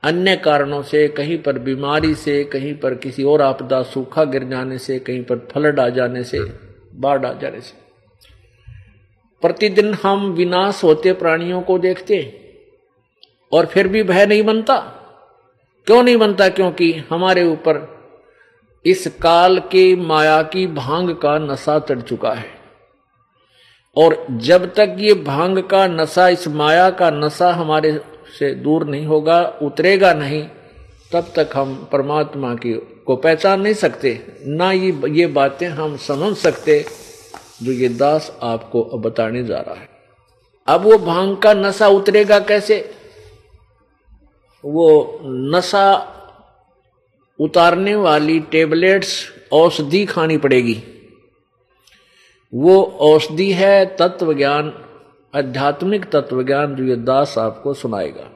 अन्य 0.02 0.36
कारणों 0.36 0.82
से, 0.82 1.08
कहीं 1.08 1.38
पर 1.38 1.58
बीमारी 1.58 2.14
से, 2.14 2.44
कहीं 2.44 2.74
पर 2.74 2.94
किसी 2.94 3.24
और 3.24 3.42
आपदा, 3.42 3.82
सूखा 3.82 4.24
गिर 4.24 4.44
जाने 4.44 4.78
से, 4.78 4.98
कहीं 4.98 5.24
पर 5.24 5.36
फ्लड 5.36 5.80
आ 5.80 5.88
जाने 5.88 6.24
से, 6.24 6.40
बाढ़ 6.94 7.26
आ 7.26 7.32
जाने 7.32 7.60
से। 7.60 7.88
प्रतिदिन 9.42 9.94
हम 9.94 10.30
विनाश 10.30 10.84
होते 10.84 11.12
प्राणियों 11.12 11.62
को 11.62 11.78
देखते 11.78 12.40
और 13.52 13.66
फिर 13.66 13.88
भी 13.88 14.02
भय 14.02 14.26
नहीं 14.26 14.42
बनता। 14.42 14.76
क्यों 15.86 16.02
नहीं 16.02 16.16
बनता? 16.16 16.48
क्योंकि 16.48 16.92
हमारे 17.10 17.44
ऊपर 17.44 17.98
इस 18.86 19.18
काल 19.22 19.58
के 19.58 19.96
माया 19.96 20.42
की 20.42 20.66
भाँग 20.66 21.10
का 21.10 21.38
नशा 21.38 21.78
चढ़ 21.78 22.00
चुका 22.00 22.30
है। 22.30 22.46
और 23.96 24.26
जब 24.30 24.74
तक 24.74 24.96
ये 24.98 25.14
भाँग 25.14 25.58
का 25.58 25.86
नशा, 25.86 26.28
इस 26.28 26.48
माया 26.48 26.90
का 26.90 27.10
नशा 27.10 27.52
हमारे 27.52 28.00
से 28.38 28.54
दूर 28.54 28.84
नहीं 28.86 29.06
होगा, 29.06 29.58
उतरेगा 29.62 30.12
नहीं, 30.12 30.42
तब 31.12 31.32
तक 31.36 31.50
हम 31.54 31.88
परमात्मा 31.92 32.54
की 32.54 32.72
को 33.06 33.16
पहचान 33.16 33.60
नहीं 33.60 33.74
सकते, 33.74 34.20
ना 34.46 34.72
ये 34.72 35.00
ये 35.08 35.26
बातें 35.26 35.68
हम 35.68 35.96
समझ 35.96 36.36
सकते 36.36 36.84
जो 37.62 37.72
ये 37.72 37.88
दास 37.88 38.38
आपको 38.42 38.82
अब 38.82 39.02
बताने 39.02 39.44
जा 39.44 39.58
रहा 39.58 39.74
है। 39.74 39.88
अब 40.66 40.80
वो 40.80 40.98
भाँग 40.98 41.36
का 41.36 41.54
नशा 41.54 41.88
उतरेगा 41.88 42.38
कैसे? 42.40 42.94
वो 44.64 45.20
नशा 45.24 45.86
उतारने 47.40 47.94
वाली 47.94 48.40
टेबलेट्स 48.40 49.32
औषधि 49.52 50.04
खानी 50.04 50.36
पड़ेगी। 50.38 50.82
वो 52.54 52.82
औषधि 52.82 53.52
है 53.52 53.96
तत्व 53.96 54.34
ज्ञान 54.34 54.72
आध्यात्मिक 55.34 56.04
तत्व 56.04 56.42
ज्ञान 56.42 56.74
जो 56.76 56.84
ये 56.84 56.96
दास 56.96 57.36
आपको 57.38 57.74
सुनाएगा। 57.74 58.30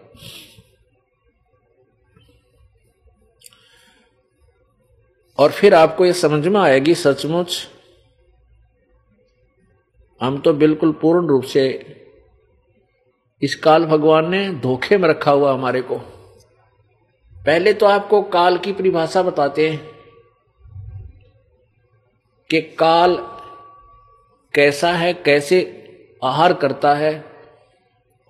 और 5.39 5.53
फिर 5.53 5.75
आपको 5.75 6.07
ये 6.07 6.13
समझ 6.13 6.47
में 6.49 6.61
आएगी 6.61 6.95
सचमुच, 6.95 7.69
हम 10.21 10.39
तो 10.39 10.53
बिल्कुल 10.53 10.93
पूर्ण 10.93 11.27
रूप 11.29 11.45
से 11.45 11.65
इस 13.43 13.55
काल 13.55 13.85
भगवान 13.85 14.31
ने 14.31 14.49
धोखे 14.55 14.97
में 14.99 15.09
रखा 15.09 15.31
हुआ 15.31 15.53
हमारे 15.53 15.83
को। 15.83 15.99
पहले 17.37 17.73
तो 17.73 17.87
आपको 17.87 18.23
काल 18.23 18.59
की 18.59 18.73
परिभाषा 18.73 19.23
बताते 19.23 19.69
हैं 19.71 19.91
कि 22.51 22.61
काल 22.79 23.17
कैसा 24.55 24.93
है, 24.93 25.13
कैसे 25.15 25.82
आहार 26.23 26.53
करता 26.53 26.95
है। 26.95 27.25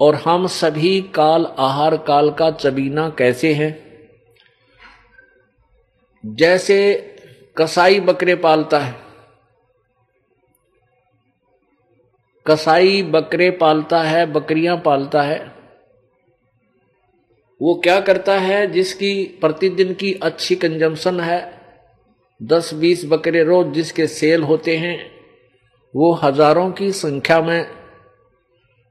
और 0.00 0.14
हम 0.14 0.46
सभी 0.46 1.00
काल, 1.00 1.46
आहार 1.58 1.96
काल 1.96 2.30
का 2.30 2.50
चबीना 2.50 3.08
कैसे 3.08 3.52
हैं? 3.54 3.92
जैसे 6.26 7.08
कसाई 7.56 8.00
बकरे 8.00 8.34
पालता 8.34 8.78
है। 8.78 8.96
कसाई 12.46 13.02
बकरे 13.02 13.50
पालता 13.50 14.02
है, 14.02 14.26
बकरियाँ 14.26 14.76
पालता 14.76 15.22
है। 15.22 15.52
वो 17.62 17.74
क्या 17.74 18.00
करता 18.00 18.38
है, 18.38 18.66
जिसकी 18.66 19.24
प्रतिदिन 19.40 19.94
की 19.94 20.12
अच्छी 20.12 20.54
कंजम्पशन 20.54 21.20
है। 21.20 21.60
दस 22.42 22.74
बीस 22.74 23.04
बकरे 23.04 23.44
रोज 23.44 23.66
जिसके 23.66 24.06
सेल 24.06 24.42
होते 24.42 24.76
हैं, 24.76 25.10
वो 25.94 26.12
हज़ारों 26.12 26.70
की 26.70 26.92
संख्या 26.92 27.42
में 27.42 27.81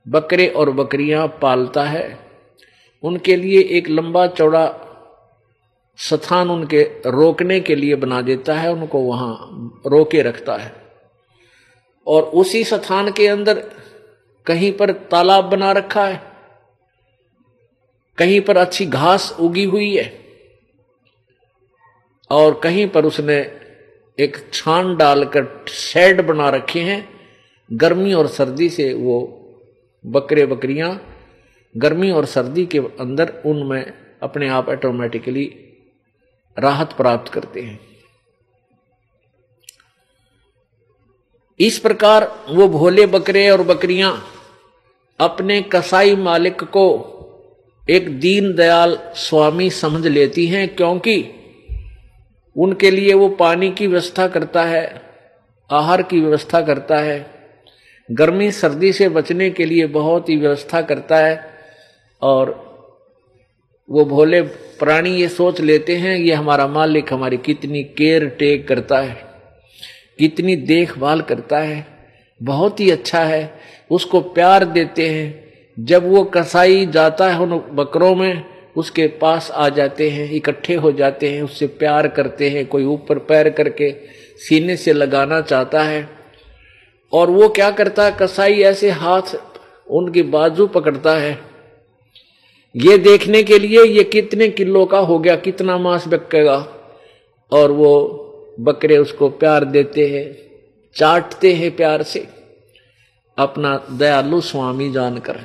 बकरे 0.07 0.47
और 0.47 0.71
बकरियाँ 0.71 1.27
पालता 1.41 1.83
है। 1.83 2.19
उनके 3.03 3.35
लिए 3.35 3.61
एक 3.61 3.89
लंबा 3.89 4.27
चौड़ा 4.27 4.87
स्थान 5.97 6.49
उनके 6.49 6.83
रोकने 6.83 7.59
के 7.59 7.75
लिए 7.75 7.95
बना 7.95 8.21
देता 8.21 8.53
है, 8.53 8.73
उनको 8.73 8.99
वहाँ 8.99 9.49
रोके 9.87 10.21
रखता 10.21 10.55
है। 10.55 10.75
और 12.07 12.23
उसी 12.23 12.63
स्थान 12.63 13.11
के 13.11 13.27
अंदर 13.27 13.71
कहीं 14.45 14.73
पर 14.73 14.91
तालाब 14.91 15.43
बना 15.43 15.71
रखा 15.71 16.05
है। 16.07 16.21
कहीं 18.17 18.41
पर 18.41 18.57
अच्छी 18.57 18.85
घास 18.85 19.37
उगी 19.39 19.63
हुई 19.63 19.97
है। 19.97 20.25
और 22.31 22.59
कहीं 22.63 22.87
पर 22.87 23.05
उसने 23.05 23.37
एक 24.19 24.49
छान 24.53 24.97
डालकर 24.97 25.65
शेड 25.67 26.27
बना 26.27 26.49
रखे 26.49 26.79
हैं। 26.79 27.09
गर्मी 27.73 28.13
और 28.13 28.27
सर्दी 28.27 28.69
से 28.69 28.93
वो 28.93 29.37
बकरे 30.05 30.45
बकरियाँ 30.45 30.89
गर्मी 31.75 32.11
और 32.11 32.25
सर्दी 32.25 32.65
के 32.65 32.77
अंदर 32.99 33.33
उनमें 33.45 33.93
अपने 34.21 34.47
आप 34.49 34.69
ऑटोमेटिकली 34.69 35.45
राहत 36.57 36.93
प्राप्त 36.93 37.31
करते 37.33 37.61
हैं। 37.61 37.79
इस 41.59 41.77
प्रकार 41.79 42.25
वो 42.49 42.67
भोले 42.67 43.05
बकरे 43.05 43.49
और 43.49 43.61
बकरियाँ 43.63 44.11
अपने 45.19 45.61
कसाई 45.61 46.15
मालिक 46.15 46.63
को 46.63 46.87
एक 47.89 48.19
दीन 48.19 48.53
दयाल 48.55 48.97
स्वामी 49.15 49.69
समझ 49.69 50.05
लेती 50.07 50.47
हैं 50.47 50.67
क्योंकि 50.75 51.23
उनके 52.55 52.91
लिए 52.91 53.13
वो 53.13 53.29
पानी 53.29 53.71
की 53.71 53.87
व्यवस्था 53.87 54.27
करता 54.27 54.63
है, 54.63 55.01
आहार 55.69 56.01
की 56.01 56.19
व्यवस्था 56.19 56.61
करता 56.61 56.99
है 56.99 57.19
गर्मी 58.11 58.51
सर्दी 58.51 58.91
से 58.93 59.07
बचने 59.09 59.49
के 59.49 59.65
लिए 59.65 59.85
बहुत 59.87 60.29
ही 60.29 60.35
व्यवस्था 60.35 60.81
करता 60.81 61.17
है 61.17 61.39
और 62.21 62.49
वो 63.89 64.05
भोले 64.05 64.41
प्राणी 64.41 65.09
ये 65.11 65.27
सोच 65.29 65.59
लेते 65.61 65.95
हैं, 65.95 66.17
ये 66.17 66.33
हमारा 66.33 66.67
मालिक 66.67 67.13
हमारी 67.13 67.37
कितनी 67.37 67.83
केयर 67.83 68.27
टेक 68.29 68.67
करता 68.67 68.99
है, 68.99 69.17
कितनी 70.19 70.55
देखभाल 70.55 71.21
करता 71.21 71.59
है, 71.59 71.85
बहुत 72.41 72.79
ही 72.79 72.89
अच्छा 72.91 73.23
है, 73.23 73.53
उसको 73.91 74.21
प्यार 74.21 74.65
देते 74.65 75.09
हैं। 75.09 75.83
जब 75.85 76.07
वो 76.09 76.23
कसाई 76.23 76.85
जाता 76.85 77.29
है 77.29 77.39
उन 77.39 77.57
बकरों 77.73 78.15
में, 78.15 78.43
उसके 78.75 79.07
पास 79.21 79.51
आ 79.51 79.67
जाते 79.69 80.09
हैं, 80.09 80.29
इकट्ठे 80.31 80.75
हो 80.75 80.91
जाते 80.91 81.29
हैं, 81.29 81.41
उससे 81.41 81.67
प्यार 81.67 82.07
करते 82.07 82.49
हैं, 82.49 82.65
कोई 82.65 82.85
ऊपर 82.85 83.19
पैर 83.19 83.49
करके 83.49 83.91
सीने 84.39 84.75
से 84.77 84.93
लगाना 84.93 85.41
चाहता 85.41 85.83
है। 85.83 86.20
और 87.13 87.29
वो 87.29 87.49
क्या 87.49 87.71
करता 87.71 88.05
है? 88.05 88.17
कसाई 88.19 88.53
ऐसे 88.53 88.89
हाथ 88.89 89.21
उनकी 89.89 90.21
बाजू 90.21 90.67
पकड़ता 90.67 91.17
है। 91.17 91.37
ये 92.75 92.97
देखने 92.97 93.43
के 93.43 93.59
लिए 93.59 93.83
ये 93.83 94.03
कितने 94.03 94.49
किलो 94.49 94.85
का 94.85 94.99
हो 94.99 95.19
गया, 95.19 95.35
कितना 95.35 95.77
मांस 95.77 96.07
बिकेगा 96.07 96.73
और 97.51 97.71
वो 97.71 98.17
बकरे 98.59 98.97
उसको 98.97 99.29
प्यार 99.29 99.65
देते 99.65 100.07
हैं, 100.07 100.51
चाटते 100.95 101.53
हैं 101.53 101.75
प्यार 101.75 102.03
से। 102.03 102.27
अपना 103.37 103.87
दयालु 103.91 104.41
स्वामी 104.41 104.91
जानकर। 104.91 105.39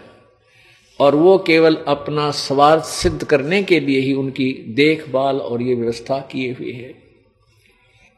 और 1.00 1.14
वो 1.14 1.38
केवल 1.38 1.76
अपना 1.88 2.30
स्वार्थ 2.30 2.84
सिद्ध 2.84 3.24
करने 3.24 3.62
के 3.62 3.80
लिए 3.80 4.00
ही 4.00 4.14
उनकी 4.14 4.64
देखभाल 4.68 5.36
और 5.36 5.62
ये 5.62 5.74
व्यवस्था 5.74 6.18
किए 6.18 6.52
हुए 6.52 6.72
है। 6.72 6.94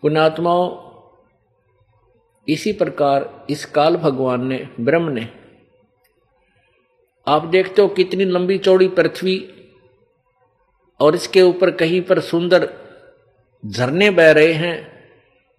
पुणात्माओं 0.03 0.88
इसी 2.49 2.73
प्रकार 2.73 3.47
इस 3.51 3.65
काल 3.65 3.97
भगवान 3.97 4.47
ने, 4.47 4.69
ब्रह्म 4.81 5.09
ने, 5.09 5.29
आप 7.27 7.45
देखते 7.45 7.83
हो 7.83 7.89
कितनी 7.89 8.25
लंबी 8.25 8.59
चौड़ी 8.59 8.89
पृथ्वी 8.89 9.37
और 11.01 11.15
इसके 11.15 11.43
ऊपर 11.43 11.71
कहीं 11.71 12.01
पर 12.03 12.21
सुंदर 12.21 12.69
झरने 13.65 14.11
बह 14.11 14.31
रहे 14.31 14.53
हैं, 14.53 14.77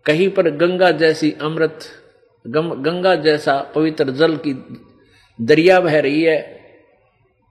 कहीं 0.06 0.30
पर 0.30 0.50
गंगा 0.50 0.92
जैसी 0.92 1.32
अमृत 1.42 1.80
गंगा 2.46 3.16
जैसा 3.16 3.60
पवित्र 3.76 4.12
जल 4.12 4.36
की 4.38 4.54
दरिया 5.40 5.80
बह 5.80 6.00
रही 6.00 6.22
है 6.24 6.40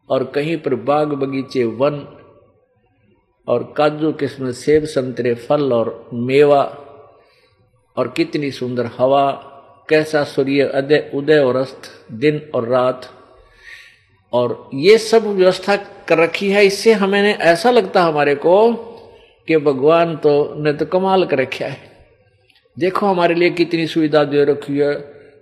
और 0.08 0.24
कहीं 0.24 0.56
पर 0.56 0.74
बाग 0.74 1.12
बगीचे, 1.12 1.64
वन 1.64 2.06
और 3.48 3.72
काजू 3.76 4.12
किस्म, 4.12 4.50
सेब 4.52 4.84
संतरे, 4.84 5.34
फल 5.34 5.72
और 5.72 6.08
मेवा 6.12 6.62
और 7.98 8.08
कितनी 8.08 8.50
सुंदर 8.50 8.90
हवा, 8.98 9.30
कैसा 9.88 10.22
सूर्य 10.24 10.64
अदय, 10.74 11.10
उदय 11.14 11.38
और 11.38 11.56
अस्त, 11.56 11.90
दिन 12.12 12.40
और 12.54 12.68
रात। 12.68 13.08
और 14.32 14.70
ये 14.74 14.96
सब 14.98 15.26
व्यवस्था 15.26 15.76
कर 16.08 16.18
रखी 16.18 16.50
है, 16.50 16.64
इससे 16.66 16.92
हमें 16.92 17.34
ऐसा 17.34 17.70
लगता 17.70 18.02
हमारे 18.02 18.34
को 18.34 18.56
कि 19.48 19.56
भगवान 19.56 20.16
तो 20.16 20.32
ने 20.62 20.72
तो 20.72 20.86
कमाल 20.86 21.24
कर 21.24 21.38
रखा 21.38 21.66
है। 21.66 21.80
देखो 22.76 23.06
हमारे 23.06 23.34
लिए 23.34 23.50
कितनी 23.50 23.86
सुविधा 23.86 24.24
दे 24.24 24.44
रखी 24.44 24.78
है, 24.78 24.92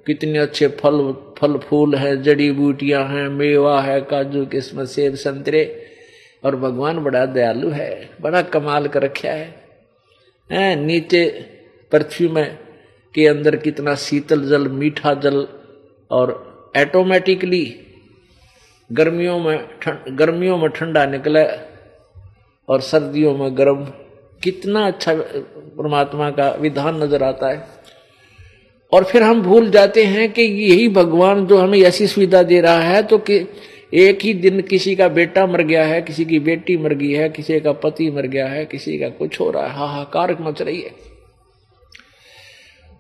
कितने 0.07 0.39
अच्छे 0.39 0.69
फल 0.81 1.13
फल 1.39 1.57
फूल 1.59 1.95
है, 1.95 2.23
जड़ी 2.23 2.51
बूटियाँ 2.51 3.03
हैं, 3.05 3.29
मेवा 3.29 3.81
है, 3.83 4.01
काजू 4.01 4.45
किस्म 4.47 4.85
सेब, 4.85 5.15
संतरे। 5.15 5.65
और 6.45 6.57
भगवान 6.57 6.99
बड़ा 6.99 7.25
दयालु 7.27 7.71
है, 7.71 8.09
बड़ा 8.21 8.43
कमाल 8.43 8.87
कर 8.87 9.03
रखा 9.03 9.29
है, 9.31 10.75
नीचे 10.77 11.25
पृथ्वी 11.93 12.29
में 12.29 12.59
के 13.15 13.27
अंदर 13.27 13.57
कितना 13.57 13.95
शीतल 13.97 14.49
जल, 14.49 14.69
मीठा 14.69 15.15
जल 15.15 15.47
और 16.11 16.73
ऐटोमेटिकली 16.77 17.65
गर्मियों 18.91 19.39
में 19.39 19.69
गर्मियों 20.11 20.57
में 20.59 20.69
ठंडा 20.71 21.05
निकले 21.07 21.45
और 22.69 22.81
सर्दियों 22.83 23.37
में 23.37 23.57
गर्म। 23.59 23.85
कितना 24.43 24.87
अच्छा 24.87 25.15
परमात्मा 25.15 26.31
का 26.31 26.51
विधान 26.61 27.03
नज़र 27.03 27.23
आता 27.23 27.51
है। 27.51 27.65
और 28.93 29.05
फिर 29.05 29.23
हम 29.23 29.43
भूल 29.43 29.71
जाते 29.71 30.05
हैं 30.05 30.31
कि 30.33 30.43
यही 30.43 30.89
भगवान 30.89 31.47
जो 31.47 31.59
हमें 31.59 31.79
ऐसी 31.81 32.07
सुविधा 32.07 32.43
दे 32.43 32.61
रहा 32.61 32.81
है 32.81 33.03
तो 33.03 33.19
कि 33.21 33.47
एक 33.95 34.19
ही 34.23 34.35
दिन 34.35 34.61
किसी 34.61 34.95
का 34.97 35.09
बेटा 35.09 35.47
मर 35.47 35.63
गया 35.63 35.85
है, 35.87 36.01
किसी 36.03 36.25
की 36.25 36.39
बेटी 36.41 36.77
मर 36.77 36.95
गई 36.95 37.13
है, 37.13 37.29
किसी 37.29 37.61
का 37.61 37.73
पति 37.73 38.11
मर 38.11 38.27
गया 38.27 38.47
है, 38.49 38.65
किसी 38.67 38.99
का 38.99 39.09
कुछ 39.09 39.41
हो 39.41 39.51
रहा 39.51 39.67
है, 39.67 39.73
हाहाकार 39.73 40.37
मच 40.41 40.63
रही 40.63 40.81
है। 40.81 40.91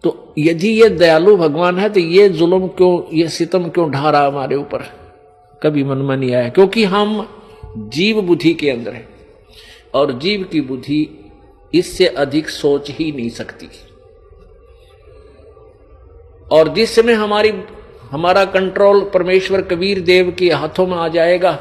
तो 0.04 0.34
यदि 0.38 0.68
ये 0.82 0.88
दयालु 0.88 1.36
भगवान 1.36 1.78
है 1.78 1.88
तो 1.88 2.00
ये 2.00 2.28
जुल्म 2.28 2.66
क्यों, 2.68 3.16
ये 3.16 3.28
सितम 3.28 3.68
क्यों 3.68 3.90
ढा 3.90 4.10
रहा 4.10 4.26
हमारे 4.26 4.56
ऊपर? 4.56 4.82
कभी 5.62 5.84
मन 5.84 5.98
में 5.98 6.16
नहीं 6.16 6.34
आया, 6.34 6.48
क्योंकि 6.48 6.84
हम 6.84 7.28
जीव 7.76 8.20
बुद्धि 8.22 8.54
के 8.54 8.70
अंदर 8.70 8.92
है, 8.92 9.08
और 9.94 10.12
जीव 10.12 10.42
की 10.42 10.60
बुद्धि 10.60 11.08
इससे 11.74 12.06
अधिक 12.06 12.48
सोच 12.48 12.90
ही 12.90 13.12
नहीं 13.12 13.30
सकती। 13.30 13.68
और 16.52 16.68
जिस 16.68 16.94
समय 16.94 17.12
हमारी, 17.12 17.52
हमारा 18.10 18.44
कंट्रोल 18.44 19.00
परमेश्वर 19.14 19.62
कबीर 19.62 20.00
देव 20.00 20.34
के 20.38 20.50
हाथों 20.50 20.86
में 20.86 20.96
आ 20.96 21.08
जाएगा, 21.08 21.58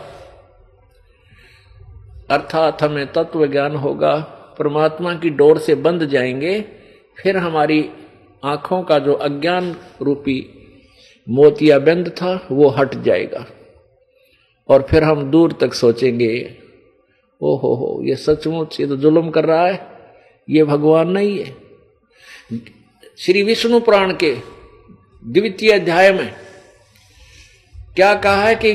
अर्थात 2.29 2.83
हमें 2.83 3.05
तत्व 3.07 3.45
ज्ञान 3.47 3.75
होगा, 3.75 4.15
परमात्मा 4.59 5.13
की 5.15 5.29
डोर 5.29 5.57
से 5.57 5.75
बंद 5.75 6.05
जाएँगे, 6.05 6.59
फिर 7.17 7.37
हमारी 7.37 7.89
आँखों 8.45 8.81
का 8.83 8.99
जो 8.99 9.13
अज्ञान 9.13 9.75
रूपी 10.01 10.37
मोतिया 11.27 11.79
बंद 11.79 12.09
था, 12.09 12.47
वो 12.51 12.69
हट 12.69 12.95
जाएगा। 12.95 13.45
और 14.69 14.81
फिर 14.81 15.03
हम 15.03 15.23
दूर 15.31 15.57
तक 15.61 15.73
सोचेंगे 15.73 16.57
ओ 17.41 17.55
हो 17.55 17.73
हो, 17.75 17.99
ये 18.03 18.15
सचमुच, 18.15 18.79
ये 18.79 18.87
तो 18.87 18.95
जुल्म 18.95 19.29
कर 19.29 19.45
रहा 19.45 19.65
है, 19.67 19.79
ये 20.49 20.63
भगवान 20.63 21.09
नहीं 21.09 21.37
है। 21.39 21.55
श्री 23.17 23.43
विष्णु 23.43 23.79
पुराण 23.79 24.13
के 24.13 24.35
द्वितीय 25.23 25.71
अध्याय 25.71 26.11
में 26.13 26.33
क्या 27.95 28.13
कहा 28.15 28.43
है 28.43 28.55
कि 28.55 28.73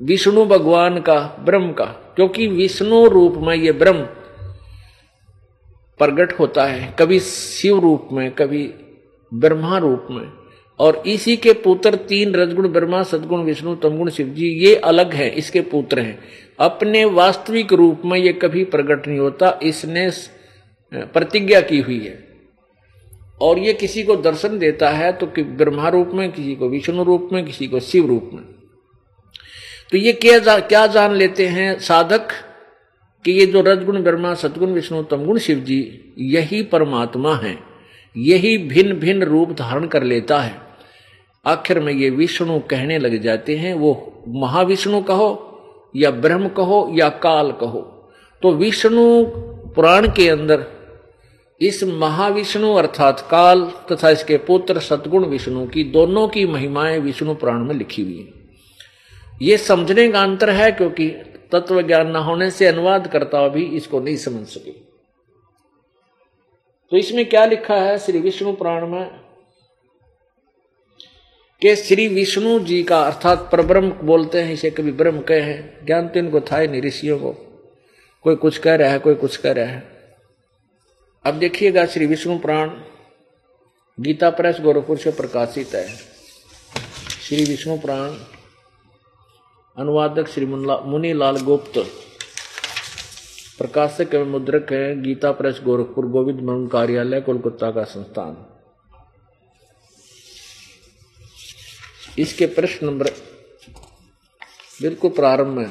विष्णु 0.00 0.44
भगवान 0.44 1.00
का, 1.00 1.20
ब्रह्म 1.44 1.72
का, 1.72 1.84
क्योंकि 1.84 2.46
विष्णु 2.46 3.06
रूप 3.08 3.34
में 3.36 3.54
ये 3.54 3.72
ब्रह्म 3.72 4.06
प्रकट 6.00 6.38
होता 6.38 6.64
है 6.64 6.94
कभी 6.98 7.18
शिव 7.20 7.78
रूप 7.78 8.08
में 8.12 8.30
कभी 8.30 8.62
ब्रह्मा 9.32 9.78
रूप 9.78 10.06
में। 10.10 10.30
और 10.80 11.02
इसी 11.06 11.36
के 11.36 11.52
पुत्र 11.54 11.94
तीन 12.08 12.34
रजगुण 12.34 12.68
ब्रह्मा 12.68 13.02
सदगुण 13.02 13.42
विष्णु 13.42 13.74
तमगुण 13.74 14.10
शिव 14.10 14.28
जी 14.28 14.48
ये 14.64 14.74
अलग 14.84 15.14
है 15.14 15.28
इसके 15.30 15.60
पुत्र 15.60 16.00
हैं। 16.00 16.18
अपने 16.58 17.04
वास्तविक 17.04 17.72
रूप 17.72 18.02
में 18.04 18.18
ये 18.18 18.32
कभी 18.32 18.64
प्रकट 18.66 19.06
नहीं 19.08 19.18
होता 19.18 19.58
इसने 19.62 20.10
प्रतिज्ञा 20.92 21.60
की 21.60 21.80
हुई 21.80 21.98
है। 22.00 22.24
और 23.40 23.58
ये 23.58 23.72
किसी 23.74 24.02
को 24.02 24.16
दर्शन 24.16 24.58
देता 24.58 24.90
है 24.90 25.12
तो 25.12 25.26
कि 25.26 25.42
ब्रह्मा 25.42 25.88
रूप 25.88 26.10
में 26.14 26.30
किसी 26.32 26.54
को 26.54 26.68
विष्णु 26.68 27.04
रूप 27.04 27.28
में 27.32 27.44
किसी 27.44 27.66
को 27.66 27.80
शिव 27.80 28.06
रूप 28.06 28.30
में। 28.32 28.44
तो 29.92 29.98
ये 29.98 30.12
क्या 30.12 30.38
जा, 30.38 30.58
क्या 30.58 30.86
जान 30.86 31.14
लेते 31.14 31.46
हैं 31.46 31.78
साधक? 31.78 32.28
कि 33.26 33.32
ये 33.32 33.46
जो 33.46 33.60
रजगुण 33.60 34.02
ब्रह्मा, 34.02 34.34
सतगुण 34.34 34.68
विष्णु, 34.68 35.02
तमगुण 35.02 35.38
शिव 35.38 35.58
जी 35.58 36.14
यही 36.18 36.62
परमात्मा 36.62 37.36
है। 37.36 37.58
यही 38.16 38.58
भिन्न 38.58 38.92
भिन्न 38.92 39.22
रूप 39.22 39.52
धारण 39.52 39.86
कर 39.86 40.02
लेता 40.02 40.40
है। 40.40 40.54
आखिर 41.46 41.80
में 41.80 41.92
ये 41.92 42.10
विष्णु 42.10 42.58
कहने 42.58 42.98
लग 42.98 43.22
जाते 43.22 43.56
हैं, 43.56 43.74
वो 43.74 44.24
महाविष्णु 44.28 45.02
कहो, 45.02 45.42
या 45.96 46.10
ब्रह्म 46.10 46.48
कहो, 46.48 46.92
या 46.94 47.08
काल 47.08 47.52
कहो। 47.52 48.12
तो 48.42 48.52
विष्णु 48.52 49.24
पुराण 49.72 50.08
के 50.08 50.28
अंदर 50.28 50.66
इस 51.60 51.84
महाविष्णु 51.84 52.74
अर्थात 52.74 53.28
काल 53.30 53.72
तथा 53.92 54.10
इसके 54.10 54.36
पुत्र 54.36 54.78
सतगुण 54.78 55.24
विष्णु 55.24 55.66
की 55.66 55.84
दोनों 55.84 56.28
की 56.28 56.46
महिमाएँ 56.46 56.98
विष्णु 56.98 57.34
पुराण 57.34 57.64
में 57.64 57.74
लिखी 57.74 58.02
हुई 58.02 58.18
है। 58.18 58.28
ये 59.42 59.56
समझने 59.56 60.08
का 60.08 60.22
अंतर 60.22 60.50
है, 60.50 60.72
क्योंकि 60.72 61.32
तत्व 61.52 61.82
ज्ञान 61.82 62.10
न 62.10 62.16
होने 62.16 62.50
से 62.50 62.66
अनुवाद 62.66 63.06
करता 63.06 63.48
भी 63.48 63.64
इसको 63.64 64.00
नहीं 64.00 64.16
समझ 64.16 64.46
सके। 64.46 64.70
तो 66.90 66.96
इसमें 66.96 67.28
क्या 67.28 67.44
लिखा 67.46 67.74
है? 67.74 67.98
श्री 67.98 68.18
विष्णु 68.18 68.52
पुराण 68.52 68.86
में 68.86 69.20
कि 71.62 71.76
श्री 71.76 72.08
विष्णु 72.08 72.58
जी 72.60 72.82
का 72.82 73.00
अर्थात 73.02 73.48
परब्रह्म 73.52 73.90
बोलते 73.90 74.42
हैं, 74.42 74.52
इसे 74.52 74.70
कभी 74.70 74.92
ब्रह्म 74.92 75.20
कहे 75.20 75.40
हैं। 75.40 75.86
ज्ञान 75.86 76.08
तो 76.08 76.18
इनको 76.18 76.40
था 76.40 76.66
नहीं, 76.66 76.82
ऋषियों 76.82 77.18
को। 77.18 77.32
कोई 78.22 78.36
कुछ 78.36 78.58
कह 78.58 78.74
रहा 78.74 78.90
है, 78.90 78.98
कोई 78.98 79.14
कुछ 79.14 79.36
कह 79.36 79.52
रहा 79.52 79.64
है। 79.64 79.88
अब 81.24 81.34
देखिएगा 81.34 81.86
श्री 81.86 82.06
विष्णु 82.06 82.38
पुराण, 82.38 82.70
गीता 84.00 84.30
प्रेस 84.30 84.56
गोरखपुर 84.60 84.98
से 84.98 85.10
प्रकाशित 85.10 85.74
है। 85.74 85.88
श्री 87.22 87.44
विष्णु 87.44 87.78
पुराण 87.78 88.35
अनुवादक 89.76 90.28
श्री 90.28 90.46
मुनीलाल 90.46 91.36
गुप्त। 91.36 91.78
प्रकाशक 93.58 94.14
एवं 94.14 94.26
मुद्रक 94.26 94.72
है 94.72 95.02
गीता 95.02 95.32
प्रेस, 95.32 95.60
गोरखपुर, 95.64 96.06
गोविंद 96.06 96.40
मन 96.40 96.66
कार्यालय, 96.66 97.20
कोलकाता 97.20 97.70
का 97.70 97.84
संस्थान। 97.84 98.36
इसके 102.18 102.46
प्रश्न 102.46 102.86
नंबर 102.86 103.10
बिल्कुल 104.82 105.10
प्रारंभ 105.10 105.48
में 105.48 105.70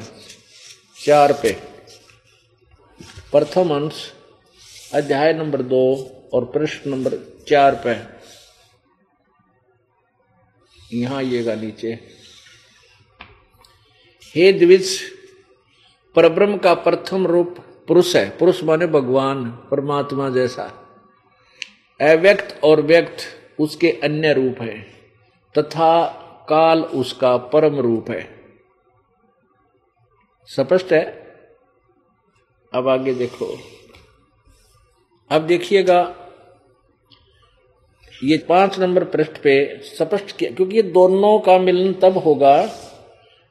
चार 1.05 1.33
पे। 1.33 1.51
प्रथम 3.31 3.73
अंश, 3.75 4.11
अध्याय 4.93 5.33
नंबर 5.33 5.61
दो 5.63 5.83
और 6.33 6.45
प्रश्न 6.45 6.89
नंबर 6.89 7.17
चार 7.47 7.81
पे। 7.85 7.95
यहाँ 10.97 11.17
आइएगा 11.17 11.55
नीचे। 11.55 12.14
हे 14.35 14.51
द्विज, 14.53 14.99
परब्रह्म 16.15 16.57
का 16.57 16.73
प्रथम 16.73 17.27
रूप 17.27 17.57
पुरुष 17.87 18.15
है। 18.15 18.29
पुरुष 18.29 18.63
माने 18.63 18.87
भगवान, 18.87 19.45
परमात्मा 19.71 20.29
जैसा। 20.29 20.63
अव्यक्त 21.99 22.59
और 22.63 22.81
व्यक्त 22.81 23.17
उसके 23.59 23.91
अन्य 24.03 24.33
रूप 24.33 24.61
है, 24.61 24.79
तथा 25.55 26.03
काल 26.49 26.83
उसका 26.83 27.37
परम 27.37 27.79
रूप 27.79 28.09
है। 28.09 28.23
स्पष्ट 30.49 30.91
है? 30.93 31.03
अब 32.73 32.87
आगे 32.87 33.13
देखो। 33.13 33.57
अब 35.31 35.41
देखिएगा, 35.41 36.15
ये 38.23 38.37
पाँच 38.49 38.79
नंबर 38.79 39.03
पृष्ठ 39.03 39.31
पे 39.31 39.55
स्पष्ट 39.83 40.37
किया, 40.37 40.51
क्योंकि 40.51 40.75
ये 40.75 40.83
दोनों 40.83 41.39
का 41.39 41.57
मिलन 41.57 41.93
तब 41.93 42.17
होगा 42.17 42.55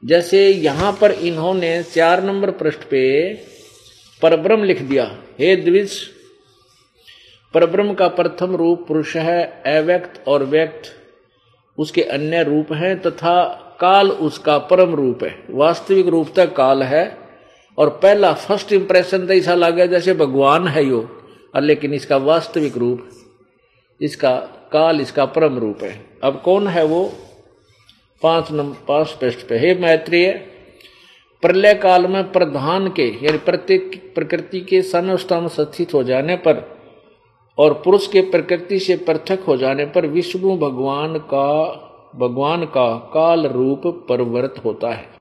जैसे 0.04 0.48
यहाँ 0.48 0.92
पर 1.00 1.12
इन्होंने 1.12 1.82
चार 1.84 2.22
नंबर 2.24 2.50
पृष्ठ 2.52 2.82
पे 2.90 3.02
परब्रह्म 4.22 4.64
लिख 4.64 4.82
दिया, 4.82 5.04
हे 5.38 5.54
द्विज, 5.56 5.92
परब्रह्म 7.54 7.94
का 7.94 8.08
प्रथम 8.10 8.54
रूप 8.56 8.84
पुरुष 8.88 9.16
है, 9.16 9.42
अव्यक्त 9.68 10.22
और 10.28 10.44
व्यक्त। 10.46 10.92
उसके 11.78 12.02
अन्य 12.04 12.42
रूप 12.42 12.72
हैं 12.72 13.00
तथा 13.02 13.42
काल 13.80 14.10
उसका 14.10 14.58
परम 14.64 14.94
रूप 14.94 15.22
है। 15.24 15.34
वास्तविक 15.50 16.06
रूप 16.08 16.32
तक 16.36 16.54
काल 16.56 16.82
है 16.82 17.04
और 17.78 17.88
पहला 18.02 18.32
फ़र्स्ट 18.34 18.72
इंप्रेशन 18.72 19.26
तो 19.26 19.32
ऐसा 19.32 19.54
लगा 19.54 19.86
जैसे 19.86 20.14
भगवान 20.14 20.68
है 20.68 20.84
यो, 20.84 21.00
और 21.54 21.62
लेकिन 21.62 21.94
इसका 21.94 22.16
वास्तविक 22.18 22.76
रूप, 22.78 23.08
इसका 24.00 24.36
काल 24.72 25.00
इसका 25.00 25.24
परम 25.26 25.58
रूप 25.58 25.82
है। 25.82 26.00
अब 26.24 26.40
कौन 26.44 26.68
है 26.68 26.84
वो? 26.84 27.12
पाँच 28.24 28.50
नंबर 28.52 28.84
पाँच 28.88 29.12
पृष्ठ 29.12 29.46
पे। 29.48 29.58
हे 29.58 29.74
मैत्रीय, 29.74 30.30
प्रलय 31.42 31.74
काल 31.74 32.06
में 32.06 32.22
प्रधान 32.32 32.88
के, 32.88 33.08
यानी 33.24 33.38
प्रत्येक 33.38 34.12
प्रकृति 34.14 34.60
के 34.60 34.82
सनवस्था 34.82 35.46
स्थित 35.48 35.94
हो 35.94 36.02
जाने 36.02 36.36
पर 36.36 36.62
और 37.58 37.72
पुरुष 37.74 38.06
के 38.06 38.20
प्रकृति 38.30 38.78
से 38.78 38.96
पृथक 39.06 39.44
हो 39.48 39.56
जाने 39.56 39.84
पर 39.86 40.06
विष्णु 40.06 40.56
भगवान 40.58 41.18
का 41.32 41.50
भगवान 42.16 42.64
का 42.66 42.86
काल 43.14 43.46
रूप 43.46 43.86
परवर्त 44.08 44.60
होता 44.64 44.94
है। 44.94 45.13